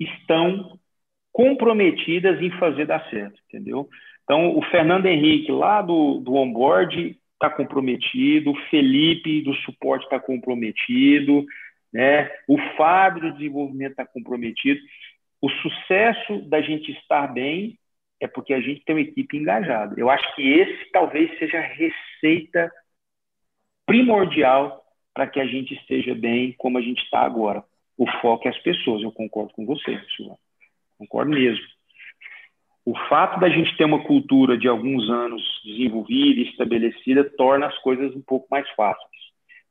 estão 0.00 0.78
comprometidas 1.32 2.40
em 2.40 2.50
fazer 2.52 2.86
dar 2.86 3.08
certo, 3.10 3.38
entendeu? 3.48 3.88
Então, 4.24 4.56
o 4.56 4.62
Fernando 4.66 5.06
Henrique, 5.06 5.50
lá 5.50 5.82
do, 5.82 6.20
do 6.20 6.34
onboard, 6.34 7.16
está 7.34 7.50
comprometido, 7.50 8.50
o 8.50 8.60
Felipe 8.70 9.42
do 9.42 9.54
suporte 9.56 10.04
está 10.04 10.20
comprometido, 10.20 11.44
né? 11.92 12.30
o 12.48 12.56
Fábio 12.76 13.22
do 13.22 13.32
desenvolvimento 13.32 13.92
está 13.92 14.06
comprometido 14.06 14.80
o 15.42 15.50
sucesso 15.50 16.40
da 16.48 16.62
gente 16.62 16.92
estar 16.92 17.26
bem 17.26 17.76
é 18.20 18.28
porque 18.28 18.54
a 18.54 18.60
gente 18.60 18.84
tem 18.84 18.94
uma 18.94 19.02
equipe 19.02 19.36
engajada. 19.36 19.94
Eu 19.98 20.08
acho 20.08 20.34
que 20.36 20.42
esse 20.42 20.90
talvez 20.92 21.36
seja 21.38 21.58
a 21.58 21.60
receita 21.60 22.70
primordial 23.84 24.80
para 25.12 25.26
que 25.26 25.40
a 25.40 25.46
gente 25.46 25.74
esteja 25.74 26.14
bem 26.14 26.54
como 26.56 26.78
a 26.78 26.80
gente 26.80 27.02
está 27.02 27.20
agora. 27.20 27.64
O 27.98 28.06
foco 28.20 28.46
é 28.46 28.50
as 28.52 28.58
pessoas. 28.58 29.02
Eu 29.02 29.10
concordo 29.10 29.52
com 29.52 29.66
você, 29.66 30.00
Silvano. 30.16 30.38
Concordo 30.96 31.32
mesmo. 31.32 31.64
O 32.84 32.96
fato 33.08 33.40
da 33.40 33.48
gente 33.48 33.76
ter 33.76 33.84
uma 33.84 34.04
cultura 34.04 34.56
de 34.56 34.68
alguns 34.68 35.10
anos 35.10 35.42
desenvolvida 35.64 36.40
e 36.40 36.50
estabelecida 36.50 37.28
torna 37.36 37.66
as 37.66 37.78
coisas 37.78 38.14
um 38.14 38.22
pouco 38.22 38.46
mais 38.48 38.68
fáceis. 38.70 39.10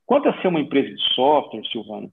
Quanto 0.06 0.28
a 0.28 0.42
ser 0.42 0.50
uma 0.50 0.60
empresa 0.60 0.94
de 0.94 1.02
software, 1.14 1.64
Silvano, 1.72 2.12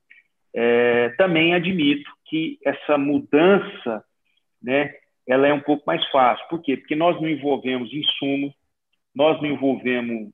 é, 0.55 1.11
também 1.11 1.55
admito 1.55 2.11
que 2.26 2.59
essa 2.64 2.96
mudança, 2.99 4.05
né, 4.62 4.94
ela 5.26 5.46
é 5.46 5.53
um 5.53 5.61
pouco 5.61 5.84
mais 5.86 6.05
fácil. 6.11 6.46
Por 6.49 6.62
quê? 6.62 6.76
Porque 6.76 6.96
nós 6.96 7.20
não 7.20 7.28
envolvemos 7.28 7.92
insumo, 7.92 8.53
nós 9.14 9.40
não 9.42 9.49
envolvemos 9.51 10.30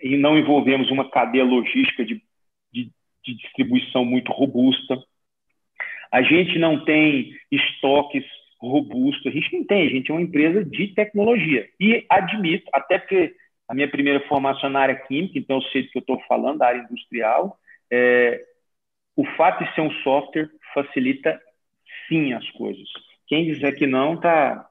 e 0.00 0.16
não 0.16 0.38
envolvemos 0.38 0.90
uma 0.90 1.10
cadeia 1.10 1.44
logística 1.44 2.04
de, 2.04 2.22
de, 2.72 2.90
de 3.24 3.34
distribuição 3.34 4.04
muito 4.04 4.32
robusta. 4.32 4.96
A 6.12 6.22
gente 6.22 6.58
não 6.58 6.84
tem 6.84 7.32
estoques 7.50 8.24
robustos, 8.60 9.26
a 9.26 9.30
gente 9.30 9.56
não 9.56 9.64
tem, 9.64 9.86
a 9.86 9.90
gente 9.90 10.10
é 10.10 10.14
uma 10.14 10.22
empresa 10.22 10.64
de 10.64 10.88
tecnologia. 10.88 11.68
E 11.78 12.04
admito, 12.08 12.68
até 12.72 12.98
porque 12.98 13.34
a 13.68 13.74
minha 13.74 13.88
primeira 13.88 14.20
formação 14.28 14.68
na 14.68 14.80
área 14.80 14.96
química, 14.96 15.38
então 15.38 15.56
eu 15.56 15.62
sei 15.70 15.82
do 15.82 15.90
que 15.90 15.98
eu 15.98 16.00
estou 16.00 16.20
falando, 16.28 16.58
da 16.58 16.66
área 16.66 16.80
industrial, 16.80 17.56
é, 17.90 18.42
o 19.16 19.24
fato 19.36 19.64
de 19.64 19.74
ser 19.74 19.80
um 19.80 19.90
software 20.02 20.50
facilita 20.74 21.40
sim 22.08 22.32
as 22.32 22.48
coisas. 22.50 22.88
Quem 23.26 23.46
dizer 23.46 23.72
que 23.74 23.86
não, 23.86 24.18
tá. 24.18 24.68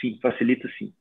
Sim, 0.00 0.18
facilita 0.20 0.68
sim. 0.78 0.92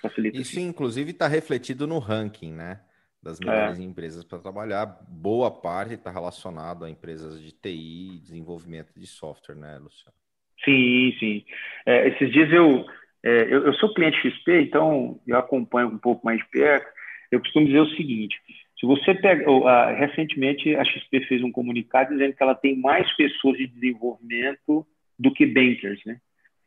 Facilita, 0.00 0.36
Isso, 0.36 0.54
sim. 0.54 0.66
inclusive, 0.66 1.12
está 1.12 1.28
refletido 1.28 1.86
no 1.86 1.98
ranking, 2.00 2.52
né? 2.52 2.80
Das 3.22 3.38
melhores 3.38 3.78
é. 3.78 3.82
empresas 3.82 4.24
para 4.24 4.40
trabalhar. 4.40 4.86
Boa 5.08 5.48
parte 5.48 5.94
está 5.94 6.10
relacionado 6.10 6.84
a 6.84 6.90
empresas 6.90 7.40
de 7.40 7.52
TI 7.52 8.18
desenvolvimento 8.20 8.92
de 8.98 9.06
software, 9.06 9.54
né, 9.54 9.78
Luciano? 9.78 10.16
Sim, 10.64 11.14
sim. 11.20 11.44
É, 11.86 12.08
esses 12.08 12.32
dias 12.32 12.52
eu, 12.52 12.84
é, 13.22 13.42
eu, 13.42 13.66
eu 13.66 13.74
sou 13.74 13.94
cliente 13.94 14.18
XP, 14.28 14.62
então 14.62 15.20
eu 15.24 15.38
acompanho 15.38 15.88
um 15.88 15.98
pouco 15.98 16.24
mais 16.24 16.38
de 16.38 16.48
perto. 16.48 16.88
Eu 17.30 17.38
costumo 17.38 17.66
dizer 17.66 17.80
o 17.80 17.90
seguinte: 17.90 18.36
se 18.82 18.86
você 18.86 19.14
pega, 19.14 19.44
recentemente 19.92 20.74
a 20.74 20.84
XP 20.84 21.20
fez 21.26 21.40
um 21.40 21.52
comunicado 21.52 22.10
dizendo 22.10 22.34
que 22.34 22.42
ela 22.42 22.56
tem 22.56 22.76
mais 22.76 23.08
pessoas 23.14 23.56
de 23.56 23.68
desenvolvimento 23.68 24.84
do 25.16 25.32
que 25.32 25.46
bankers, 25.46 26.04
né? 26.04 26.18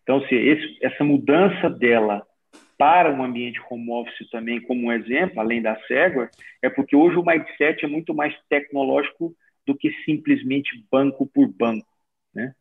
Então, 0.02 0.26
se 0.26 0.34
esse, 0.34 0.78
essa 0.82 1.04
mudança 1.04 1.70
dela 1.70 2.26
para 2.78 3.12
um 3.12 3.22
ambiente 3.22 3.60
home 3.70 3.92
office 3.92 4.30
também, 4.30 4.62
como 4.62 4.88
um 4.88 4.94
exemplo, 4.94 5.42
além 5.42 5.62
da 5.62 5.76
Segware, 5.88 6.30
é 6.62 6.70
porque 6.70 6.96
hoje 6.96 7.18
o 7.18 7.26
mindset 7.26 7.84
é 7.84 7.88
muito 7.88 8.16
mais 8.16 8.34
tecnológico 8.48 9.36
do 9.68 9.76
que 9.76 9.92
simplesmente 10.06 10.86
banco 10.90 11.28
por 11.28 11.50
banco, 11.50 11.86
né? 12.34 12.56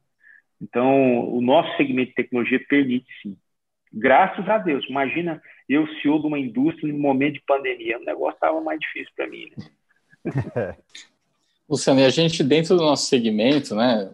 Então, 0.61 1.33
o 1.33 1.41
nosso 1.41 1.77
segmento 1.77 2.09
de 2.09 2.17
tecnologia 2.17 2.61
permite 2.69 3.07
sim. 3.23 3.37
Graças 3.97 4.49
a 4.49 4.59
Deus. 4.59 4.85
Imagina 4.89 5.41
eu, 5.69 5.87
CEO 6.01 6.21
de 6.21 6.27
uma 6.27 6.39
indústria, 6.39 6.93
no 6.93 6.99
momento 6.99 7.35
de 7.35 7.43
pandemia. 7.43 7.99
O 7.99 8.05
negócio 8.05 8.35
estava 8.35 8.61
mais 8.61 8.81
difícil 8.81 9.13
para 9.15 9.29
mim. 9.29 9.51
Né? 10.25 10.77
Luciano, 11.69 12.01
e 12.01 12.05
a 12.05 12.11
gente, 12.11 12.43
dentro 12.43 12.77
do 12.77 12.83
nosso 12.83 13.07
segmento, 13.07 13.75
né? 13.75 14.13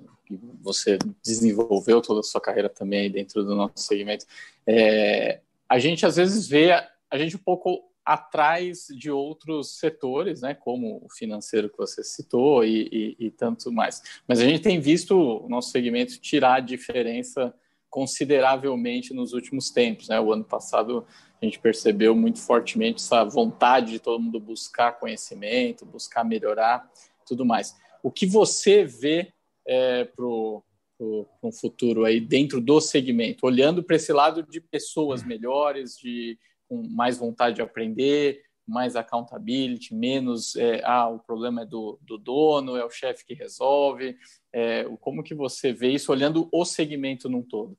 Você 0.62 0.98
desenvolveu 1.24 2.00
toda 2.00 2.20
a 2.20 2.22
sua 2.22 2.40
carreira 2.40 2.68
também 2.68 3.10
dentro 3.10 3.42
do 3.42 3.56
nosso 3.56 3.78
segmento. 3.78 4.26
É, 4.66 5.40
a 5.68 5.78
gente 5.78 6.04
às 6.06 6.16
vezes 6.16 6.46
vê 6.46 6.70
a, 6.70 6.88
a 7.10 7.18
gente 7.18 7.34
um 7.34 7.40
pouco 7.40 7.90
atrás 8.04 8.86
de 8.90 9.10
outros 9.10 9.78
setores, 9.78 10.42
né, 10.42 10.54
como 10.54 11.00
o 11.04 11.08
financeiro 11.10 11.68
que 11.68 11.76
você 11.76 12.02
citou 12.02 12.64
e, 12.64 13.16
e, 13.18 13.26
e 13.26 13.30
tanto 13.30 13.72
mais. 13.72 14.02
Mas 14.26 14.40
a 14.40 14.44
gente 14.44 14.62
tem 14.62 14.80
visto 14.80 15.16
o 15.16 15.48
nosso 15.48 15.70
segmento 15.70 16.18
tirar 16.20 16.54
a 16.54 16.60
diferença 16.60 17.54
consideravelmente 17.90 19.12
nos 19.12 19.32
últimos 19.32 19.70
tempos. 19.70 20.08
Né? 20.08 20.18
O 20.20 20.32
ano 20.32 20.44
passado 20.44 21.04
a 21.40 21.44
gente 21.44 21.58
percebeu 21.58 22.14
muito 22.14 22.38
fortemente 22.38 23.02
essa 23.02 23.24
vontade 23.24 23.92
de 23.92 23.98
todo 23.98 24.22
mundo 24.22 24.38
buscar 24.38 24.92
conhecimento, 24.92 25.84
buscar 25.84 26.24
melhorar, 26.24 26.88
tudo 27.26 27.44
mais. 27.44 27.74
O 28.02 28.10
que 28.10 28.26
você 28.26 28.84
vê 28.84 29.32
é, 29.66 30.04
para 30.04 30.24
um 30.24 31.52
futuro 31.52 32.04
aí 32.04 32.20
dentro 32.20 32.60
do 32.60 32.80
segmento, 32.80 33.46
olhando 33.46 33.82
para 33.82 33.96
esse 33.96 34.12
lado 34.12 34.42
de 34.42 34.60
pessoas 34.60 35.22
melhores, 35.24 35.96
de 35.96 36.38
com 36.68 36.82
mais 36.88 37.18
vontade 37.18 37.56
de 37.56 37.62
aprender, 37.62 38.42
mais 38.66 38.96
accountability, 38.96 39.94
menos 39.94 40.54
é, 40.56 40.80
ah, 40.84 41.08
o 41.08 41.18
problema 41.18 41.62
é 41.62 41.66
do, 41.66 41.98
do 42.02 42.16
dono, 42.16 42.76
é 42.76 42.84
o 42.84 42.90
chefe 42.90 43.24
que 43.24 43.34
resolve. 43.34 44.16
É, 44.52 44.84
como 45.00 45.22
que 45.22 45.34
você 45.34 45.72
vê 45.72 45.88
isso 45.88 46.12
olhando 46.12 46.48
o 46.52 46.64
segmento 46.64 47.28
num 47.28 47.42
todo? 47.42 47.76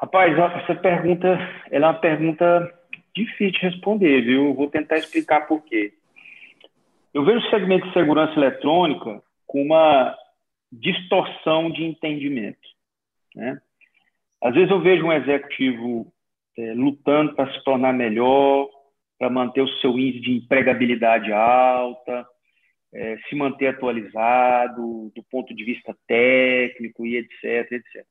Rapaz, 0.00 0.38
essa 0.62 0.74
pergunta 0.76 1.26
é 1.70 1.78
uma 1.78 1.94
pergunta 1.94 2.72
difícil 3.14 3.50
de 3.52 3.58
responder, 3.58 4.22
viu? 4.22 4.54
Vou 4.54 4.70
tentar 4.70 4.96
explicar 4.98 5.46
por 5.48 5.62
quê. 5.64 5.94
Eu 7.12 7.24
vejo 7.24 7.38
o 7.38 7.50
segmento 7.50 7.86
de 7.88 7.92
segurança 7.92 8.34
eletrônica 8.34 9.22
com 9.46 9.62
uma 9.62 10.16
distorção 10.70 11.70
de 11.70 11.82
entendimento. 11.82 12.68
Né? 13.34 13.60
Às 14.42 14.54
vezes 14.54 14.70
eu 14.70 14.80
vejo 14.80 15.04
um 15.04 15.12
executivo 15.12 16.12
é, 16.58 16.74
lutando 16.74 17.34
para 17.34 17.52
se 17.52 17.62
tornar 17.62 17.92
melhor, 17.92 18.68
para 19.16 19.30
manter 19.30 19.62
o 19.62 19.68
seu 19.78 19.98
índice 19.98 20.20
de 20.20 20.36
empregabilidade 20.36 21.32
alta, 21.32 22.26
é, 22.92 23.16
se 23.28 23.36
manter 23.36 23.68
atualizado 23.68 25.12
do 25.14 25.22
ponto 25.30 25.54
de 25.54 25.64
vista 25.64 25.96
técnico 26.06 27.06
e 27.06 27.16
etc, 27.16 27.72
etc. 27.72 28.04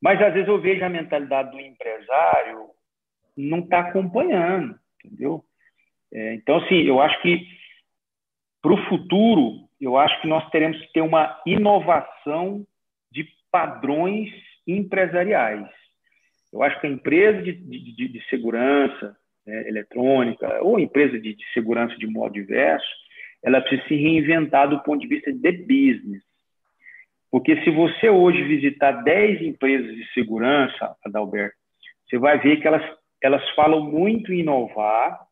Mas 0.00 0.20
às 0.20 0.32
vezes 0.32 0.48
eu 0.48 0.60
vejo 0.60 0.84
a 0.84 0.88
mentalidade 0.88 1.50
do 1.50 1.60
empresário 1.60 2.70
não 3.36 3.58
está 3.60 3.80
acompanhando, 3.80 4.78
entendeu? 5.04 5.44
É, 6.12 6.34
então, 6.34 6.56
assim, 6.58 6.82
eu 6.82 7.00
acho 7.00 7.20
que 7.20 7.46
para 8.62 8.72
o 8.72 8.88
futuro, 8.88 9.68
eu 9.80 9.98
acho 9.98 10.20
que 10.22 10.28
nós 10.28 10.48
teremos 10.50 10.80
que 10.80 10.92
ter 10.92 11.02
uma 11.02 11.38
inovação 11.44 12.64
de 13.10 13.28
padrões 13.50 14.30
empresariais. 14.66 15.68
Eu 16.54 16.62
acho 16.62 16.80
que 16.80 16.86
a 16.86 16.90
empresa 16.90 17.42
de, 17.42 17.52
de, 17.52 18.08
de 18.08 18.28
segurança 18.28 19.16
né, 19.44 19.68
eletrônica 19.68 20.62
ou 20.62 20.78
empresa 20.78 21.18
de, 21.18 21.34
de, 21.34 21.44
segurança 21.52 21.96
de 21.96 22.06
modo 22.06 22.34
diverso, 22.34 22.86
ela 23.42 23.60
precisa 23.60 23.88
se 23.88 23.96
reinventar 23.96 24.70
do 24.70 24.80
ponto 24.84 25.00
de 25.00 25.08
vista 25.08 25.32
de 25.32 25.52
business. 25.52 26.22
Porque 27.28 27.60
se 27.64 27.70
você 27.70 28.08
hoje 28.08 28.44
visitar 28.44 29.02
10 29.02 29.42
empresas 29.42 29.92
de 29.96 30.06
segurança, 30.12 30.94
Adalberto, 31.04 31.56
você 32.06 32.18
vai 32.18 32.38
ver 32.38 32.60
que 32.60 32.68
elas, 32.68 32.88
elas 33.20 33.50
falam 33.56 33.82
muito 33.82 34.32
em 34.32 34.38
inovar, 34.38 35.26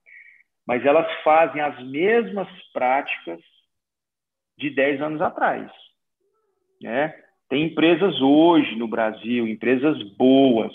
mas 0.66 0.84
elas 0.84 1.06
fazem 1.22 1.62
as 1.62 1.80
mesmas 1.88 2.48
práticas 2.72 3.40
de 4.58 4.70
10 4.70 5.00
anos 5.00 5.22
atrás. 5.22 5.70
Né? 6.82 7.14
Tem 7.48 7.66
empresas 7.66 8.20
hoje 8.20 8.74
no 8.74 8.88
Brasil, 8.88 9.46
empresas 9.46 10.02
boas, 10.16 10.72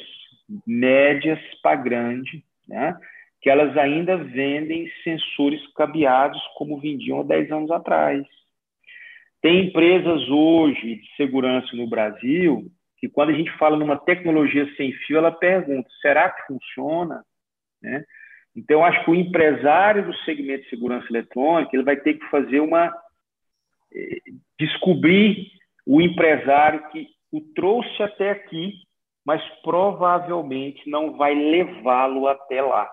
médias 0.65 1.39
para 1.61 1.75
grande, 1.75 2.43
né? 2.67 2.97
que 3.41 3.49
elas 3.49 3.77
ainda 3.77 4.17
vendem 4.17 4.91
sensores 5.03 5.61
cabeados 5.73 6.41
como 6.55 6.79
vendiam 6.79 7.19
há 7.19 7.23
10 7.23 7.51
anos 7.51 7.71
atrás. 7.71 8.25
Tem 9.41 9.67
empresas 9.67 10.27
hoje 10.29 10.95
de 10.95 11.15
segurança 11.15 11.75
no 11.75 11.87
Brasil 11.87 12.65
que, 12.97 13.07
quando 13.07 13.29
a 13.29 13.33
gente 13.33 13.51
fala 13.57 13.77
numa 13.77 13.97
tecnologia 13.97 14.67
sem 14.75 14.91
fio, 14.91 15.17
ela 15.17 15.31
pergunta: 15.31 15.87
será 16.01 16.29
que 16.29 16.47
funciona? 16.47 17.23
Né? 17.81 18.03
Então, 18.55 18.83
acho 18.83 19.05
que 19.05 19.11
o 19.11 19.15
empresário 19.15 20.03
do 20.05 20.15
segmento 20.19 20.63
de 20.63 20.69
segurança 20.69 21.05
eletrônica 21.09 21.69
ele 21.75 21.83
vai 21.83 21.95
ter 21.97 22.15
que 22.15 22.25
fazer 22.29 22.59
uma. 22.59 22.91
Eh, 23.93 24.19
descobrir 24.59 25.51
o 25.85 26.01
empresário 26.01 26.89
que 26.89 27.07
o 27.31 27.39
trouxe 27.53 28.01
até 28.01 28.31
aqui 28.31 28.73
mas 29.27 29.43
provavelmente 29.61 30.89
não 30.89 31.17
vai 31.17 31.35
levá-lo 31.35 32.29
até 32.29 32.61
lá, 32.61 32.89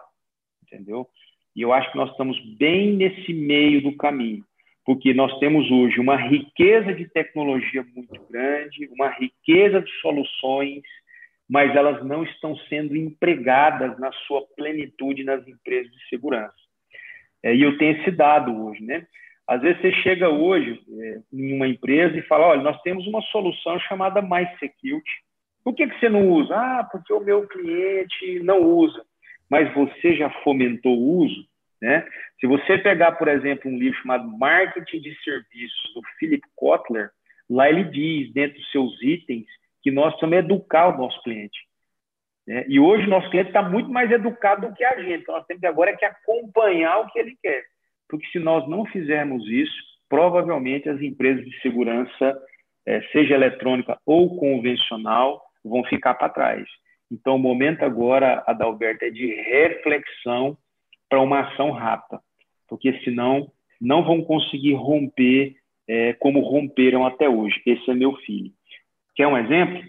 entendeu? 0.64 1.06
E 1.54 1.62
eu 1.62 1.72
acho 1.72 1.92
que 1.92 1.96
nós 1.96 2.10
estamos 2.10 2.36
bem 2.58 2.94
nesse 2.94 3.32
meio 3.32 3.80
do 3.80 3.96
caminho, 3.96 4.44
porque 4.84 5.14
nós 5.14 5.38
temos 5.38 5.70
hoje 5.70 6.00
uma 6.00 6.16
riqueza 6.16 6.92
de 6.92 7.08
tecnologia 7.08 7.86
muito 7.94 8.20
grande, 8.28 8.90
uma 8.90 9.10
riqueza 9.10 9.80
de 9.80 9.90
soluções, 10.00 10.82
mas 11.48 11.72
elas 11.76 12.04
não 12.04 12.24
estão 12.24 12.56
sendo 12.68 12.96
empregadas 12.96 13.96
na 14.00 14.10
sua 14.26 14.44
plenitude 14.56 15.22
nas 15.22 15.46
empresas 15.46 15.92
de 15.92 16.08
segurança. 16.08 16.52
É, 17.44 17.54
e 17.54 17.62
eu 17.62 17.78
tenho 17.78 17.96
esse 18.00 18.10
dado 18.10 18.66
hoje, 18.66 18.82
né? 18.82 19.06
Às 19.46 19.62
vezes 19.62 19.80
você 19.80 19.92
chega 20.02 20.28
hoje 20.28 20.80
é, 20.98 21.20
em 21.32 21.54
uma 21.54 21.68
empresa 21.68 22.16
e 22.18 22.22
fala, 22.22 22.48
olha, 22.48 22.62
nós 22.62 22.80
temos 22.82 23.06
uma 23.06 23.20
solução 23.22 23.78
chamada 23.78 24.20
Mais 24.20 24.48
Security, 24.58 25.23
por 25.64 25.74
que, 25.74 25.86
que 25.86 25.98
você 25.98 26.10
não 26.10 26.28
usa? 26.28 26.54
Ah, 26.54 26.84
porque 26.84 27.12
o 27.12 27.20
meu 27.20 27.48
cliente 27.48 28.40
não 28.40 28.60
usa. 28.60 29.02
Mas 29.50 29.72
você 29.74 30.14
já 30.14 30.28
fomentou 30.42 30.96
o 30.96 31.22
uso? 31.22 31.46
Né? 31.80 32.06
Se 32.38 32.46
você 32.46 32.78
pegar, 32.78 33.12
por 33.12 33.28
exemplo, 33.28 33.70
um 33.70 33.78
livro 33.78 33.98
chamado 34.00 34.26
Marketing 34.38 35.00
de 35.00 35.14
Serviços, 35.22 35.94
do 35.94 36.02
Philip 36.18 36.42
Kotler, 36.54 37.10
lá 37.48 37.68
ele 37.68 37.84
diz, 37.84 38.32
dentro 38.32 38.58
dos 38.58 38.70
seus 38.70 39.02
itens, 39.02 39.46
que 39.82 39.90
nós 39.90 40.10
precisamos 40.14 40.38
educar 40.38 40.88
o 40.88 40.98
nosso 40.98 41.22
cliente. 41.22 41.58
Né? 42.46 42.64
E 42.68 42.78
hoje 42.78 43.06
o 43.06 43.10
nosso 43.10 43.30
cliente 43.30 43.48
está 43.48 43.62
muito 43.62 43.90
mais 43.90 44.10
educado 44.10 44.68
do 44.68 44.74
que 44.74 44.84
a 44.84 45.00
gente. 45.02 45.22
Então, 45.22 45.34
nós 45.34 45.46
temos 45.46 45.64
agora 45.64 45.90
é 45.90 45.96
que 45.96 46.04
acompanhar 46.04 46.98
o 46.98 47.06
que 47.08 47.18
ele 47.18 47.36
quer. 47.42 47.62
Porque 48.08 48.26
se 48.28 48.38
nós 48.38 48.68
não 48.68 48.84
fizermos 48.86 49.46
isso, 49.48 49.74
provavelmente 50.08 50.88
as 50.88 51.00
empresas 51.00 51.44
de 51.44 51.60
segurança, 51.60 52.38
eh, 52.86 53.02
seja 53.12 53.34
eletrônica 53.34 53.98
ou 54.04 54.36
convencional, 54.36 55.43
vão 55.64 55.84
ficar 55.84 56.14
para 56.14 56.28
trás. 56.28 56.68
Então, 57.10 57.36
o 57.36 57.38
momento 57.38 57.82
agora, 57.82 58.42
Adalberto, 58.46 59.04
é 59.04 59.10
de 59.10 59.26
reflexão 59.26 60.56
para 61.08 61.20
uma 61.20 61.40
ação 61.40 61.70
rápida, 61.70 62.20
porque 62.68 62.92
senão 63.04 63.50
não 63.80 64.04
vão 64.04 64.22
conseguir 64.22 64.74
romper 64.74 65.56
é, 65.86 66.14
como 66.14 66.40
romperam 66.40 67.06
até 67.06 67.28
hoje. 67.28 67.60
Esse 67.66 67.90
é 67.90 67.94
meu 67.94 68.14
filho. 68.16 68.50
Quer 69.14 69.26
um 69.26 69.36
exemplo? 69.36 69.82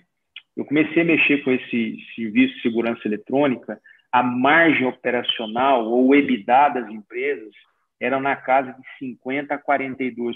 Eu 0.56 0.66
comecei 0.66 1.02
a 1.02 1.06
mexer 1.06 1.44
com 1.44 1.52
esse 1.52 1.98
serviço 2.16 2.56
de 2.56 2.62
segurança 2.62 3.08
eletrônica, 3.08 3.80
a 4.12 4.24
margem 4.24 4.88
operacional 4.88 5.86
ou 5.86 6.16
EBITDA 6.16 6.70
das 6.70 6.90
empresas 6.90 7.54
era 8.00 8.20
na 8.20 8.36
casa 8.36 8.74
de 8.74 9.06
50% 9.06 9.52
a 9.52 9.58
42%. 9.58 10.36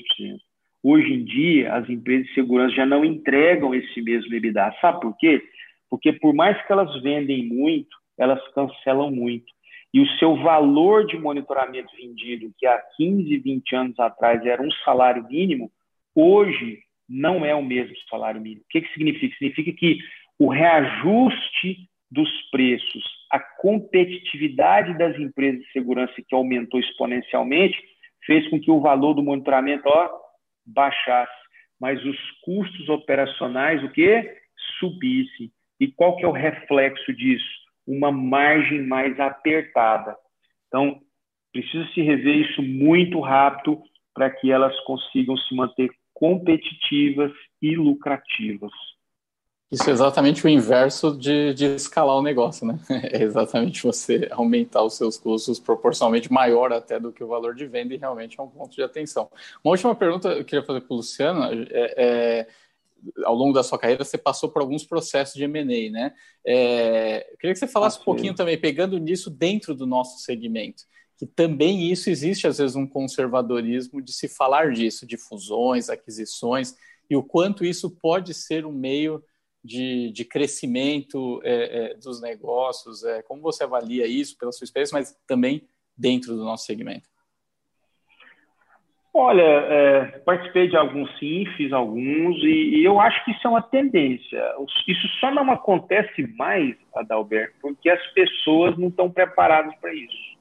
Hoje 0.83 1.13
em 1.13 1.25
dia, 1.25 1.73
as 1.73 1.89
empresas 1.89 2.27
de 2.27 2.33
segurança 2.33 2.75
já 2.75 2.85
não 2.85 3.03
entregam 3.03 3.73
esse 3.73 4.01
mesmo 4.01 4.33
EBITDA. 4.33 4.73
Sabe 4.79 5.01
por 5.01 5.15
quê? 5.17 5.41
Porque 5.89 6.13
por 6.13 6.33
mais 6.33 6.61
que 6.65 6.71
elas 6.71 7.01
vendem 7.01 7.45
muito, 7.45 7.97
elas 8.17 8.41
cancelam 8.53 9.11
muito. 9.11 9.45
E 9.93 9.99
o 9.99 10.07
seu 10.17 10.35
valor 10.37 11.05
de 11.05 11.17
monitoramento 11.17 11.91
vendido, 11.95 12.53
que 12.57 12.65
há 12.65 12.79
15, 12.95 13.37
20 13.37 13.75
anos 13.75 13.99
atrás 13.99 14.45
era 14.45 14.61
um 14.61 14.71
salário 14.85 15.25
mínimo, 15.27 15.71
hoje 16.15 16.79
não 17.09 17.43
é 17.43 17.55
o 17.55 17.63
mesmo 17.63 17.95
salário 18.09 18.39
mínimo. 18.39 18.61
O 18.61 18.69
que, 18.69 18.81
que 18.81 18.93
significa? 18.93 19.35
Significa 19.35 19.71
que 19.73 19.97
o 20.37 20.47
reajuste 20.47 21.89
dos 22.11 22.29
preços, 22.51 23.03
a 23.31 23.39
competitividade 23.39 24.97
das 24.97 25.17
empresas 25.19 25.61
de 25.61 25.71
segurança 25.71 26.13
que 26.15 26.35
aumentou 26.35 26.79
exponencialmente, 26.79 27.77
fez 28.25 28.47
com 28.49 28.59
que 28.59 28.71
o 28.71 28.79
valor 28.79 29.13
do 29.13 29.23
monitoramento 29.23 29.83
ó, 29.87 30.09
baixasse, 30.73 31.31
mas 31.79 32.03
os 32.03 32.17
custos 32.43 32.89
operacionais 32.89 33.83
o 33.83 33.91
que 33.91 34.37
subissem. 34.79 35.51
E 35.79 35.87
qual 35.87 36.17
que 36.17 36.25
é 36.25 36.27
o 36.27 36.33
reflexo 36.33 37.13
disso? 37.13 37.47
Uma 37.87 38.11
margem 38.11 38.85
mais 38.85 39.19
apertada. 39.19 40.15
Então, 40.67 40.99
precisa 41.51 41.87
se 41.93 42.01
rever 42.01 42.49
isso 42.49 42.61
muito 42.61 43.19
rápido 43.19 43.81
para 44.13 44.29
que 44.29 44.51
elas 44.51 44.77
consigam 44.81 45.37
se 45.37 45.55
manter 45.55 45.89
competitivas 46.13 47.31
e 47.61 47.75
lucrativas. 47.75 48.71
Isso 49.71 49.87
é 49.87 49.93
exatamente 49.93 50.43
o 50.43 50.49
inverso 50.49 51.15
de, 51.15 51.53
de 51.53 51.65
escalar 51.75 52.15
o 52.15 52.23
negócio, 52.23 52.65
né? 52.65 52.79
É 53.11 53.21
exatamente 53.21 53.83
você 53.83 54.27
aumentar 54.31 54.83
os 54.83 54.95
seus 54.95 55.17
custos 55.17 55.59
proporcionalmente 55.59 56.31
maior 56.31 56.73
até 56.73 56.99
do 56.99 57.11
que 57.11 57.23
o 57.23 57.27
valor 57.27 57.53
de 57.53 57.67
venda 57.67 57.93
e 57.93 57.97
realmente 57.97 58.39
é 58.39 58.43
um 58.43 58.49
ponto 58.49 58.75
de 58.75 58.81
atenção. 58.81 59.29
Uma 59.63 59.71
última 59.71 59.93
pergunta 59.93 60.33
que 60.33 60.39
eu 60.39 60.45
queria 60.45 60.65
fazer 60.65 60.81
para 60.81 60.93
o 60.93 60.97
Luciano 60.97 61.43
é, 61.69 61.93
é 61.97 62.47
ao 63.23 63.35
longo 63.35 63.53
da 63.53 63.63
sua 63.63 63.77
carreira, 63.77 64.03
você 64.03 64.17
passou 64.17 64.49
por 64.49 64.61
alguns 64.61 64.83
processos 64.83 65.35
de 65.35 65.43
M&A, 65.43 65.91
né? 65.91 66.13
É, 66.45 67.27
eu 67.31 67.37
queria 67.37 67.53
que 67.53 67.59
você 67.59 67.67
falasse 67.67 67.97
ah, 67.97 68.01
um 68.01 68.05
pouquinho 68.05 68.33
também, 68.33 68.59
pegando 68.59 68.97
nisso 68.97 69.29
dentro 69.29 69.73
do 69.73 69.85
nosso 69.85 70.19
segmento, 70.19 70.83
que 71.17 71.25
também 71.25 71.91
isso 71.91 72.09
existe, 72.09 72.47
às 72.47 72.57
vezes, 72.57 72.75
um 72.75 72.87
conservadorismo 72.87 74.01
de 74.01 74.11
se 74.11 74.27
falar 74.27 74.71
disso, 74.71 75.05
de 75.05 75.17
fusões, 75.17 75.89
aquisições, 75.89 76.75
e 77.09 77.15
o 77.15 77.23
quanto 77.23 77.65
isso 77.65 77.89
pode 77.89 78.33
ser 78.33 78.65
um 78.65 78.71
meio 78.71 79.23
de, 79.63 80.11
de 80.11 80.25
crescimento 80.25 81.41
é, 81.43 81.91
é, 81.91 81.93
dos 81.95 82.21
negócios, 82.21 83.03
é, 83.03 83.21
como 83.21 83.41
você 83.41 83.63
avalia 83.63 84.07
isso 84.07 84.37
pela 84.37 84.51
sua 84.51 84.65
experiência, 84.65 84.97
mas 84.97 85.17
também 85.27 85.67
dentro 85.97 86.35
do 86.35 86.43
nosso 86.43 86.65
segmento? 86.65 87.07
Olha, 89.13 89.41
é, 89.41 90.05
participei 90.19 90.67
de 90.67 90.77
alguns 90.77 91.09
sim, 91.17 91.45
fiz 91.57 91.73
alguns, 91.73 92.37
e, 92.43 92.77
e, 92.77 92.85
eu 92.85 92.99
acho 92.99 93.25
que 93.25 93.31
isso 93.31 93.45
é 93.45 93.49
uma 93.49 93.61
tendência. 93.61 94.41
Isso 94.87 95.07
só 95.19 95.31
não 95.31 95.51
acontece 95.51 96.27
mais, 96.37 96.75
Adalberto, 96.95 97.55
porque 97.59 97.89
as 97.89 98.05
pessoas 98.13 98.77
não 98.77 98.87
estão 98.87 99.09
preparadas 99.09 99.75
para 99.81 99.93
isso. 99.93 100.37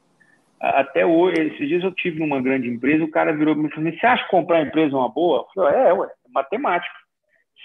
Até 0.61 1.07
hoje, 1.07 1.41
esses 1.41 1.69
dias 1.69 1.85
eu 1.85 1.93
tive 1.93 2.19
numa 2.19 2.43
grande 2.43 2.69
empresa, 2.69 3.05
o 3.05 3.11
cara 3.11 3.33
virou 3.33 3.55
para 3.55 3.63
mim 3.63 3.69
e 3.69 3.75
falou: 3.75 3.93
Você 3.93 4.07
acha 4.07 4.29
comprar 4.29 4.59
a 4.59 4.63
empresa 4.63 4.95
é 4.95 4.99
uma 4.99 5.09
boa? 5.09 5.39
Eu 5.39 5.47
falei: 5.55 5.81
É, 5.81 5.93
ué, 5.93 6.09
matemática. 6.35 6.98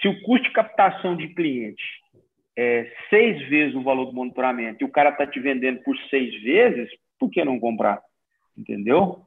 Se 0.04 0.08
o 0.08 0.20
custo 0.20 0.48
de 0.48 0.52
captação 0.52 1.16
de 1.16 1.28
cliente 1.28 1.82
é 2.54 2.92
seis 3.08 3.40
vezes 3.48 3.74
o 3.74 3.82
valor 3.82 4.04
do 4.04 4.12
monitoramento 4.12 4.84
e 4.84 4.86
o 4.86 4.90
cara 4.90 5.08
está 5.08 5.26
te 5.26 5.40
vendendo 5.40 5.82
por 5.82 5.96
seis 6.10 6.42
vezes, 6.42 6.90
por 7.18 7.30
que 7.30 7.42
não 7.42 7.58
comprar? 7.58 8.02
Entendeu? 8.54 9.22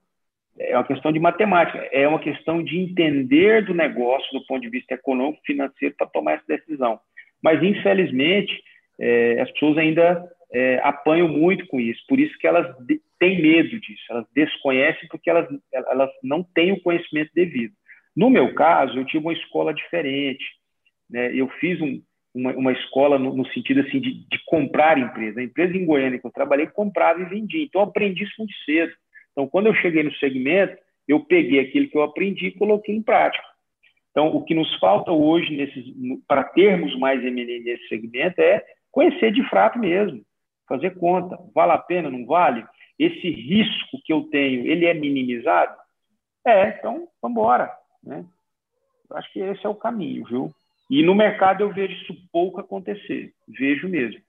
É 0.60 0.78
uma 0.78 0.84
questão 0.84 1.12
de 1.12 1.20
matemática, 1.20 1.80
é 1.92 2.08
uma 2.08 2.20
questão 2.20 2.64
de 2.64 2.78
entender 2.78 3.66
do 3.66 3.74
negócio 3.74 4.32
do 4.32 4.46
ponto 4.46 4.62
de 4.62 4.70
vista 4.70 4.94
econômico, 4.94 5.42
financeiro, 5.44 5.96
para 5.98 6.06
tomar 6.06 6.34
essa 6.34 6.46
decisão. 6.48 7.00
Mas, 7.42 7.62
infelizmente, 7.64 8.62
é, 9.00 9.42
as 9.42 9.50
pessoas 9.54 9.80
ainda 9.80 10.32
é, 10.54 10.80
apanham 10.84 11.28
muito 11.28 11.66
com 11.66 11.80
isso, 11.80 12.04
por 12.08 12.20
isso 12.20 12.38
que 12.38 12.46
elas 12.46 12.68
têm 13.18 13.42
medo 13.42 13.80
disso, 13.80 14.04
elas 14.12 14.28
desconhecem 14.32 15.10
porque 15.10 15.28
elas, 15.28 15.50
elas 15.74 16.12
não 16.22 16.44
têm 16.44 16.72
o 16.72 16.82
conhecimento 16.82 17.32
devido. 17.34 17.74
No 18.16 18.30
meu 18.30 18.54
caso, 18.54 18.96
eu 18.98 19.06
tive 19.06 19.26
uma 19.26 19.34
escola 19.34 19.74
diferente, 19.74 20.57
né? 21.10 21.34
eu 21.34 21.48
fiz 21.60 21.80
um, 21.82 22.02
uma, 22.34 22.52
uma, 22.54 22.72
escola 22.72 23.18
no, 23.18 23.36
no 23.36 23.48
sentido 23.48 23.82
assim 23.82 24.00
de, 24.00 24.26
de, 24.28 24.40
comprar 24.46 24.98
empresa. 24.98 25.40
A 25.40 25.44
empresa 25.44 25.76
em 25.76 25.86
Goiânia 25.86 26.20
que 26.20 26.28
eu 26.28 26.32
trabalhei 26.32 26.68
comprava 26.68 27.22
e 27.22 27.26
vendia, 27.26 27.64
então 27.64 27.82
eu 27.82 27.88
aprendi 27.88 28.24
isso 28.24 28.36
muito 28.38 28.54
cedo. 28.66 28.94
Então, 29.32 29.48
quando 29.48 29.68
eu 29.68 29.76
cheguei 29.76 30.04
no 30.04 30.14
segmento, 30.16 30.78
eu 31.08 31.20
peguei 31.20 31.60
aquilo 31.60 31.88
que 31.88 31.98
eu 31.98 32.04
aprendi 32.04 32.48
e 32.48 32.58
coloquei 32.58 32.96
em 32.96 33.02
prática. 33.02 33.44
Então, 34.12 34.36
o 34.36 34.44
que 34.44 34.56
nos 34.56 34.74
falta 34.80 35.12
hoje 35.12 36.18
para 36.28 36.44
termos 36.44 36.98
mais 36.98 37.24
M&A 37.24 37.64
nesse 37.64 37.88
segmento 37.88 38.42
é 38.42 38.66
conhecer 38.92 39.32
de 39.32 39.48
fato 39.48 39.78
mesmo, 39.78 40.24
fazer 40.68 40.98
conta. 40.98 41.38
Vale 41.54 41.74
a 41.74 41.78
pena, 41.78 42.10
não 42.10 42.26
vale? 42.26 42.66
Esse 42.98 43.30
risco 43.30 44.00
que 44.04 44.12
eu 44.12 44.24
tenho, 44.24 44.66
ele 44.66 44.88
é 44.88 44.94
minimizado? 44.94 45.78
É, 46.46 46.70
então, 46.70 47.08
vamos 47.22 47.38
embora. 47.38 47.72
Né? 48.04 48.26
Acho 49.12 49.32
que 49.32 49.40
esse 49.40 49.64
é 49.64 49.70
o 49.70 49.76
caminho, 49.76 50.26
viu? 50.26 50.52
E 50.90 51.04
no 51.04 51.14
mercado 51.14 51.62
eu 51.62 51.74
vejo 51.74 51.94
isso 51.94 52.16
pouco 52.32 52.60
acontecer, 52.60 53.34
vejo 53.48 53.88
mesmo. 53.90 54.22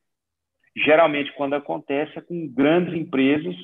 Geralmente, 0.77 1.33
quando 1.35 1.55
acontece, 1.55 2.19
é 2.19 2.21
com 2.21 2.47
grandes 2.49 2.95
empresas 2.95 3.55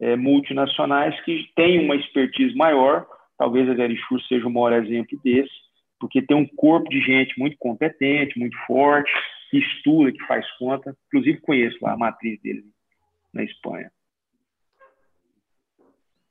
é, 0.00 0.16
multinacionais 0.16 1.18
que 1.24 1.50
têm 1.54 1.84
uma 1.84 1.96
expertise 1.96 2.54
maior, 2.54 3.06
talvez 3.38 3.68
a 3.68 3.74
Verisure 3.74 4.22
seja 4.26 4.46
o 4.46 4.50
maior 4.50 4.72
exemplo 4.72 5.18
desse, 5.22 5.52
porque 5.98 6.22
tem 6.22 6.36
um 6.36 6.46
corpo 6.46 6.88
de 6.88 7.00
gente 7.00 7.38
muito 7.38 7.56
competente, 7.58 8.38
muito 8.38 8.56
forte, 8.66 9.10
que 9.50 9.58
estuda, 9.58 10.12
que 10.12 10.22
faz 10.26 10.46
conta. 10.58 10.96
Inclusive 11.06 11.40
conheço 11.40 11.78
lá 11.80 11.92
a 11.92 11.96
matriz 11.96 12.40
dele 12.42 12.64
na 13.32 13.42
Espanha. 13.44 13.90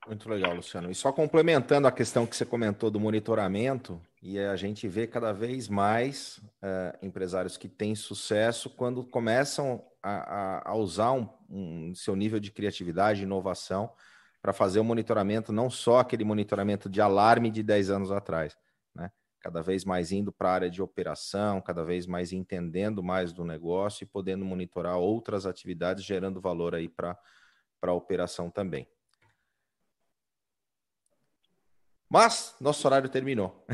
Muito 0.06 0.30
legal, 0.30 0.54
Luciano. 0.54 0.92
E 0.92 0.96
só 0.96 1.12
complementando 1.12 1.88
a 1.88 1.92
questão 1.92 2.26
que 2.26 2.36
você 2.36 2.46
comentou 2.46 2.92
do 2.92 3.00
monitoramento, 3.00 4.02
e 4.22 4.38
a 4.38 4.56
gente 4.56 4.88
vê 4.88 5.08
cada 5.08 5.32
vez 5.32 5.68
mais 5.68 6.40
uh, 6.62 7.06
empresários 7.06 7.58
que 7.58 7.70
têm 7.70 7.96
sucesso 7.96 8.70
quando 8.70 9.04
começam 9.04 9.84
a, 10.02 10.72
a 10.72 10.76
usar 10.76 11.12
um, 11.14 11.30
um, 11.50 11.96
seu 11.96 12.16
nível 12.16 12.40
de 12.40 12.52
criatividade 12.52 13.22
e 13.22 13.24
inovação 13.24 13.94
para 14.42 14.52
fazer 14.52 14.82
o 14.82 14.84
monitoramento, 14.84 15.54
não 15.54 15.70
só 15.70 16.00
aquele 16.00 16.26
monitoramento 16.26 16.90
de 16.90 17.00
alarme 17.00 17.50
de 17.50 17.64
10 17.64 17.90
anos 17.90 18.12
atrás, 18.12 18.58
né? 18.94 19.10
Cada 19.40 19.62
vez 19.62 19.86
mais 19.86 20.12
indo 20.12 20.32
para 20.34 20.50
a 20.50 20.54
área 20.54 20.70
de 20.70 20.82
operação, 20.82 21.62
cada 21.62 21.84
vez 21.84 22.06
mais 22.06 22.34
entendendo 22.34 23.02
mais 23.02 23.32
do 23.32 23.46
negócio 23.46 24.04
e 24.04 24.08
podendo 24.08 24.44
monitorar 24.44 24.98
outras 24.98 25.46
atividades, 25.46 26.04
gerando 26.04 26.42
valor 26.42 26.76
aí 26.76 26.90
para 26.90 27.18
a 27.82 27.94
operação 27.94 28.50
também. 28.50 28.88
Mas 32.10 32.56
nosso 32.60 32.88
horário 32.88 33.10
terminou. 33.10 33.66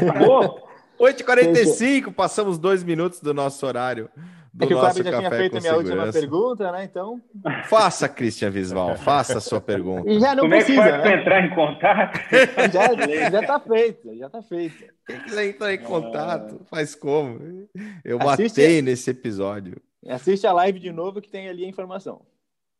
Acabou? 0.00 0.68
8h45, 0.98 2.12
passamos 2.12 2.58
dois 2.58 2.84
minutos 2.84 3.20
do 3.20 3.34
nosso 3.34 3.66
horário. 3.66 4.08
Do 4.52 4.64
é 4.64 4.68
que 4.68 4.74
o 4.74 4.80
Fábio 4.80 5.02
já 5.02 5.18
tinha 5.18 5.30
feito 5.30 5.56
a 5.56 5.60
minha 5.60 5.74
segurança. 5.74 6.06
última 6.06 6.12
pergunta, 6.12 6.70
né? 6.70 6.84
Então. 6.84 7.20
Faça, 7.64 8.08
Cristian 8.08 8.50
Visval, 8.50 8.96
faça 8.96 9.38
a 9.38 9.40
sua 9.40 9.60
pergunta. 9.60 10.04
E 10.08 10.20
já 10.20 10.32
não 10.32 10.44
Como 10.44 10.54
precisa. 10.54 10.80
É 10.80 11.02
que 11.02 11.08
né? 11.08 11.20
entrar 11.20 11.44
em 11.44 11.54
contato? 11.54 12.20
já, 12.72 13.30
já 13.30 13.42
tá 13.42 13.58
feito, 13.58 14.16
já 14.16 14.30
tá 14.30 14.42
feito. 14.42 14.84
Quem 15.04 15.20
quiser 15.22 15.48
entrar 15.48 15.74
em 15.74 15.78
contato, 15.78 16.60
ah. 16.62 16.64
faz 16.70 16.94
como? 16.94 17.66
Eu 18.04 18.20
Assiste, 18.22 18.60
matei 18.60 18.80
nesse 18.80 19.10
episódio. 19.10 19.82
Assiste 20.08 20.46
a 20.46 20.52
live 20.52 20.78
de 20.78 20.92
novo 20.92 21.20
que 21.20 21.28
tem 21.28 21.48
ali 21.48 21.64
a 21.64 21.68
informação. 21.68 22.22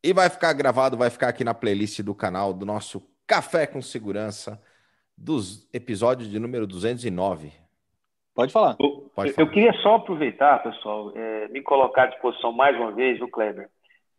E 0.01 0.13
vai 0.13 0.29
ficar 0.29 0.53
gravado, 0.53 0.95
vai 0.95 1.09
ficar 1.09 1.27
aqui 1.27 1.43
na 1.43 1.53
playlist 1.53 1.99
do 2.01 2.15
canal 2.15 2.53
do 2.53 2.65
nosso 2.65 3.03
Café 3.27 3.65
com 3.65 3.81
Segurança, 3.81 4.61
dos 5.17 5.67
episódios 5.73 6.29
de 6.29 6.39
número 6.39 6.67
209. 6.67 7.51
Pode 8.33 8.51
falar. 8.51 8.75
Eu, 8.79 9.11
Pode 9.15 9.31
falar. 9.31 9.47
eu 9.47 9.51
queria 9.51 9.73
só 9.81 9.95
aproveitar, 9.95 10.61
pessoal, 10.61 11.11
é, 11.15 11.47
me 11.47 11.61
colocar 11.61 12.03
à 12.03 12.07
disposição 12.07 12.51
mais 12.51 12.75
uma 12.75 12.91
vez, 12.91 13.21
o 13.21 13.27
Kleber. 13.27 13.69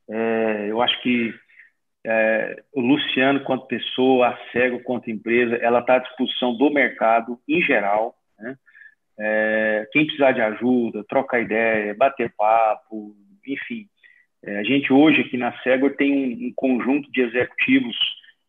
É, 0.09 0.67
eu 0.71 0.81
acho 0.81 1.01
que 1.03 1.35
é, 2.05 2.63
o 2.73 2.81
Luciano, 2.81 3.41
quanto 3.45 3.67
pessoa, 3.67 4.29
a 4.29 4.39
Cego, 4.53 4.81
quanto 4.85 5.11
empresa, 5.11 5.57
ela 5.57 5.81
está 5.81 5.97
à 5.97 5.99
disposição 5.99 6.57
do 6.57 6.71
mercado 6.71 7.39
em 7.49 7.61
geral. 7.61 8.15
Né? 8.39 8.57
É, 9.19 9.89
quem 9.93 10.07
precisar 10.07 10.33
de 10.33 10.41
ajuda, 10.41 11.05
trocar 11.09 11.41
ideia, 11.41 11.95
bater 11.95 12.33
papo, 12.37 13.15
enfim. 13.47 13.87
É, 14.43 14.59
a 14.59 14.63
gente 14.63 14.93
hoje 14.93 15.23
aqui 15.23 15.37
na 15.37 15.53
Cego 15.63 15.91
tem 15.91 16.13
um, 16.13 16.47
um 16.47 16.53
conjunto 16.55 17.11
de 17.11 17.21
executivos, 17.21 17.97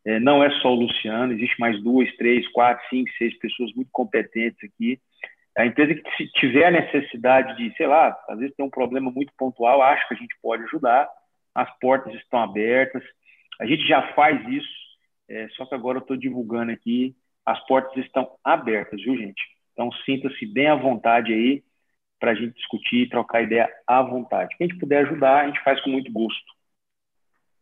é, 0.07 0.19
não 0.19 0.43
é 0.43 0.49
só 0.61 0.69
o 0.69 0.75
Luciano, 0.75 1.33
existe 1.33 1.59
mais 1.59 1.81
duas, 1.83 2.09
três, 2.15 2.47
quatro, 2.49 2.83
cinco, 2.89 3.09
seis 3.17 3.37
pessoas 3.37 3.71
muito 3.75 3.89
competentes 3.91 4.63
aqui 4.63 4.99
a 5.57 5.65
empresa 5.65 5.95
que 5.95 6.27
tiver 6.33 6.71
necessidade 6.71 7.57
de, 7.57 7.75
sei 7.75 7.87
lá, 7.87 8.15
às 8.29 8.37
vezes 8.37 8.55
tem 8.55 8.63
um 8.63 8.69
problema 8.69 9.09
muito 9.09 9.33
pontual, 9.35 9.81
acho 9.81 10.07
que 10.07 10.13
a 10.13 10.17
gente 10.17 10.37
pode 10.39 10.63
ajudar, 10.65 11.09
as 11.55 11.67
portas 11.79 12.13
estão 12.13 12.39
abertas, 12.39 13.03
a 13.59 13.65
gente 13.65 13.85
já 13.87 14.13
faz 14.13 14.39
isso, 14.47 14.69
é, 15.27 15.49
só 15.49 15.65
que 15.65 15.73
agora 15.73 15.97
eu 15.97 16.01
estou 16.01 16.15
divulgando 16.15 16.71
aqui, 16.71 17.15
as 17.43 17.59
portas 17.65 18.05
estão 18.05 18.37
abertas, 18.43 19.01
viu, 19.01 19.17
gente? 19.17 19.41
Então 19.73 19.91
sinta-se 20.05 20.45
bem 20.45 20.67
à 20.67 20.75
vontade 20.75 21.33
aí 21.33 21.63
para 22.19 22.31
a 22.31 22.35
gente 22.35 22.53
discutir, 22.53 23.09
trocar 23.09 23.41
ideia 23.41 23.67
à 23.87 24.03
vontade. 24.03 24.55
Quem 24.57 24.67
a 24.67 24.69
gente 24.69 24.79
puder 24.79 25.07
ajudar, 25.07 25.41
a 25.41 25.47
gente 25.47 25.63
faz 25.63 25.81
com 25.81 25.89
muito 25.89 26.11
gosto. 26.11 26.53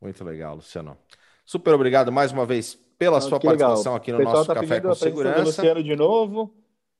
Muito 0.01 0.21
legal, 0.23 0.55
Luciano. 0.55 0.97
Super 1.45 1.73
obrigado 1.73 2.11
mais 2.11 2.31
uma 2.31 2.45
vez 2.45 2.75
pela 2.97 3.21
sua 3.21 3.39
participação 3.39 3.93
legal. 3.93 3.95
aqui 3.95 4.11
no 4.11 4.23
nosso 4.23 4.47
tá 4.47 4.55
Café 4.55 4.81
com 4.81 4.95
Segurança. 4.95 5.43
Luciano 5.43 5.83
de 5.83 5.95
novo. 5.95 6.53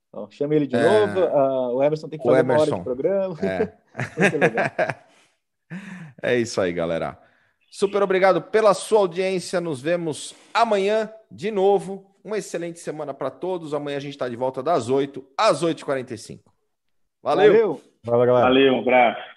Então, 0.10 0.30
chama 0.30 0.56
ele 0.56 0.68
de 0.68 0.76
é... 0.76 0.82
novo. 0.82 1.20
Uh, 1.20 1.76
o 1.76 1.84
Emerson 1.84 2.08
tem 2.08 2.20
que 2.20 2.26
fazer 2.26 2.41
uma 2.43 2.54
hora 2.54 2.72
de 2.72 2.84
programa. 2.84 3.38
É. 3.41 3.74
é 6.22 6.38
isso 6.38 6.62
aí, 6.62 6.72
galera. 6.72 7.18
Super 7.72 8.02
obrigado 8.04 8.41
pela 8.41 8.74
sua 8.74 9.00
audiência. 9.00 9.60
Nos 9.60 9.82
vemos 9.82 10.36
amanhã 10.54 11.12
de 11.30 11.52
novo. 11.52 12.16
Uma 12.24 12.38
excelente 12.38 12.80
semana 12.80 13.14
para 13.14 13.30
todos. 13.30 13.74
Amanhã 13.74 13.98
a 13.98 14.00
gente 14.00 14.14
está 14.14 14.30
de 14.30 14.36
volta 14.36 14.64
das 14.64 14.89
8 14.89 15.26
às 15.38 15.64
8h45. 15.64 16.39
Valeu. 17.22 17.52
Valeu. 17.52 17.82
Valeu, 18.04 18.26
galera. 18.28 18.48
Valeu, 18.48 18.74
um 18.76 18.80
abraço. 18.80 19.34